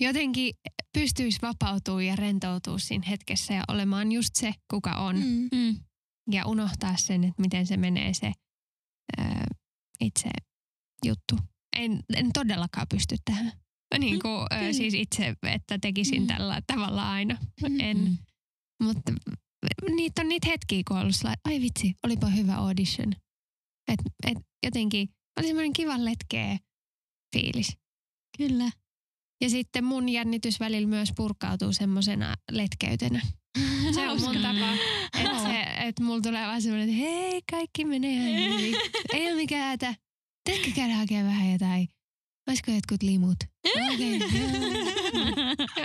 jotenkin 0.00 0.54
pystyisi 0.92 1.38
vapautumaan 1.42 2.06
ja 2.06 2.16
rentoutua 2.16 2.78
siinä 2.78 3.06
hetkessä 3.08 3.54
ja 3.54 3.64
olemaan 3.68 4.12
just 4.12 4.34
se, 4.34 4.52
kuka 4.70 4.92
on. 4.92 5.16
Mm. 5.16 5.48
Mm. 5.52 5.76
Ja 6.30 6.46
unohtaa 6.46 6.96
sen, 6.96 7.24
että 7.24 7.42
miten 7.42 7.66
se 7.66 7.76
menee 7.76 8.14
se 8.14 8.32
ää, 9.18 9.46
itse 10.00 10.28
juttu. 11.04 11.36
En, 11.76 12.00
en 12.16 12.32
todellakaan 12.32 12.86
pysty 12.90 13.16
tähän. 13.24 13.52
Niin 13.98 14.20
kuin, 14.20 14.46
ää, 14.50 14.58
Kyllä. 14.60 14.72
siis 14.72 14.94
itse, 14.94 15.34
että 15.42 15.78
tekisin 15.78 16.22
Mm. 16.22 16.26
tällä 16.26 16.60
tavalla 16.66 17.10
aina. 17.10 17.38
Mm. 17.68 17.80
En. 17.80 17.96
Mm. 17.98 18.18
Mutta 18.82 19.12
niitä 19.96 20.22
on 20.22 20.28
niitä 20.28 20.48
hetkiä, 20.48 20.82
kun 20.88 20.96
on 20.96 21.02
ollut 21.02 21.16
sellainen, 21.16 21.40
ai 21.44 21.60
vitsi, 21.60 21.94
olipa 22.02 22.26
hyvä 22.26 22.54
audition. 22.56 23.12
Et, 23.88 24.00
et 24.26 24.38
jotenkin 24.66 25.08
oli 25.38 25.46
semmoinen 25.46 25.72
kiva 25.72 26.04
letkeä 26.04 26.58
fiilis. 27.36 27.76
Kyllä. 28.38 28.70
Ja 29.40 29.50
sitten 29.50 29.84
mun 29.84 30.08
jännitys 30.08 30.60
välillä 30.60 30.88
myös 30.88 31.12
purkautuu 31.16 31.72
semmoisena 31.72 32.34
letkeytenä. 32.50 33.20
Se 33.94 34.08
on 34.08 34.20
mun 34.20 34.34
tapa. 34.42 34.72
Että 35.88 36.02
mulla 36.02 36.20
tulee 36.20 36.46
vaan 36.46 36.62
semmoinen, 36.62 36.88
että 36.88 37.00
hei, 37.00 37.42
kaikki 37.50 37.84
menee 37.84 38.12
ihan 38.12 38.52
hyvin. 38.52 38.74
Ei 39.14 39.26
ole 39.26 39.36
mikään 39.36 39.68
hätä. 39.68 39.94
Tehkö 40.44 40.70
käydä 40.74 40.94
hakemaan 40.94 41.26
vähän 41.26 41.52
jotain 41.52 41.88
Olisiko 42.48 42.70
jotkut 42.70 43.02
limut? 43.02 43.36
Okei. 43.94 44.18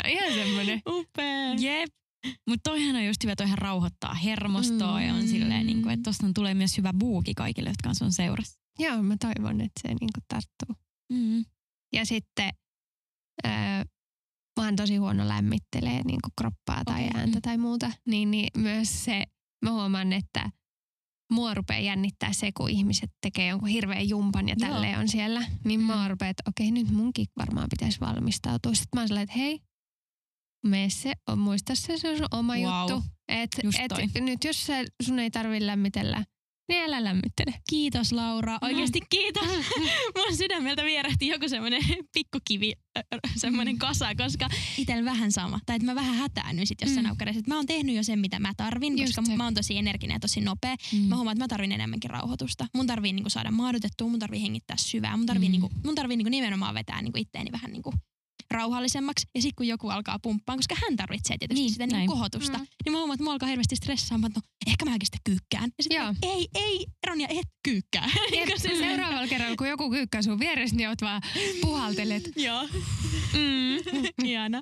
Ihan 0.14 0.34
semmoinen. 0.34 0.82
Upea. 0.90 1.54
Jep. 1.54 1.90
Mutta 2.48 2.70
toihan 2.70 2.96
on 2.96 3.06
just 3.06 3.24
hyvä, 3.24 3.36
toihan 3.36 3.58
rauhoittaa 3.58 4.14
hermostoa 4.14 5.00
mm. 5.00 5.08
ja 5.08 5.14
on 5.14 5.28
silleen, 5.28 5.66
niin 5.66 5.82
kuin, 5.82 5.94
että 5.94 6.04
tosta 6.04 6.28
tulee 6.36 6.54
myös 6.54 6.78
hyvä 6.78 6.94
buuki 7.00 7.34
kaikille, 7.34 7.70
jotka 7.70 7.90
on 7.90 7.96
sun 7.96 8.12
seurassa. 8.12 8.60
Joo, 8.80 9.04
mä 9.04 9.16
toivon, 9.20 9.62
että 9.62 9.82
se 9.82 9.88
niinku 9.88 10.20
tarttuu. 10.28 10.76
Mm. 11.14 11.46
Ja 11.94 12.06
sitten 12.06 12.50
öö, 13.46 13.52
mä 14.60 14.66
oon 14.66 14.76
tosi 14.76 14.96
huono 14.96 15.28
lämmittelee 15.28 16.02
niinku 16.04 16.30
kroppaa 16.38 16.82
tai 16.86 17.06
Okei, 17.06 17.20
ääntä 17.20 17.38
mm. 17.38 17.42
tai 17.42 17.58
muuta. 17.58 17.92
Niin, 18.06 18.32
niin 18.32 18.48
myös 18.58 19.06
se, 19.06 19.24
mä 19.62 19.72
huomaan, 19.72 20.14
että 20.14 20.50
mua 21.32 21.54
rupeaa 21.54 21.80
jännittää 21.80 22.34
se, 22.34 22.52
kun 22.52 22.70
ihmiset 22.70 23.12
tekee 23.22 23.48
jonkun 23.48 23.70
hirveän 23.70 24.10
jumpan 24.10 24.50
ja 24.50 24.56
Joo. 24.60 24.70
tälleen 24.70 25.00
on 25.00 25.08
siellä. 25.08 25.46
Niin 25.66 25.80
mä 25.80 26.08
rupean, 26.08 26.30
että 26.30 26.44
okei, 26.50 26.72
nyt 26.72 26.92
munkin 26.92 27.26
varmaan 27.38 27.68
pitäisi 27.70 28.00
valmistautua. 28.00 28.74
Sitten 28.74 28.90
mä 28.98 29.02
oon 29.02 29.08
sellainen, 29.08 29.24
että 29.30 29.40
hei, 29.40 29.60
mene 30.66 30.90
se, 30.90 31.14
on, 31.28 31.40
muista 31.40 31.76
se, 31.76 31.98
se 31.98 32.10
on 32.10 32.18
sun 32.18 32.28
oma 32.32 32.54
Wow. 32.56 32.92
juttu. 32.92 33.08
Et, 33.28 33.50
Just 33.64 33.80
et, 33.80 33.88
toi. 33.90 34.22
nyt 34.22 34.44
jos 34.44 34.66
sä, 34.66 34.74
sun 35.04 35.20
ei 35.20 35.32
tarvi 35.32 35.66
lämmitellä, 35.68 36.26
niin 36.72 36.84
älä 36.84 37.04
lämmittele. 37.04 37.54
Kiitos 37.70 38.12
Laura, 38.12 38.58
oikeasti 38.62 39.00
Mm. 39.00 39.06
kiitos. 39.10 39.48
Mun 40.18 40.38
sydämeltä 40.38 40.84
vierähti 40.86 41.28
joku 41.28 41.50
semmoinen 41.50 41.82
pikkukivi, 42.14 42.74
semmoinen 43.36 43.78
kasa, 43.78 44.16
koska 44.16 44.50
itsellä 44.78 45.06
vähän 45.06 45.32
sama. 45.32 45.60
Tai 45.66 45.76
että 45.76 45.86
mä 45.86 45.96
vähän 45.96 46.16
hätäännyin 46.16 46.68
sit 46.68 46.82
jossain 46.82 47.06
Mm. 47.06 47.12
mm. 47.20 47.28
että 47.28 47.42
mä 47.52 47.56
oon 47.56 47.66
tehnyt 47.66 47.96
jo 47.96 48.04
sen, 48.04 48.20
mitä 48.20 48.40
mä 48.40 48.54
tarvin, 48.58 48.98
Just 48.98 49.16
koska 49.16 49.32
se. 49.32 49.38
mä 49.38 49.44
oon 49.44 49.54
tosi 49.54 49.78
energinen 49.78 50.16
ja 50.16 50.20
tosi 50.20 50.42
nopea. 50.42 50.76
Mm. 50.94 51.00
Mä 51.00 51.16
huomaan, 51.16 51.34
että 51.38 51.44
mä 51.44 51.48
tarvin 51.48 51.72
enemmänkin 51.72 52.10
rauhoitusta. 52.10 52.66
Mun 52.76 52.88
tarvii 52.88 53.14
niinku 53.14 53.30
saada 53.30 53.52
maadotettua, 53.52 54.08
mun 54.08 54.20
tarvii 54.20 54.42
hengittää 54.42 54.78
syvää, 54.78 55.18
mun 55.18 55.26
tarvii, 55.26 55.50
Mm. 55.50 55.52
niinku, 55.52 55.70
mun 55.86 55.96
tarvii 55.96 56.18
niinku 56.18 56.30
nimenomaan 56.30 56.76
vetää 56.76 57.02
niinku 57.02 57.20
itteeni 57.20 57.52
vähän 57.52 57.72
niinku 57.72 57.94
rauhallisemmaksi. 58.52 59.28
Ja 59.36 59.42
sitten 59.42 59.56
kun 59.56 59.68
joku 59.68 59.90
alkaa 59.90 60.20
pumppaan, 60.20 60.58
koska 60.60 60.76
hän 60.82 60.96
tarvitsee 60.98 61.38
tietysti 61.38 61.60
Niin, 61.62 61.64
niin, 61.66 61.74
sitä 61.74 61.88
niinku 61.88 62.14
kohotusta, 62.14 62.58
Mm. 62.58 62.66
niin 62.86 62.92
mä 62.92 62.98
huomaan, 62.98 63.16
että 63.16 63.24
mua 63.24 63.34
alkaa 63.34 63.50
hirveästi 63.50 63.76
stressaamaan, 63.76 64.32
että 64.32 64.40
no, 64.40 64.72
ehkä 64.72 64.86
mäkin 64.86 65.06
sitten 65.08 65.22
kyykkään. 65.24 65.64
Ja 65.78 65.84
sitten 65.84 65.98
Joo. 65.98 66.14
ei, 66.36 66.48
ei, 66.56 66.86
Ronja, 67.08 67.28
et 67.30 67.48
kyykkää. 67.64 68.10
Jep, 68.38 68.50
silleen- 68.58 68.90
seuraavalla 68.90 69.28
kerralla, 69.28 69.56
kun 69.56 69.68
joku 69.70 69.90
kyykkää 69.90 70.22
sun 70.22 70.40
vieressä, 70.40 70.76
niin 70.76 70.90
oot 70.90 71.02
vaan 71.02 71.22
puhaltelet. 71.62 72.24
Joo. 72.48 72.68
Mm. 73.34 73.76
Ihana. 74.30 74.62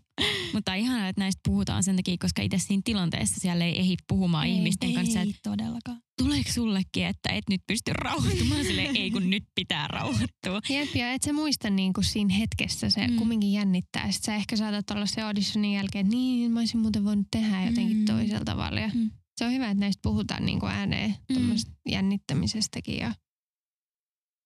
Mutta 0.54 0.74
ihanaa, 0.74 1.08
että 1.08 1.22
näistä 1.22 1.40
puhutaan 1.46 1.84
sen 1.84 1.96
takia, 1.96 2.16
koska 2.20 2.42
itse 2.42 2.58
siinä 2.58 2.82
tilanteessa 2.86 3.40
siellä 3.40 3.66
ei 3.66 3.80
ehdi 3.80 3.96
puhumaan 4.08 4.48
ei, 4.48 4.54
ihmisten 4.54 4.90
ei, 4.90 4.96
kanssa, 4.96 5.22
Ei 5.22 5.36
todellakaan. 5.44 6.02
Tuleeko 6.24 6.52
sullekin, 6.52 7.06
että 7.06 7.30
et 7.30 7.44
nyt 7.50 7.62
pysty 7.68 7.94
rauhoittumaan 7.94 8.64
silleen, 8.66 8.96
ei 8.98 9.12
kun 9.12 9.30
nyt 9.30 9.44
pitää 9.56 9.88
rauhoittua. 9.88 10.62
Jep, 10.70 10.96
ja 10.96 11.14
et 11.14 11.24
sä 11.24 11.34
muista 11.34 11.70
niin 11.70 11.94
kuin 11.94 12.04
siinä 12.06 12.34
hetkessä, 12.34 12.90
se 12.90 13.08
Mm. 13.08 13.14
mm. 13.14 13.18
kumminkin 13.18 13.54
jännittää. 13.54 14.12
Sitten 14.12 14.26
sä 14.26 14.36
ehkä 14.36 14.56
saatat 14.56 14.92
olla 14.92 15.06
se 15.06 15.22
auditionin 15.22 15.74
jälkeen, 15.74 16.06
että 16.06 16.16
niin, 16.16 16.52
mä 16.52 16.60
olisin 16.60 16.80
muuten 16.80 17.06
voinut 17.06 17.28
tehdä 17.32 17.66
jotenkin 17.66 17.98
Mm. 17.98 18.02
mm. 18.02 18.06
toisella 18.06 18.46
tavalla. 18.46 18.80
Ja 18.80 18.92
Mm. 18.94 19.12
Se 19.38 19.46
on 19.46 19.54
hyvä, 19.54 19.70
että 19.70 19.80
näistä 19.80 20.00
puhutaan 20.04 20.46
niin 20.46 20.60
kuin 20.60 20.72
ääneen 20.72 21.16
Mm. 21.30 21.42
mm. 21.42 21.56
jännittämisestäkin. 21.90 22.98
Ja, 22.98 23.14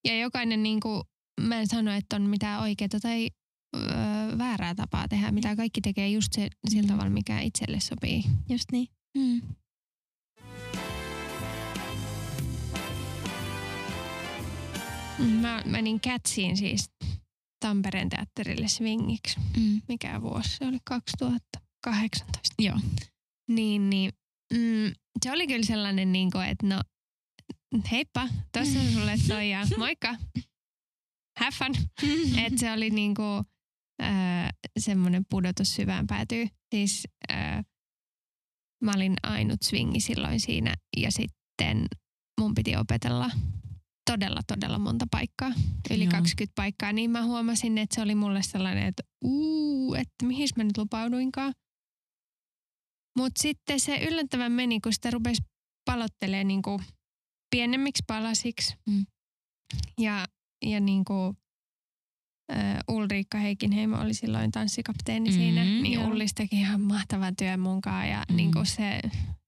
ja 0.08 0.20
jokainen, 0.20 0.64
niin 0.64 0.80
kuin, 0.80 1.04
mä 1.42 1.60
en 1.60 1.68
sano, 1.68 1.92
että 1.92 2.16
on 2.16 2.22
mitään 2.22 2.62
oikeaa 2.62 2.90
tai 3.02 3.30
öö, 3.76 4.38
väärää 4.38 4.76
tapaa 4.76 5.08
tehdä, 5.08 5.32
mitä 5.32 5.56
kaikki 5.56 5.82
tekee 5.82 6.10
just 6.10 6.34
se, 6.34 6.50
sillä 6.70 6.82
Mm. 6.82 6.88
tavalla, 6.88 7.10
mikä 7.10 7.40
itselle 7.40 7.80
sopii. 7.80 8.24
Just 8.50 8.72
niin. 8.72 8.88
Mm. 9.18 9.42
Mä 15.20 15.62
menin 15.66 16.02
Catsiin 16.02 16.58
siis 16.58 16.92
Tampereen 17.60 18.10
teatterille 18.10 18.68
swingiksi. 18.68 19.40
Mm. 19.58 19.82
Mikä 19.88 20.22
vuosi 20.22 20.58
se 20.58 20.66
oli? 20.66 20.78
2018. 20.84 22.56
Joo. 22.60 22.80
Niin, 23.50 23.90
niin 23.90 24.12
mm, 24.54 24.94
se 25.24 25.32
oli 25.32 25.48
kyllä 25.48 25.66
sellainen, 25.66 26.12
niin 26.12 26.32
kuin, 26.32 26.46
että 26.46 26.68
no 26.68 26.82
heippa, 27.92 28.28
tossa 28.52 28.80
on 28.80 28.92
sulle 28.94 29.16
toi 29.28 29.50
ja 29.50 29.68
moikka, 29.78 30.16
have 31.40 31.52
fun. 31.52 31.76
että 32.46 32.60
se 32.60 32.72
oli 32.72 32.90
niin 32.90 33.16
kuin, 33.16 33.46
äh, 34.04 34.50
semmoinen 34.80 35.26
pudotus 35.30 35.76
syvään 35.76 36.08
päätyy. 36.08 36.48
Siis 36.76 37.08
äh, 37.32 37.66
mä 38.84 38.92
olin 38.96 39.14
ainut 39.24 39.62
swingi 39.62 40.00
silloin 40.00 40.40
siinä 40.40 40.76
ja 40.98 41.12
sitten 41.12 41.86
mun 42.40 42.54
piti 42.54 42.76
opetella 42.76 43.32
todella, 44.12 44.40
todella 44.48 44.80
monta 44.80 45.06
paikkaa, 45.12 45.52
yli 45.92 46.04
Joo. 46.04 46.12
20 46.12 46.56
paikkaa, 46.56 46.94
niin 46.94 47.12
mä 47.12 47.24
huomasin, 47.24 47.78
että 47.78 47.96
se 47.96 48.02
oli 48.02 48.16
mulle 48.16 48.42
sellainen, 48.44 48.84
että 48.88 49.04
uu, 49.26 49.94
että 49.94 50.26
mihin 50.26 50.48
mä 50.56 50.64
nyt 50.64 50.78
lupauduinkaan. 50.78 51.54
Mutta 53.18 53.42
sitten 53.42 53.80
se 53.80 53.98
yllättävän 53.98 54.52
meni, 54.52 54.80
kun 54.80 54.94
sitä 54.94 55.12
rupesi 55.12 55.42
palottelemaan 55.86 56.48
niinku 56.48 56.82
pienemmiksi 57.56 58.04
palasiksi. 58.08 58.76
Mm. 58.90 59.06
Ja, 60.00 60.28
ja 60.66 60.80
niinku, 60.80 61.36
äh, 62.52 62.78
Ulriikka 62.88 63.38
Heikinheimo 63.38 63.98
oli 64.02 64.14
silloin 64.14 64.52
tanssikapteeni 64.52 65.30
Mm, 65.30 65.34
siinä, 65.36 65.64
niin 65.64 65.94
joo. 65.94 66.08
Ullis 66.08 66.34
teki 66.34 66.56
ihan 66.56 66.82
mahtavan 66.82 67.36
työn 67.36 67.60
munkaan. 67.60 68.10
Ja 68.10 68.24
Mm. 68.30 68.36
niinku 68.36 68.66
se, 68.66 69.02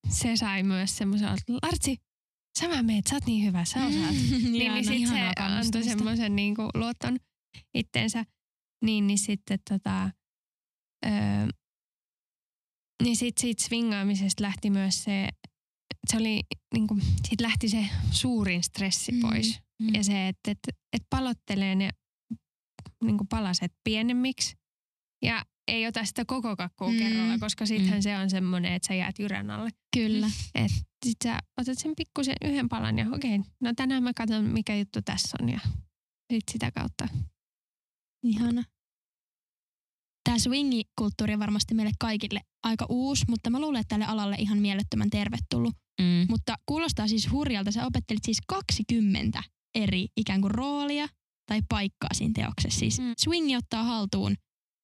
se 0.10 0.38
sai 0.38 0.64
myös 0.64 0.98
semmoisen, 0.98 1.28
että 1.30 1.54
Lartsi, 1.64 1.98
sä 2.60 2.68
mä 2.68 2.84
meet, 2.84 3.08
sä 3.08 3.16
oot 3.16 3.26
niin 3.26 3.46
hyvä, 3.46 3.66
sä 3.66 3.86
osaat. 3.86 4.12
niin, 4.12 4.42
niin 4.52 4.62
Ihana. 4.64 4.84
sitten 4.84 5.08
se 5.08 5.42
antoi 5.42 5.84
semmoisen 5.84 6.36
niinku 6.36 6.62
luoton 6.74 7.18
itteensä. 7.74 8.26
Niin, 8.86 9.08
niin 9.08 9.18
sitten 9.20 9.60
tota, 9.70 10.10
öö, 11.06 11.12
niin 13.04 13.16
sit 13.16 13.38
siitä 13.38 13.64
swingaamisesta 13.64 14.44
lähti 14.44 14.70
myös 14.70 15.04
se, 15.04 15.30
se 16.12 16.18
oli 16.18 16.42
niinku, 16.74 16.98
siitä 17.28 17.44
lähti 17.44 17.70
se 17.70 17.86
suurin 18.12 18.64
stressi 18.64 19.12
Mm, 19.12 19.20
pois. 19.22 19.60
mm. 19.82 19.94
Ja 19.96 20.04
se, 20.04 20.28
että 20.28 20.52
et, 20.52 20.60
et 20.94 21.02
palottelee 21.10 21.76
ne 21.76 21.90
niinku 23.04 23.26
palaset 23.30 23.72
pienemmiksi 23.84 24.56
ja 25.24 25.46
ei 25.68 25.88
ota 25.88 26.06
sitä 26.06 26.26
koko 26.26 26.56
kakkua 26.56 26.92
Mm. 26.92 26.98
kerralla, 26.98 27.38
koska 27.40 27.66
sittenhän 27.66 27.98
Mm. 28.00 28.02
se 28.02 28.18
on 28.18 28.30
semmoinen, 28.30 28.74
että 28.74 28.88
sä 28.88 28.94
jäät 28.94 29.20
jyrän 29.20 29.52
alle. 29.52 29.70
Kyllä. 29.98 30.28
Et 30.56 30.72
sit 31.06 31.18
sä 31.24 31.40
otat 31.58 31.80
sen 31.80 31.94
pikkusen 31.98 32.36
yhden 32.46 32.70
palan 32.70 32.98
ja 32.98 33.06
okei, 33.12 33.40
no 33.62 33.74
tänään 33.76 34.04
mä 34.04 34.14
katson 34.14 34.46
mikä 34.46 34.76
juttu 34.76 35.00
tässä 35.02 35.38
on 35.42 35.50
ja 35.50 35.60
sit 36.34 36.44
sitä 36.52 36.72
kautta. 36.72 37.08
Ihana. 38.24 38.64
Tämä 40.24 40.40
swingi-kulttuuri 40.40 41.34
on 41.34 41.40
varmasti 41.40 41.74
meille 41.74 41.92
kaikille 42.00 42.42
aika 42.64 42.86
uusi, 42.90 43.26
mutta 43.30 43.50
mä 43.50 43.60
luulen, 43.60 43.82
että 43.82 43.90
tälle 43.90 44.06
alalle 44.06 44.36
ihan 44.40 44.58
mielettömän 44.58 45.10
tervetullut. 45.10 45.74
Mm. 46.02 46.26
Mutta 46.30 46.56
kuulostaa 46.66 47.08
siis 47.08 47.32
hurjalta. 47.32 47.72
Sä 47.72 47.86
opettelit 47.86 48.24
siis 48.24 48.38
20 48.48 49.44
eri 49.76 50.08
ikään 50.18 50.42
kuin 50.42 50.52
roolia 50.52 51.08
tai 51.46 51.62
paikkaa 51.70 52.10
siinä 52.14 52.34
teoksessa. 52.36 52.80
Siis 52.80 53.00
mm. 53.00 53.14
swingi 53.24 53.56
ottaa 53.56 53.84
haltuun 53.84 54.36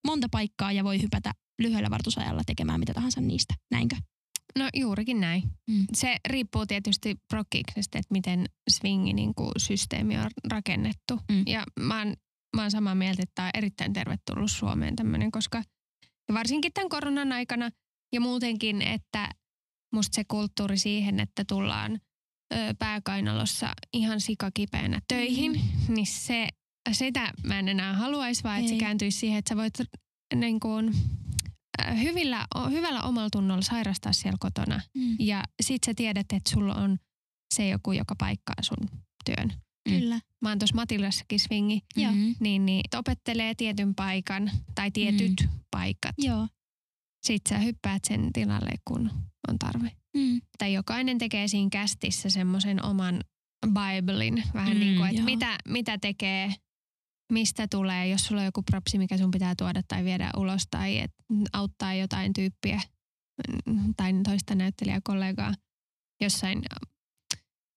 monta 0.07 0.27
paikkaa 0.31 0.71
ja 0.71 0.83
voi 0.83 1.01
hypätä 1.01 1.31
lyhyellä 1.61 1.89
vartusajalla 1.89 2.41
tekemään 2.45 2.79
mitä 2.79 2.93
tahansa 2.93 3.21
niistä. 3.21 3.53
Näinkö? 3.71 3.95
No 4.59 4.69
juurikin 4.75 5.19
näin. 5.19 5.43
Mm. 5.69 5.85
Se 5.93 6.17
riippuu 6.27 6.65
tietysti 6.65 7.15
prokkiksestä, 7.27 7.99
että 7.99 8.11
miten 8.11 8.45
swingi 8.69 9.13
niin 9.13 9.35
kuin 9.35 9.51
systeemi 9.57 10.17
on 10.17 10.29
rakennettu. 10.51 11.19
Mm. 11.31 11.43
Ja 11.47 11.63
mä 11.79 11.97
oon, 11.97 12.13
mä 12.55 12.61
oon 12.61 12.71
samaa 12.71 12.95
mieltä, 12.95 13.23
että 13.23 13.35
tämä 13.35 13.45
on 13.45 13.51
erittäin 13.53 13.93
tervetullut 13.93 14.51
Suomeen 14.51 14.95
tämmöinen, 14.95 15.31
koska 15.31 15.63
ja 16.27 16.33
varsinkin 16.33 16.73
tämän 16.73 16.89
koronan 16.89 17.31
aikana 17.31 17.69
ja 18.13 18.21
muutenkin, 18.21 18.81
että 18.81 19.29
musta 19.93 20.15
se 20.15 20.23
kulttuuri 20.23 20.77
siihen, 20.77 21.19
että 21.19 21.43
tullaan 21.47 21.99
ö, 22.53 22.57
pääkainalossa 22.79 23.73
ihan 23.93 24.21
sikakipeänä 24.21 24.99
töihin, 25.07 25.51
mm. 25.51 25.95
niin 25.95 26.07
se, 26.07 26.47
sitä 26.91 27.34
mä 27.43 27.59
en 27.59 27.69
enää 27.69 27.93
haluaisi, 27.93 28.43
vaan 28.43 28.57
että 28.59 28.69
se 28.69 28.73
Ei. 28.73 28.79
kääntyisi 28.79 29.19
siihen, 29.19 29.39
että 29.39 29.49
sä 29.49 29.55
voit 29.57 29.73
niin 30.36 30.59
kuin, 30.59 30.93
ö, 31.82 31.93
hyvillä, 31.93 32.47
hyvällä 32.69 33.01
omalla 33.01 33.29
tunnolla 33.29 33.61
sairastaa 33.61 34.13
siellä 34.13 34.38
kotona. 34.39 34.82
Mm. 34.95 35.15
Ja 35.19 35.43
sit 35.61 35.84
sä 35.86 35.93
tiedät, 35.95 36.34
että 36.34 36.49
sulla 36.49 36.75
on 36.75 36.97
se 37.53 37.67
joku, 37.69 37.91
joka 37.91 38.15
paikkaa 38.17 38.55
sun 38.61 38.89
työn. 39.25 39.47
Mm. 39.89 39.99
Kyllä. 39.99 40.19
Mä 40.41 40.49
oon 40.49 40.59
tuossa 40.59 40.75
Matildassakin 40.75 41.39
swingi, 41.39 41.82
Joo. 41.95 42.11
Mm. 42.11 42.36
niin, 42.39 42.65
niin 42.65 42.84
opettelee 42.97 43.55
tietyn 43.55 43.95
paikan 43.95 44.51
tai 44.75 44.91
tietyt 44.91 45.34
mm. 45.41 45.49
paikat. 45.71 46.15
Joo. 46.17 46.47
Sit 47.25 47.41
sä 47.49 47.57
hyppäät 47.57 48.05
sen 48.07 48.34
tilalle, 48.34 48.71
kun 48.88 49.11
on 49.47 49.59
tarve. 49.59 49.91
Mm. 50.17 50.41
Tai 50.57 50.73
jokainen 50.73 51.17
tekee 51.17 51.47
siinä 51.47 51.69
kästissä 51.71 52.29
semmoisen 52.29 52.86
oman 52.86 53.23
Biblein. 53.67 54.43
Vähän 54.53 54.73
Mm, 54.73 54.79
niin 54.79 54.97
kuin, 54.97 55.09
että 55.09 55.21
joo. 55.21 55.25
mitä, 55.25 55.57
mitä 55.67 55.97
tekee, 55.97 56.53
mistä 57.32 57.67
tulee, 57.71 58.07
jos 58.07 58.25
sulla 58.25 58.41
on 58.41 58.45
joku 58.45 58.61
propsi, 58.63 58.97
mikä 58.97 59.17
sun 59.17 59.32
pitää 59.32 59.53
tuoda 59.57 59.82
tai 59.88 60.03
viedä 60.03 60.29
ulos 60.38 60.63
tai 60.69 60.97
et 60.99 61.11
auttaa 61.53 61.93
jotain 61.93 62.34
tyyppiä 62.34 62.82
mm, 63.65 63.93
tai 63.97 64.13
toista 64.23 64.55
näyttelijäkollegaa 64.55 65.53
jossain 66.21 66.61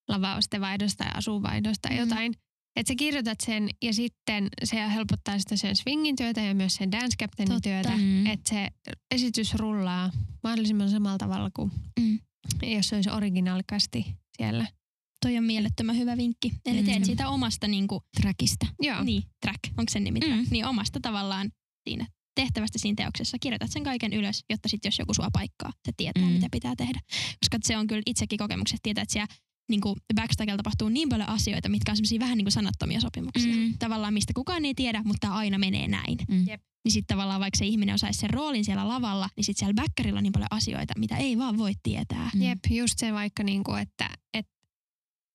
lavausten 0.08 0.60
vaihdosta 0.60 1.04
tai 1.04 1.12
asuvaihdosta 1.14 1.88
tai 1.88 1.96
Mm. 1.98 2.00
jotain, 2.00 2.34
Että 2.76 2.90
sä 2.90 2.94
kirjoitat 2.96 3.40
sen 3.40 3.68
ja 3.82 3.92
sitten 3.94 4.48
se 4.64 4.76
helpottaa 4.94 5.38
sitä 5.38 5.56
sen 5.56 5.76
swingin 5.76 6.16
työtä 6.16 6.40
ja 6.40 6.54
myös 6.54 6.74
sen 6.74 6.92
dance 6.92 7.16
captainin 7.20 7.48
Totta. 7.54 7.68
työtä. 7.68 7.96
Mm. 7.96 8.26
Että 8.26 8.48
se 8.50 8.68
esitys 9.14 9.54
rullaa 9.54 10.10
mahdollisimman 10.42 10.90
samalla 10.90 11.18
tavalla 11.18 11.50
kuin 11.56 11.70
Mm. 12.00 12.18
jos 12.62 12.88
se 12.88 12.94
olisi 12.96 13.10
originaalikasti 13.10 14.06
siellä. 14.36 14.66
Toi 15.24 15.38
on 15.38 15.44
mielettömän 15.44 15.96
hyvä 15.96 16.16
vinkki. 16.16 16.52
Eli 16.66 16.82
teet 16.82 16.98
Mm. 16.98 17.04
siitä 17.04 17.28
omasta 17.28 17.68
niinku, 17.68 18.02
Trackista. 18.20 18.66
Joo. 18.82 19.04
niin, 19.04 19.22
track, 19.40 19.58
onko 19.68 19.90
sen 19.92 20.04
nimi 20.04 20.20
track? 20.20 20.36
Mm. 20.36 20.46
Niin 20.50 20.66
omasta 20.66 21.00
tavallaan 21.00 21.50
siinä 21.88 22.06
tehtävästä 22.34 22.78
siinä 22.78 22.94
teoksessa. 22.96 23.36
Kirjoitat 23.40 23.70
sen 23.70 23.82
kaiken 23.84 24.12
ylös, 24.12 24.44
jotta 24.50 24.68
sitten 24.68 24.88
jos 24.88 24.98
joku 24.98 25.14
sua 25.14 25.28
paikkaa, 25.32 25.72
se 25.86 25.92
tietää, 25.96 26.22
Mm. 26.22 26.28
mitä 26.32 26.46
pitää 26.52 26.74
tehdä. 26.76 27.00
Koska 27.40 27.58
se 27.62 27.76
on 27.78 27.86
kyllä 27.86 28.02
itsekin 28.06 28.38
kokemukset 28.38 28.80
tietää, 28.82 29.02
että 29.02 29.12
siellä 29.12 29.34
niin 29.70 29.80
kuin 29.80 29.96
backstagella 30.14 30.56
tapahtuu 30.56 30.88
niin 30.88 31.08
paljon 31.08 31.28
asioita, 31.28 31.68
mitkä 31.68 31.92
on 31.92 31.96
semmoisia 31.96 32.20
vähän 32.20 32.38
niin 32.38 32.44
kuin 32.44 32.52
sanattomia 32.52 33.00
sopimuksia. 33.00 33.54
Mm. 33.56 33.74
Tavallaan 33.78 34.14
mistä 34.14 34.32
kukaan 34.36 34.64
ei 34.64 34.74
tiedä, 34.74 35.02
mutta 35.04 35.28
aina 35.28 35.58
menee 35.58 35.88
näin. 35.88 36.18
Mm. 36.28 36.46
Jep. 36.48 36.60
Niin 36.84 36.92
sitten 36.92 37.16
tavallaan 37.16 37.40
vaikka 37.40 37.58
se 37.58 37.66
ihminen 37.66 37.94
osaisi 37.94 38.20
sen 38.20 38.30
roolin 38.30 38.64
siellä 38.64 38.88
lavalla, 38.88 39.28
niin 39.36 39.44
sitten 39.44 39.58
siellä 39.58 39.74
backerilla 39.82 40.18
on 40.18 40.22
niin 40.22 40.32
paljon 40.32 40.48
asioita, 40.50 40.94
mitä 40.98 41.16
ei 41.16 41.38
vaan 41.38 41.58
voi 41.58 41.72
tietää. 41.82 42.30
Mm. 42.34 42.42
Jep, 42.42 42.58
just 42.70 42.98
se 42.98 43.12
vaikka 43.12 43.42
niinku, 43.42 43.72
että 43.72 44.08
et, 44.34 44.46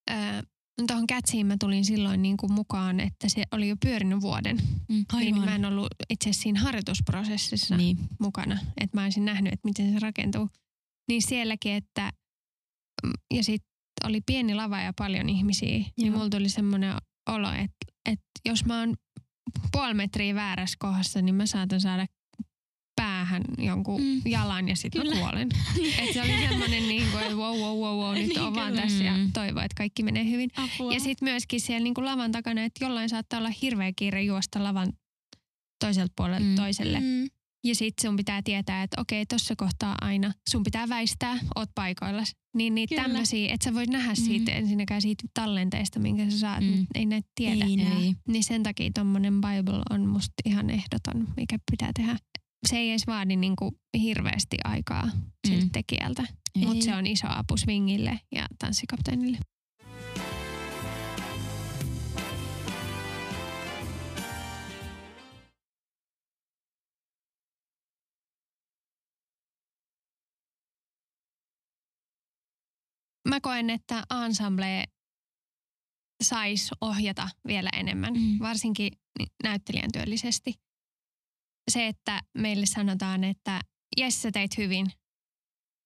äh, 0.09 0.43
tuohon 0.87 1.07
kätsiin 1.07 1.47
mä 1.47 1.55
tulin 1.59 1.85
silloin 1.85 2.21
niinku 2.21 2.47
mukaan, 2.47 2.99
että 2.99 3.29
se 3.29 3.43
oli 3.51 3.69
jo 3.69 3.75
pyörinyt 3.81 4.21
vuoden. 4.21 4.57
Mm. 4.89 5.05
Niin 5.19 5.41
mä 5.41 5.55
en 5.55 5.65
ollut 5.65 5.87
itse 6.09 6.29
asiassa 6.29 6.43
siinä 6.43 6.59
harjoitusprosessissa 6.59 7.77
Niin. 7.77 7.97
mukana, 8.19 8.59
että 8.77 8.97
mä 8.97 9.03
olisin 9.03 9.25
nähnyt, 9.25 9.53
että 9.53 9.67
miten 9.67 9.93
se 9.93 9.99
rakentuu. 9.99 10.49
Niin 11.07 11.21
sielläkin, 11.21 11.71
että 11.73 12.11
mm, 13.03 13.11
ja 13.33 13.43
sitten 13.43 13.69
oli 14.03 14.21
pieni 14.25 14.55
lava 14.55 14.79
ja 14.81 14.93
paljon 14.97 15.29
ihmisiä, 15.29 15.77
Joo. 15.77 15.85
niin 15.97 16.07
Joo. 16.07 16.17
mulla 16.17 16.29
tuli 16.29 16.49
semmoinen 16.49 16.95
olo, 17.29 17.51
että, 17.51 17.85
että 18.05 18.29
jos 18.45 18.65
mä 18.65 18.79
oon 18.79 18.95
puoli 19.71 19.93
metriä 19.93 20.35
väärässä 20.35 20.75
kohdassa, 20.79 21.21
niin 21.21 21.35
mä 21.35 21.45
saatan 21.45 21.81
saada 21.81 22.05
päähän 23.19 23.43
jonkun 23.57 24.01
Mm. 24.01 24.07
mm. 24.07 24.21
jalan 24.25 24.69
ja 24.69 24.75
sitten 24.75 25.07
mä 25.07 25.11
kuolen. 25.19 25.49
Et 25.99 26.13
se 26.13 26.21
oli 26.21 26.47
semmoinen, 26.49 26.87
niin 26.87 27.11
kuin, 27.11 27.23
että 27.23 27.35
wow, 27.35 27.57
wow, 27.59 27.77
wow, 27.79 27.99
wow, 27.99 28.13
nyt 28.15 28.27
Niin 28.27 28.39
on 28.41 28.55
vaan 28.55 28.73
tässä 28.73 29.03
ja 29.03 29.17
Mm. 29.17 29.31
toivoa, 29.33 29.63
että 29.63 29.75
kaikki 29.77 30.03
menee 30.03 30.29
hyvin. 30.29 30.49
Apua. 30.55 30.93
Ja 30.93 30.99
sitten 30.99 31.29
myöskin 31.29 31.61
siellä 31.61 31.83
niin 31.83 31.93
kuin 31.93 32.05
lavan 32.05 32.31
takana, 32.31 32.63
että 32.63 32.85
jollain 32.85 33.09
saattaa 33.09 33.39
olla 33.39 33.49
hirveä 33.61 33.91
kiire 33.95 34.23
juosta 34.23 34.63
lavan 34.63 34.93
toiselta 35.79 36.13
puolelta 36.15 36.43
Mm. 36.43 36.49
mm. 36.49 36.55
toiselle. 36.55 36.99
Mm. 36.99 37.05
Mm. 37.05 37.27
Ja 37.63 37.75
sitten 37.75 38.07
sun 38.09 38.15
pitää 38.15 38.41
tietää, 38.43 38.83
että 38.83 39.01
okei, 39.01 39.25
tuossa 39.25 39.55
kohtaa 39.57 39.95
aina 40.01 40.31
sun 40.49 40.63
pitää 40.63 40.89
väistää, 40.89 41.39
oot 41.55 41.69
paikoilla. 41.75 42.23
Niin 42.55 42.75
niitä 42.75 42.95
Kyllä. 42.95 43.03
tämmöisiä, 43.07 43.53
että 43.53 43.63
sä 43.63 43.73
voit 43.73 43.89
nähdä 43.89 44.15
siitä 44.15 44.51
ensinnäkään 44.51 45.01
siitä 45.01 45.23
tallenteesta, 45.33 45.99
minkä 45.99 46.29
sä 46.29 46.39
saat, 46.39 46.61
Mm. 46.61 46.67
mm. 46.67 46.85
ei 46.95 47.05
näitä 47.05 47.27
tiedä. 47.35 47.65
Ei 47.65 47.75
näe. 47.75 47.97
Ei. 48.03 48.13
Niin 48.27 48.43
sen 48.43 48.63
takia 48.63 48.91
tommonen 48.93 49.33
Bible 49.41 49.81
on 49.89 50.05
musta 50.05 50.33
ihan 50.45 50.69
ehdoton, 50.69 51.27
mikä 51.37 51.57
pitää 51.71 51.91
tehdä. 51.95 52.17
Se 52.67 52.77
ei 52.77 52.89
edes 52.89 53.07
vaadi 53.07 53.35
niinku 53.35 53.79
hirveästi 54.01 54.57
aikaa 54.63 55.09
siltä 55.47 55.63
Mm. 55.65 55.71
tekijältä, 55.71 56.23
Ei. 56.55 56.65
mutta 56.65 56.85
se 56.85 56.95
on 56.95 57.07
iso 57.07 57.27
apu 57.29 57.57
swingille 57.57 58.19
ja 58.35 58.45
tanssikapteenille. 58.59 59.37
Mä 73.29 73.39
koen, 73.41 73.69
että 73.69 74.03
ensemble 74.25 74.83
saisi 76.23 76.71
ohjata 76.81 77.29
vielä 77.47 77.69
enemmän, 77.73 78.13
Mm. 78.13 78.39
varsinkin 78.39 78.91
näyttelijän 79.43 79.91
työllisesti. 79.93 80.53
Se, 81.69 81.87
että 81.87 82.21
meille 82.37 82.65
sanotaan, 82.65 83.23
että 83.23 83.61
jes 83.97 84.21
sä 84.21 84.31
teit 84.31 84.57
hyvin, 84.57 84.87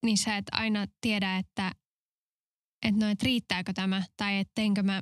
niin 0.06 0.18
sä 0.18 0.38
et 0.38 0.46
aina 0.52 0.86
tiedä, 1.02 1.38
että, 1.38 1.72
että 2.86 3.06
no, 3.06 3.12
et 3.12 3.24
riittääkö 3.24 3.74
tämä 3.74 4.04
tai 4.18 4.38
että 4.38 4.52
teinkö 4.56 4.84
mä, 4.84 5.02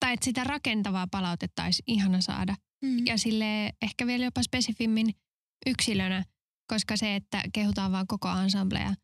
tai 0.00 0.12
että 0.12 0.24
sitä 0.24 0.44
rakentavaa 0.44 1.06
palautetta 1.10 1.64
olisi 1.64 1.82
ihana 1.86 2.20
saada. 2.20 2.56
Mm. 2.82 3.06
Ja 3.06 3.18
sille 3.18 3.72
ehkä 3.82 4.06
vielä 4.06 4.24
jopa 4.24 4.42
spesifimmin 4.42 5.14
yksilönä, 5.66 6.24
koska 6.66 6.96
se, 6.96 7.14
että 7.14 7.42
kehutaan 7.52 7.92
vaan 7.92 8.06
koko 8.06 8.28
ensemblea, 8.28 8.94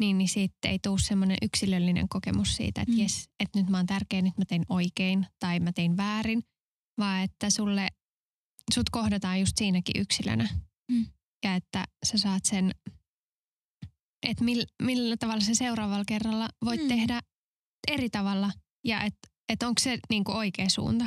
niin, 0.00 0.18
niin 0.18 0.28
siitä 0.28 0.68
ei 0.68 0.78
tule 0.78 0.98
semmoinen 0.98 1.36
yksilöllinen 1.42 2.08
kokemus 2.08 2.56
siitä, 2.56 2.80
että 2.80 2.92
mm. 2.92 2.98
jes, 2.98 3.30
että 3.40 3.58
nyt 3.58 3.70
mä 3.70 3.76
oon 3.76 3.86
tärkeä, 3.86 4.22
nyt 4.22 4.38
mä 4.38 4.44
tein 4.44 4.64
oikein 4.68 5.26
tai 5.38 5.60
mä 5.60 5.72
tein 5.72 5.96
väärin, 5.96 6.42
vaan 6.98 7.22
että 7.22 7.50
sulle, 7.50 7.88
sut 8.74 8.90
kohdataan 8.90 9.40
just 9.40 9.52
siinäkin 9.56 10.00
yksilönä. 10.00 10.48
Mm. 10.92 11.06
Ja 11.44 11.54
että 11.54 11.84
sä 12.04 12.18
saat 12.18 12.44
sen, 12.44 12.70
että 14.28 14.44
mil, 14.44 14.64
millä 14.82 15.16
tavalla 15.16 15.40
se 15.44 15.54
seuraavalla 15.54 16.04
kerralla 16.08 16.48
voit 16.64 16.82
Mm. 16.82 16.88
tehdä 16.88 17.20
eri 17.88 18.10
tavalla 18.10 18.50
ja 18.84 19.02
että 19.02 19.28
et 19.48 19.62
onko 19.62 19.80
se 19.80 19.98
niinku 20.10 20.32
oikea 20.32 20.68
suunta. 20.68 21.06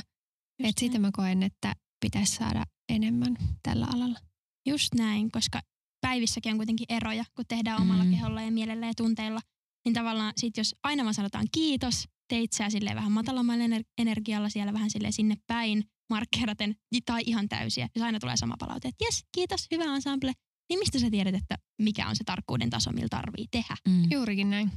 Että 0.64 0.80
sitä 0.80 0.99
mä 0.99 1.10
koen, 1.14 1.43
että 1.43 1.76
pitäisi 2.06 2.36
saada 2.36 2.64
enemmän 2.89 3.36
tällä 3.64 3.88
alalla. 3.93 4.20
Just 4.68 4.93
näin, 4.93 5.32
koska 5.32 5.62
päivissäkin 6.01 6.51
on 6.51 6.58
kuitenkin 6.58 6.86
eroja, 6.89 7.26
kun 7.36 7.45
tehdään 7.47 7.82
omalla 7.82 8.03
Mm. 8.03 8.12
keholla 8.12 8.41
ja 8.41 8.51
mielellä 8.51 8.86
ja 8.88 8.93
tunteilla. 8.97 9.39
Niin 9.86 9.93
tavallaan 9.93 10.34
sit 10.38 10.58
jos 10.58 10.76
aina 10.84 11.03
vaan 11.03 11.14
sanotaan 11.14 11.47
kiitos, 11.51 12.08
teit 12.30 12.53
sä 12.53 12.70
silleen 12.70 12.95
vähän 12.95 13.12
matalammalla 13.12 13.64
ener- 13.64 13.84
energialla 13.97 14.49
siellä 14.49 14.74
vähän 14.74 14.89
sille 14.89 15.12
sinne 15.12 15.36
päin, 15.47 15.84
markkeeraten 16.10 16.76
tai 17.06 17.22
ihan 17.26 17.49
täysiä. 17.49 17.89
Jos 17.95 18.03
aina 18.03 18.20
tulee 18.20 18.38
sama 18.38 18.56
palaute, 18.60 18.88
että 18.88 19.06
jes, 19.06 19.24
kiitos, 19.32 19.68
hyvä 19.72 19.84
ensemble. 19.95 20.34
Niin 20.70 20.80
mistä 20.80 20.99
sä 20.99 21.10
tiedät, 21.12 21.36
että 21.36 21.58
mikä 21.82 22.08
on 22.10 22.16
se 22.16 22.24
tarkkuuden 22.24 22.70
taso, 22.70 22.91
millä 22.91 23.08
tarvii 23.10 23.45
tehdä? 23.51 23.76
Mm. 23.88 24.08
Juurikin 24.12 24.49
näin. 24.49 24.72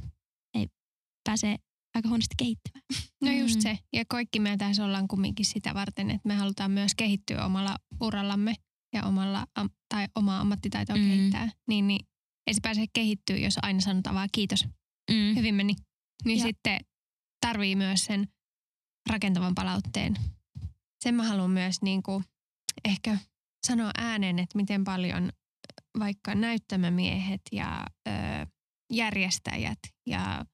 Pääsee 1.23 1.55
aika 1.95 2.09
huonosti 2.09 2.35
kehittymään. 2.37 2.83
No 3.23 3.31
just 3.31 3.55
Mm. 3.55 3.61
se. 3.61 3.79
Ja 3.93 4.03
kaikki 4.09 4.39
me 4.39 4.57
tässä 4.57 4.85
ollaan 4.85 5.07
kumminkin 5.07 5.45
sitä 5.45 5.73
varten, 5.73 6.09
että 6.11 6.27
me 6.27 6.35
halutaan 6.35 6.71
myös 6.71 6.91
kehittyä 6.97 7.45
omalla 7.45 7.75
urallamme 8.01 8.53
ja 8.93 9.03
omalla, 9.05 9.45
am, 9.55 9.69
tai 9.89 10.07
omaa 10.15 10.39
ammattitaitoa 10.39 10.95
Mm. 10.95 11.01
mm. 11.01 11.07
kehittää. 11.07 11.49
Niin, 11.67 11.87
niin 11.87 12.05
ei 12.47 12.53
se 12.53 12.59
pääse 12.61 12.85
kehittyä, 12.93 13.37
jos 13.37 13.53
aina 13.61 13.79
sanotaan 13.81 14.15
vaan 14.15 14.29
kiitos, 14.31 14.65
Mm. 15.11 15.35
hyvin 15.35 15.55
meni. 15.55 15.75
Niin 16.25 16.39
Ja- 16.39 16.45
sitten 16.45 16.79
tarvii 17.45 17.75
myös 17.75 18.05
sen 18.05 18.27
rakentavan 19.09 19.55
palautteen. 19.55 20.15
Sen 21.03 21.15
mä 21.15 21.23
haluan 21.23 21.51
myös 21.51 21.81
niin 21.81 22.03
kuin 22.03 22.23
ehkä 22.85 23.17
sanoa 23.67 23.91
ääneen, 23.97 24.39
että 24.39 24.57
miten 24.57 24.83
paljon 24.83 25.31
vaikka 25.99 26.35
näyttämömiehet 26.35 27.41
ja 27.51 27.85
ö, 28.07 28.11
järjestäjät 28.93 29.79
ja 30.05 30.45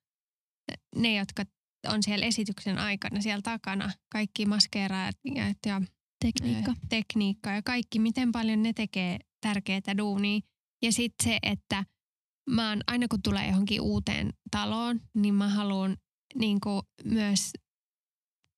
ne, 0.95 1.15
jotka 1.15 1.43
on 1.87 2.03
siellä 2.03 2.25
esityksen 2.25 2.77
aikana 2.77 3.21
siellä 3.21 3.41
takana, 3.41 3.91
kaikki 4.11 4.45
maskeeraajat 4.45 5.15
ja, 5.35 5.53
ja 5.65 5.81
Tekniikka. 6.19 6.71
ö, 6.71 6.75
tekniikka 6.89 7.49
ja 7.51 7.61
kaikki, 7.61 7.99
miten 7.99 8.31
paljon 8.31 8.63
ne 8.63 8.73
tekee 8.73 9.19
tärkeää 9.41 9.97
duunia. 9.97 10.39
Ja 10.81 10.91
sitten 10.91 11.23
se, 11.23 11.39
että 11.43 11.85
mä 12.49 12.69
oon, 12.69 12.81
aina 12.87 13.07
kun 13.07 13.21
tulee 13.21 13.47
johonkin 13.47 13.81
uuteen 13.81 14.33
taloon, 14.51 15.01
niin 15.13 15.33
mä 15.33 15.49
haluan 15.49 15.97
niin 16.35 16.59
myös 17.03 17.53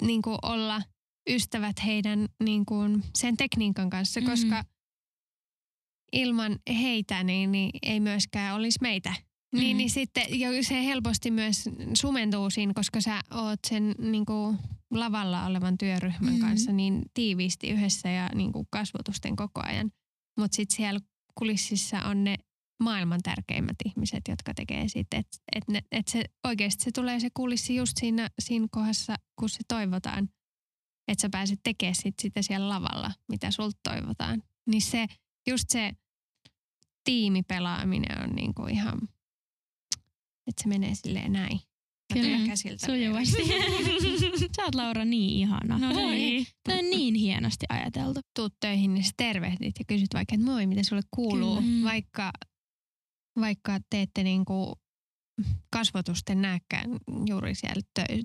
niin 0.01 0.21
olla 0.41 0.81
ystävät 1.29 1.75
heidän 1.85 2.27
niin 2.43 2.65
kuin 2.65 3.03
sen 3.15 3.37
tekniikan 3.37 3.89
kanssa, 3.89 4.19
Mm. 4.21 4.25
koska 4.27 4.63
ilman 6.13 6.59
heitä 6.69 7.23
niin, 7.23 7.51
niin 7.51 7.69
ei 7.81 7.99
myöskään 7.99 8.55
olisi 8.55 8.79
meitä. 8.81 9.09
Mm. 9.53 9.59
Niin, 9.59 9.77
niin 9.77 9.89
sitten 9.89 10.39
jo 10.39 10.49
se 10.63 10.85
helposti 10.85 11.31
myös 11.31 11.69
sumentuu 11.93 12.49
siinä, 12.49 12.73
koska 12.75 13.01
sä 13.01 13.21
oot 13.33 13.59
sen 13.67 13.95
niin 13.99 14.25
kuin 14.25 14.57
lavalla 14.91 15.45
olevan 15.45 15.77
työryhmän 15.77 16.33
Mm. 16.33 16.39
kanssa 16.39 16.71
niin 16.71 17.01
tiiviisti 17.13 17.69
yhdessä 17.69 18.09
ja 18.09 18.29
niin 18.35 18.51
kuin 18.51 18.67
kasvotusten 18.69 19.35
koko 19.35 19.61
ajan. 19.65 19.91
Mutta 20.39 20.55
sitten 20.55 20.75
siellä 20.75 20.99
kulississa 21.35 22.01
on 22.03 22.23
ne 22.23 22.35
maailman 22.83 23.19
tärkeimmät 23.23 23.75
ihmiset, 23.85 24.21
jotka 24.27 24.53
tekee 24.53 24.87
sitten, 24.87 25.19
että 25.19 25.37
et, 25.55 25.67
ne- 25.67 25.83
et 25.91 26.07
se, 26.07 26.23
oikeasti 26.47 26.83
se 26.83 26.91
tulee 26.91 27.19
se 27.19 27.29
kulissi 27.33 27.75
just 27.75 27.97
siinä, 27.99 28.29
siinä 28.39 28.67
kohdassa, 28.71 29.15
kun 29.39 29.49
se 29.49 29.59
toivotaan, 29.67 30.29
että 31.07 31.21
sä 31.21 31.29
pääset 31.29 31.59
tekemään 31.63 31.95
sit 31.95 32.15
sitä 32.21 32.41
siellä 32.41 32.69
lavalla, 32.69 33.11
mitä 33.27 33.51
sulta 33.51 33.79
toivotaan. 33.83 34.43
Niin 34.65 34.81
se, 34.81 35.05
just 35.47 35.69
se 35.69 35.91
tiimipelaaminen 37.03 38.23
on 38.23 38.29
niinku 38.29 38.65
ihan, 38.65 38.99
että 40.47 40.63
se 40.63 40.67
menee 40.69 40.95
silleen 40.95 41.31
näin. 41.31 41.59
Kyllä, 42.13 42.47
käsiltä 42.47 42.85
Sujuvasti. 42.85 43.43
Sä 44.55 44.63
oot 44.63 44.75
Laura 44.75 45.05
niin 45.05 45.29
ihana. 45.39 45.77
No 45.77 45.87
Oi, 45.87 46.15
niin. 46.15 46.47
Tämä 46.63 46.79
on 46.79 46.89
niin 46.89 47.15
hienosti 47.15 47.65
ajateltu. 47.69 48.19
tuut 48.35 48.53
töihin, 48.59 48.93
niin 48.93 49.03
sä 49.03 49.11
tervehdit 49.17 49.79
ja 49.79 49.85
kysyt 49.87 50.13
vaikka, 50.13 50.35
että 50.35 50.45
moi, 50.45 50.67
mitä 50.67 50.83
sulle 50.83 51.01
kuuluu. 51.11 51.55
Kyllä. 51.55 51.71
Mm. 51.71 51.83
Vaikka, 51.83 52.31
vaikka 53.39 53.79
teette 53.89 54.23
niinku 54.23 54.73
kasvotusten 55.69 56.41
näkään 56.41 56.89
juuri 57.25 57.55
siellä 57.55 57.81
tö- 57.99 58.23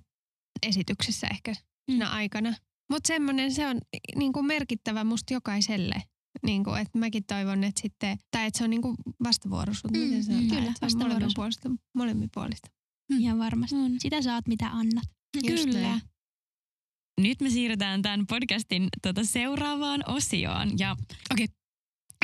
esityksessä 0.62 1.26
ehkä. 1.30 1.54
siinä 1.90 2.10
aikana. 2.10 2.54
Mutta 2.90 3.06
semmoinen 3.06 3.52
se 3.52 3.66
on 3.66 3.80
niinku 4.16 4.42
merkittävä 4.42 5.04
musta 5.04 5.34
jokaiselle. 5.34 6.02
Niinku, 6.42 6.70
että 6.70 6.98
mäkin 6.98 7.24
toivon, 7.24 7.64
että 7.64 7.82
sitten, 7.82 8.18
tai 8.30 8.46
että 8.46 8.58
se 8.58 8.64
on 8.64 8.70
niinku 8.70 8.94
vastavuoroisuutta. 9.24 9.98
Mm, 9.98 10.04
miten 10.04 10.24
sanotaan, 10.24 10.44
mm, 10.44 10.56
kyllä, 10.56 10.70
että 10.70 10.88
se 10.88 10.96
on 10.96 11.02
molemmin 11.02 11.30
puolista, 11.34 11.70
molemmin 11.94 12.28
puolista. 12.34 12.70
Ihan 13.18 13.38
varmasti. 13.38 13.76
On. 13.76 13.96
Sitä 13.98 14.22
saat 14.22 14.48
mitä 14.48 14.68
annat. 14.68 15.04
Just 15.48 15.64
Kyllä. 15.64 15.80
näin. 15.80 16.00
Nyt 17.20 17.40
me 17.40 17.50
siirrytään 17.50 18.02
tämän 18.02 18.26
podcastin 18.26 18.88
tota, 19.02 19.24
seuraavaan 19.24 20.00
osioon. 20.06 20.78
Ja 20.78 20.96
okei, 21.32 21.48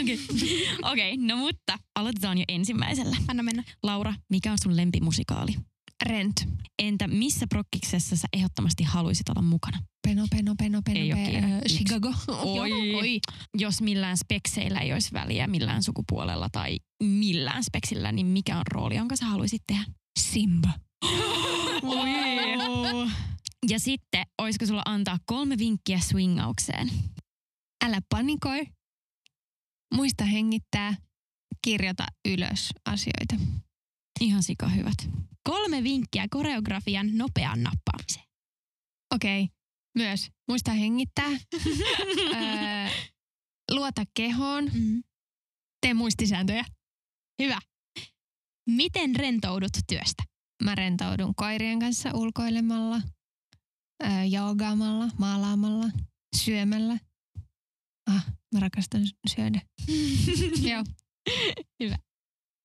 okei, 0.03 0.19
okei, 0.93 1.17
no 1.17 1.37
mutta 1.37 1.79
aloitetaan 1.95 2.39
jo 2.39 2.45
ensimmäisellä. 2.49 3.17
Anna 3.29 3.43
mennä. 3.43 3.65
Laura, 3.83 4.15
mikä 4.31 4.53
on 4.53 4.59
sun 4.63 4.77
lempimusikaali? 4.77 5.53
Rent. 6.07 6.49
Entä 6.83 7.09
missä 7.09 7.47
prokkiksessa 7.49 8.17
sä 8.17 8.29
ehdottomasti 8.33 8.85
haluaisit 8.85 9.29
olla 9.29 9.43
mukana? 9.43 9.79
Peno, 10.09 10.27
peno, 10.31 10.55
peno, 10.59 10.83
peno, 10.85 11.01
Ei 11.01 11.11
pe- 11.11 11.59
Yksi. 11.59 11.77
Chicago. 11.77 12.15
Oi. 12.61 12.95
Oi. 12.95 13.21
Jos 13.59 13.81
millään 13.83 14.17
spekseillä 14.17 14.81
ei 14.81 14.93
olisi 14.93 15.13
väliä, 15.13 15.47
millään 15.47 15.83
sukupuolella 15.83 16.49
tai 16.53 16.79
millään 17.03 17.65
speksillä, 17.65 18.13
niin 18.13 18.27
mikä 18.27 18.59
on 18.59 18.65
rooli, 18.73 18.97
jonka 18.97 19.17
sä 19.17 19.27
haluaisit 19.27 19.63
tehdä? 19.67 19.85
Simba. 20.19 20.71
Oi. 21.83 23.09
Ja 23.69 23.79
sitten, 23.81 24.27
olisiko 24.39 24.67
sulla 24.67 24.83
antaa 24.85 25.19
kolme 25.27 25.59
vinkkiä 25.59 25.99
swingaukseen? 26.01 26.91
Älä 27.85 28.01
panikoi. 28.09 28.67
Muista 29.95 30.25
hengittää. 30.25 30.95
Kirjoita 31.65 32.07
ylös 32.29 32.69
asioita. 32.85 33.37
Ihan 34.21 34.43
sika 34.43 34.69
hyvät. 34.69 35.09
Kolme 35.49 35.85
vinkkiä 35.85 36.27
koreografian 36.31 37.19
nopean 37.19 37.63
nappaamiseen. 37.63 38.25
Okei. 39.15 39.43
Okay. 39.43 39.55
Myös 39.95 40.29
muista 40.49 40.73
hengittää. 40.73 41.31
öö, 42.35 42.89
luota 43.71 44.03
kehoon. 44.15 44.71
Mm. 44.75 45.03
Tee 45.81 45.95
muistisääntöjä. 45.95 46.65
Hyvä. 47.43 47.59
Miten 48.67 49.17
rentoudut 49.17 49.71
työstä? 49.87 50.23
Mä 50.65 50.75
rentoudun 50.75 51.35
koirien 51.35 51.79
kanssa 51.79 52.11
ulkoilemalla, 52.15 53.01
öö, 54.05 54.25
joogaamalla, 54.25 55.09
maalaamalla, 55.19 55.87
syömällä. 56.37 56.99
Ah, 58.07 58.27
mä 58.55 58.61
rakastan 58.61 59.03
syödä. 59.29 59.61
Joo. 60.71 60.85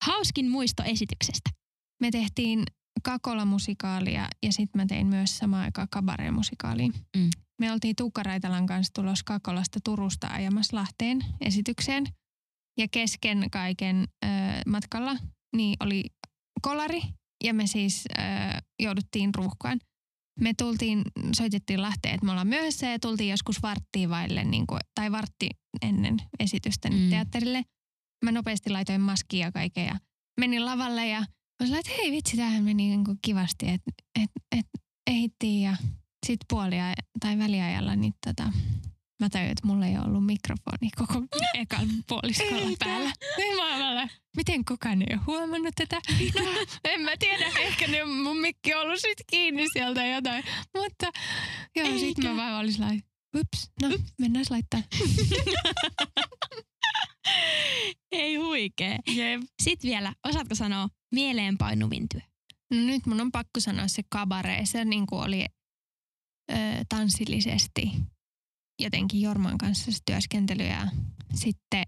Hauskin 0.06 0.50
muisto 0.50 0.84
esityksestä. 0.84 1.63
Me 2.02 2.12
tehtiin 2.12 2.64
Kakola-musikaalia 3.04 4.28
ja 4.44 4.54
sitten 4.54 4.82
mä 4.82 4.86
tein 4.86 5.08
myös 5.08 5.38
samaan 5.38 5.64
aikaan 5.64 5.88
kabaree-musikaalia. 5.92 6.92
Mm. 7.18 7.30
Me 7.62 7.72
oltiin 7.72 7.96
Tuukka 7.96 8.24
Raitalan 8.24 8.66
kanssa 8.66 8.94
tulos 8.94 9.24
Kakolasta 9.24 9.80
Turusta 9.84 10.28
ajamassa 10.28 10.78
Lahteen 10.78 11.26
esitykseen. 11.42 12.06
Ja 12.80 12.88
kesken 12.88 13.50
kaiken 13.52 14.08
ö, 14.26 14.28
matkalla 14.68 15.18
niin 15.56 15.76
oli 15.80 16.04
kolari 16.62 17.02
ja 17.44 17.54
me 17.54 17.68
siis 17.68 18.04
ö, 18.06 18.22
jouduttiin 18.80 19.36
ruuhkaan. 19.36 19.80
Me 20.40 20.54
tultiin, 20.58 21.02
soitettiin 21.36 21.82
Lahteen, 21.82 22.14
että 22.14 22.26
me 22.26 22.32
ollaan 22.32 22.48
myöhässä 22.48 22.88
ja 22.88 23.00
tultiin 23.00 23.30
joskus 23.30 23.62
varttiin 23.62 24.10
vaille, 24.10 24.44
niin 24.44 24.68
kuin, 24.68 24.80
tai 24.96 25.12
vartti 25.12 25.50
ennen 25.82 26.18
esitystä 26.40 26.90
mm. 26.90 27.10
teatterille. 27.10 27.64
Mä 28.26 28.32
nopeasti 28.32 28.70
laitoin 28.70 29.02
maskia 29.02 29.46
ja 29.46 29.52
kaiken 29.52 29.86
ja 29.86 29.96
menin 30.40 30.66
lavalle 30.66 31.08
ja 31.08 31.26
mä 31.60 31.68
sanoin, 31.68 31.80
että 31.80 31.92
hei 32.02 32.12
vitsi, 32.12 32.38
tämähän 32.38 32.64
meni 32.64 32.84
niin 32.88 33.04
kuin 33.04 33.20
kivasti, 33.22 33.70
että 33.70 33.92
et, 34.24 34.32
et, 34.60 34.66
ehittiin 35.08 35.62
ja 35.62 35.76
sitten 36.26 36.46
puolia 36.50 36.94
tai 37.20 37.38
väliajalla, 37.38 37.96
niin 37.96 38.14
tota, 38.26 38.44
mä 39.20 39.30
tajuin, 39.30 39.52
että 39.52 39.68
mulla 39.68 39.86
ei 39.86 39.98
ollut 39.98 40.26
mikrofoni 40.26 40.90
koko 40.98 41.22
ekan 41.62 41.88
puoliskolla 42.08 42.58
Eikä. 42.58 42.86
päällä. 42.86 43.14
Niin 43.38 43.58
mä 43.58 43.92
olen, 43.92 44.10
miten 44.38 44.66
kukaan 44.66 45.02
ei 45.02 45.08
ole 45.16 45.22
huomannut 45.28 45.76
tätä? 45.76 46.02
No, 46.44 46.50
en 46.84 47.02
mä 47.02 47.12
tiedä, 47.20 47.46
ehkä 47.60 47.88
ne 47.88 48.04
mun 48.06 48.38
mikki 48.38 48.74
on 48.76 48.82
ollut 48.82 49.00
sit 49.00 49.24
kiinni 49.30 49.66
sieltä 49.74 50.06
jotain. 50.06 50.44
Mutta 50.78 51.12
joo, 51.76 51.88
sit 51.88 52.04
Eikä. 52.04 52.30
mä 52.30 52.36
vaan 52.36 52.60
olis 52.62 52.80
lai, 52.80 53.02
ups, 53.38 53.72
no 53.82 53.90
mennään 54.20 54.46
laittaa. 54.50 54.82
Ei 58.12 58.36
huikee. 58.36 59.00
Jep. 59.16 59.42
Sitten 59.62 59.90
vielä, 59.90 60.14
osaatko 60.26 60.56
sanoa 60.56 60.90
mieleenpainuvin 61.14 62.10
työ? 62.10 62.22
No 62.72 62.78
nyt 62.78 63.06
mun 63.06 63.22
on 63.22 63.32
pakko 63.32 63.60
sanoa 63.60 63.88
se 63.88 64.02
kabare. 64.10 64.66
Se 64.66 64.86
niin 64.86 65.08
kuin 65.08 65.24
oli 65.24 65.46
ö, 66.52 66.56
tanssillisesti 66.90 67.92
jotenkin 68.82 69.22
Jorman 69.22 69.58
kanssa 69.58 69.92
se 69.92 69.98
työskentely 70.06 70.64
ja 70.64 70.88
sitten 71.34 71.84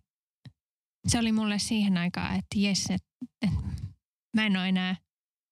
se 1.08 1.20
oli 1.20 1.32
mulle 1.32 1.60
siihen 1.60 1.98
aikaan, 1.98 2.36
että 2.36 2.60
jes, 2.60 2.86
että 2.86 3.08
et, 3.42 3.54
mä 4.36 4.46
en 4.46 4.58
ole 4.58 4.70
enää 4.70 4.96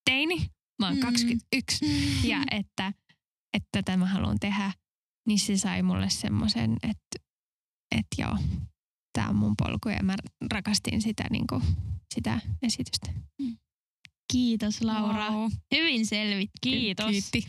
teini, 0.09 0.36
mä 0.80 0.88
oon 0.88 0.95
Mm. 0.95 1.01
21 1.01 1.86
ja 2.32 2.43
että, 2.51 2.93
että 3.53 3.69
tätä 3.71 3.97
mä 3.97 4.05
haluan 4.05 4.39
tehdä, 4.39 4.71
niin 5.28 5.39
se 5.39 5.57
sai 5.57 5.84
mulle 5.84 6.09
semmoisen, 6.09 6.74
että, 6.74 7.30
että 7.91 8.21
joo, 8.21 8.38
tämä 9.13 9.30
on 9.30 9.36
mun 9.36 9.53
polku 9.57 9.89
ja 9.89 10.03
mä 10.03 10.15
rakastin 10.51 11.01
sitä, 11.01 11.24
niin 11.30 11.47
kuin, 11.47 11.63
sitä 12.13 12.41
esitystä. 12.61 13.13
Kiitos 14.32 14.82
Laura. 14.82 15.32
Wow. 15.32 15.51
Hyvin 15.76 16.05
selvitty. 16.05 16.59
Kiitos. 16.61 17.11
Kiitti. 17.11 17.45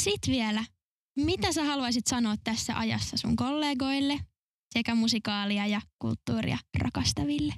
Sitten 0.00 0.34
vielä, 0.34 0.64
mitä 1.16 1.52
sä 1.52 1.64
haluaisit 1.64 2.06
sanoa 2.06 2.34
tässä 2.44 2.78
ajassa 2.78 3.16
sun 3.16 3.36
kollegoille 3.36 4.20
sekä 4.74 4.94
musikaalia 4.94 5.66
ja 5.66 5.80
kulttuuria 5.98 6.58
rakastaville? 6.78 7.54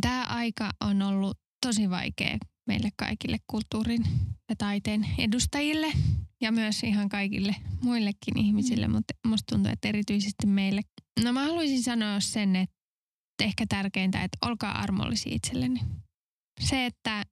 Tämä 0.00 0.24
aika 0.24 0.70
on 0.80 1.02
ollut 1.02 1.38
tosi 1.66 1.90
vaikea 1.90 2.38
meille 2.66 2.90
kaikille 2.96 3.38
kulttuurin 3.46 4.04
ja 4.48 4.56
taiteen 4.56 5.06
edustajille 5.18 5.92
ja 6.40 6.52
myös 6.52 6.82
ihan 6.82 7.08
kaikille 7.08 7.56
muillekin 7.82 8.38
ihmisille, 8.38 8.86
mm. 8.88 8.94
mutta 8.94 9.14
musta 9.26 9.54
tuntuu, 9.54 9.72
että 9.72 9.88
erityisesti 9.88 10.46
meille. 10.46 10.82
No 11.24 11.32
mä 11.32 11.44
haluaisin 11.44 11.82
sanoa 11.82 12.20
sen, 12.20 12.56
että 12.56 12.76
ehkä 13.40 13.66
tärkeintä, 13.68 14.24
että 14.24 14.38
olkaa 14.42 14.78
armollisia 14.78 15.34
itselleni. 15.34 15.80
Se, 16.60 16.86
että 16.86 17.24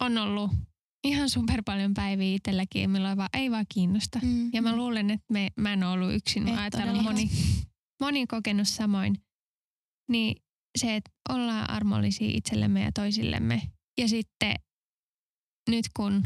on 0.00 0.18
ollut 0.18 0.50
ihan 1.04 1.30
super 1.30 1.62
paljon 1.64 1.94
päiviä 1.94 2.34
itselläkin, 2.34 2.90
milloin 2.90 3.16
vaan 3.16 3.28
ei 3.32 3.50
vaan 3.50 3.66
kiinnosta. 3.74 4.18
Mm. 4.22 4.50
Ja 4.52 4.62
mä 4.62 4.76
luulen, 4.76 5.10
että 5.10 5.26
me, 5.32 5.50
mä 5.56 5.72
en 5.72 5.84
ole 5.84 5.92
ollut 5.92 6.14
yksin. 6.14 6.48
Et 6.48 6.54
Mä 6.54 6.70
todellakaan. 6.70 7.04
moni, 7.04 7.30
moni 8.00 8.26
kokenut 8.26 8.68
samoin. 8.68 9.20
Niin 10.10 10.36
se, 10.78 10.96
että 10.96 11.10
ollaan 11.28 11.70
armollisia 11.70 12.30
itsellemme 12.34 12.82
ja 12.82 12.92
toisillemme. 12.92 13.62
Ja 13.98 14.08
sitten 14.08 14.54
nyt 15.70 15.84
kun 15.96 16.22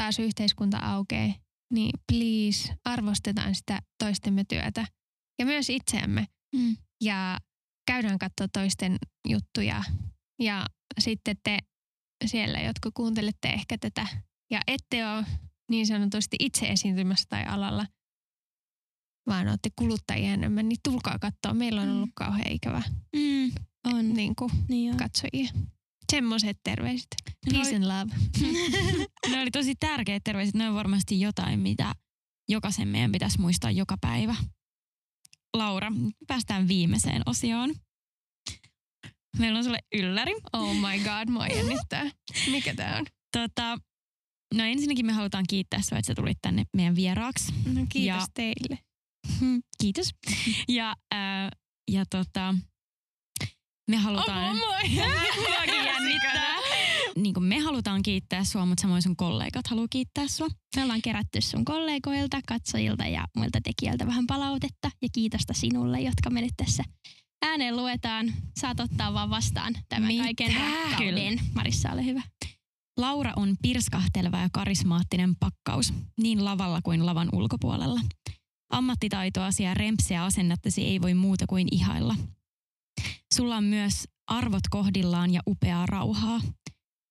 taas 0.00 0.18
yhteiskunta 0.18 0.78
aukeaa, 0.78 1.34
niin 1.72 1.90
please 2.12 2.74
arvostetaan 2.84 3.54
sitä 3.54 3.82
toistemme 4.04 4.44
työtä. 4.48 4.86
Ja 5.38 5.46
myös 5.46 5.70
itseämme. 5.70 6.26
Mm. 6.54 6.76
Ja 7.02 7.38
käydään 7.90 8.18
katsoa 8.18 8.48
toisten 8.52 8.96
juttuja. 9.28 9.84
Ja 10.38 10.66
sitten 10.98 11.36
te 11.44 11.58
siellä, 12.26 12.60
jotka 12.60 12.90
kuuntelette 12.94 13.48
ehkä 13.48 13.78
tätä 13.78 14.06
ja 14.50 14.60
ette 14.66 15.06
ole 15.08 15.24
niin 15.70 15.86
sanotusti 15.86 16.36
itse 16.40 16.66
esiintymässä 16.66 17.26
tai 17.28 17.44
alalla, 17.44 17.86
vaan 19.26 19.48
olette 19.48 19.70
kuluttajia 19.78 20.32
enemmän, 20.32 20.68
niin 20.68 20.78
tulkaa 20.84 21.18
katsoa. 21.18 21.54
Meillä 21.54 21.82
on 21.82 21.88
Mm. 21.88 21.94
ollut 21.96 22.10
kauhean 22.14 22.52
ikävä 22.52 22.82
Mm. 23.16 23.52
On. 23.94 24.14
niin 24.14 24.36
kuin, 24.36 24.50
Niin 24.68 24.88
joo. 24.88 24.96
katsojia. 24.98 25.52
Semmoiset 26.12 26.58
terveiset. 26.64 27.08
No 27.46 27.52
Peace 27.52 27.76
and 27.76 27.84
love. 27.84 28.14
Ne 29.30 29.40
oli 29.40 29.50
tosi 29.50 29.74
tärkeät 29.74 30.24
terveiset. 30.24 30.54
Ne 30.54 30.68
on 30.68 30.74
varmasti 30.74 31.20
jotain, 31.20 31.60
mitä 31.60 31.94
jokaisen 32.48 32.88
meidän 32.88 33.12
pitäisi 33.12 33.40
muistaa 33.40 33.70
joka 33.70 33.96
päivä. 34.00 34.34
Laura, 35.56 35.92
päästään 36.26 36.68
viimeiseen 36.68 37.22
osioon. 37.26 37.74
Meillä 39.38 39.58
on 39.58 39.64
sulle 39.64 39.78
ylläri. 39.94 40.32
Oh 40.52 40.74
my 40.74 40.98
god, 41.04 41.28
mua 41.28 41.46
jännittää. 41.46 42.10
Mikä 42.50 42.74
tää 42.74 42.96
on? 42.98 43.06
Tota, 43.32 43.78
no 44.54 44.64
ensinnäkin 44.64 45.06
me 45.06 45.12
halutaan 45.12 45.44
kiittää 45.48 45.80
sinua, 45.82 45.98
että 45.98 46.06
sä 46.06 46.14
tulit 46.14 46.38
tänne 46.42 46.64
meidän 46.76 46.96
vieraaksi. 46.96 47.52
No 47.52 47.86
kiitos 47.88 48.20
Ja- 48.20 48.26
teille. 48.34 48.78
Kiitos. 49.80 50.10
Ja, 50.68 50.96
ää, 51.12 51.50
ja 51.90 52.04
tota, 52.10 52.54
me 53.90 53.96
halutaan... 53.96 54.56
Muakin 54.56 55.84
jännittää. 55.86 56.56
Niin 57.16 57.34
kuin 57.34 57.44
me 57.44 57.58
halutaan 57.58 58.02
kiittää 58.02 58.44
sua, 58.44 58.66
mutta 58.66 58.82
samoin 58.82 59.02
sun 59.02 59.16
kollegat 59.16 59.66
haluaa 59.66 59.86
kiittää 59.90 60.28
sua. 60.28 60.48
Me 60.76 60.82
ollaan 60.82 61.02
kerätty 61.02 61.40
sun 61.40 61.64
kollegoilta, 61.64 62.40
katsojilta 62.48 63.06
ja 63.06 63.24
muilta 63.36 63.58
tekijöiltä 63.64 64.06
vähän 64.06 64.26
palautetta 64.26 64.90
ja 65.02 65.08
kiitosta 65.12 65.52
sinulle, 65.54 66.00
jotka 66.00 66.30
me 66.30 66.40
nyt 66.40 66.54
tässä 66.56 66.84
ääneen 67.42 67.76
luetaan. 67.76 68.32
Saat 68.60 68.80
ottaa 68.80 69.14
vaan 69.14 69.30
vastaan 69.30 69.74
tämän 69.88 70.12
Mitä? 70.12 70.22
kaiken 70.22 70.54
rakkauden. 70.56 71.40
Marissa, 71.54 71.92
ole 71.92 72.04
hyvä. 72.04 72.22
Laura 72.96 73.32
on 73.36 73.56
pirskahteleva 73.62 74.38
ja 74.38 74.48
karismaattinen 74.52 75.36
pakkaus, 75.36 75.92
niin 76.20 76.44
lavalla 76.44 76.80
kuin 76.82 77.06
lavan 77.06 77.28
ulkopuolella. 77.32 78.00
Ammattitaitoasi 78.72 79.62
ja 79.62 79.74
rempseä 79.74 80.24
asennettasi 80.24 80.84
ei 80.84 81.02
voi 81.02 81.14
muuta 81.14 81.46
kuin 81.46 81.68
ihailla. 81.70 82.16
Sulla 83.34 83.56
on 83.56 83.64
myös 83.64 84.08
arvot 84.26 84.68
kohdillaan 84.70 85.32
ja 85.32 85.40
upeaa 85.46 85.86
rauhaa. 85.86 86.40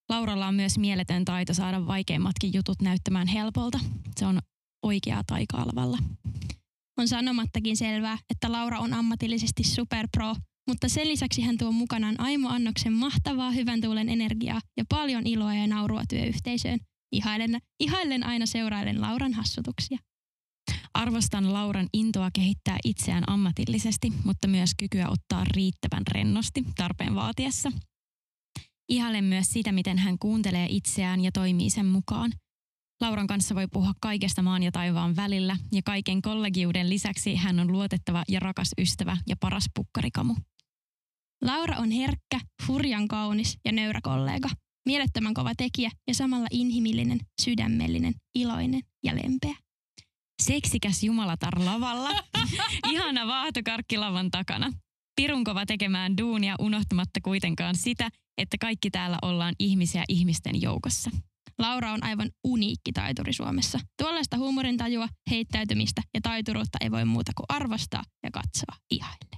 Lauralla 0.10 0.47
on 0.47 0.55
myös 0.55 0.78
mieletön 0.78 1.26
taito 1.26 1.53
saada 1.53 1.88
vaikeimmatkin 1.88 2.53
jutut 2.53 2.82
näyttämään 2.82 3.28
helpolta. 3.28 3.80
Se 4.18 4.26
on 4.26 4.39
oikeaa 4.86 5.24
taikaa 5.28 5.68
lavalla. 5.68 5.97
On 6.97 7.07
sanomattakin 7.07 7.78
selvää, 7.78 8.18
että 8.30 8.51
Laura 8.51 8.80
on 8.80 8.93
ammatillisesti 8.93 9.64
superpro, 9.64 10.36
mutta 10.68 10.89
sen 10.89 11.07
lisäksi 11.07 11.41
hän 11.41 11.57
tuo 11.57 11.72
mukanaan 11.72 12.20
Aimo 12.20 12.49
Annoksen 12.49 12.93
mahtavaa 12.93 13.51
hyvän 13.51 13.82
tuulen 13.82 14.10
energiaa 14.10 14.62
ja 14.78 14.84
paljon 14.89 15.28
iloa 15.28 15.55
ja 15.55 15.68
naurua 15.68 16.03
työyhteisöön. 16.10 16.80
Ihailen, 17.12 17.60
ihailen 17.80 18.26
aina 18.26 18.45
seurailen 18.45 19.01
Lauran 19.01 19.34
hassutuksia. 19.34 19.97
Arvostan 20.93 21.53
Lauran 21.53 21.88
intoa 21.93 22.30
kehittää 22.34 22.78
itseään 22.86 23.24
ammatillisesti, 23.28 24.14
mutta 24.24 24.47
myös 24.47 24.72
kykyä 24.78 25.10
ottaa 25.10 25.43
riittävän 25.55 26.03
rennosti 26.12 26.64
tarpeen 26.76 27.16
vaatiessa. 27.16 27.72
Ihailen 28.90 29.24
myös 29.24 29.48
sitä, 29.48 29.72
miten 29.72 29.98
hän 29.98 30.20
kuuntelee 30.20 30.68
itseään 30.70 31.22
ja 31.22 31.32
toimii 31.32 31.70
sen 31.70 31.86
mukaan. 31.86 32.32
Lauran 33.02 33.28
kanssa 33.28 33.56
voi 33.56 33.68
puhua 33.68 33.94
kaikesta 34.02 34.42
maan 34.42 34.64
ja 34.64 34.72
taivaan 34.72 35.16
välillä, 35.16 35.58
ja 35.72 35.82
kaiken 35.86 36.22
kollegiuden 36.22 36.90
lisäksi 36.90 37.36
hän 37.36 37.60
on 37.60 37.72
luotettava 37.72 38.24
ja 38.28 38.40
rakas 38.40 38.72
ystävä 38.78 39.18
ja 39.28 39.36
paras 39.40 39.66
pukkarikamu. 39.76 40.36
Laura 41.42 41.78
on 41.78 41.92
herkkä, 41.92 42.40
hurjan 42.68 43.08
kaunis 43.08 43.58
ja 43.66 43.72
nöyrä 43.72 44.00
kollega. 44.04 44.50
Mielettömän 44.86 45.34
kova 45.34 45.52
tekijä 45.58 45.92
ja 46.08 46.14
samalla 46.14 46.48
inhimillinen, 46.52 47.20
sydämellinen, 47.42 48.14
iloinen 48.36 48.82
ja 49.04 49.16
lempeä. 49.16 49.56
Seksikäs 50.44 51.04
jumalatar 51.04 51.66
lavalla. 51.66 52.10
Ihana 52.92 53.28
vaahtokarkki 53.28 53.98
lavan 53.98 54.32
takana. 54.32 54.74
Pirun 55.20 55.43
kova 55.43 55.65
tekemään 55.65 56.17
duunia 56.17 56.55
unohtamatta 56.59 57.20
kuitenkaan 57.24 57.76
sitä, 57.76 58.09
että 58.38 58.57
kaikki 58.61 58.91
täällä 58.91 59.17
ollaan 59.22 59.55
ihmisiä 59.59 60.03
ihmisten 60.07 60.61
joukossa. 60.61 61.11
Laura 61.57 61.91
on 61.91 62.03
aivan 62.03 62.30
uniikki 62.43 62.91
taituri 62.93 63.34
Suomessa. 63.34 63.80
Tuollaista 64.01 64.38
huumorintajua, 64.38 65.07
heittäytymistä 65.30 66.01
ja 66.13 66.22
taituruutta 66.22 66.78
ei 66.82 66.91
voi 66.91 67.05
muuta 67.05 67.32
kuin 67.36 67.45
arvostaa 67.49 68.03
ja 68.24 68.32
katsoa 68.32 68.76
ihaille. 68.91 69.38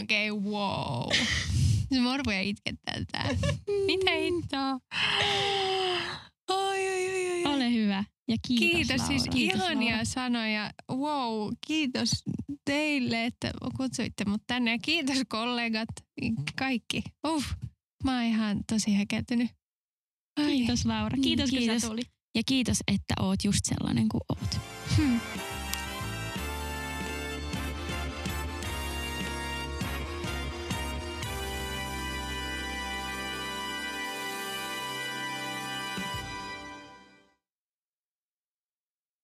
Okei, 0.00 0.30
okay, 0.30 0.50
wow. 0.50 1.12
Se 1.92 2.00
morvoja 2.10 2.40
itkettää 2.40 2.94
tää. 3.12 3.28
Mitä 3.86 4.10
hittoa? 4.10 4.78
Oi, 6.48 6.88
oi, 6.88 7.08
oi. 7.08 7.10
Ole 7.10 7.19
hyvä 7.90 8.04
ja 8.28 8.36
kiitos 8.46 8.70
Kiitos, 8.88 9.06
siis 9.06 9.26
Laura. 9.26 9.38
ihania 9.40 9.90
Laura. 9.90 10.04
sanoja. 10.04 10.70
Wow, 10.92 11.52
kiitos 11.66 12.10
teille, 12.64 13.24
että 13.24 13.50
kutsuitte 13.76 14.24
mut 14.24 14.42
tänne. 14.46 14.70
Ja 14.72 14.78
kiitos 14.82 15.16
kollegat, 15.28 15.88
kaikki. 16.58 17.02
Uh, 17.26 17.44
mä 18.04 18.14
oon 18.14 18.24
ihan 18.24 18.60
tosi 18.66 18.94
häkeltynyt. 18.94 19.50
Ai. 20.36 20.46
Kiitos 20.46 20.86
Laura. 20.86 21.16
Niin, 21.16 21.22
Kiitos, 21.22 21.50
kun 21.50 21.58
kiitos. 21.58 21.82
sä 21.82 21.88
tulit. 21.88 22.08
Ja 22.34 22.42
kiitos, 22.46 22.78
että 22.88 23.14
oot 23.20 23.44
just 23.44 23.60
sellainen 23.64 24.08
kuin 24.08 24.20
oot. 24.28 24.60
Hmm. 24.96 25.20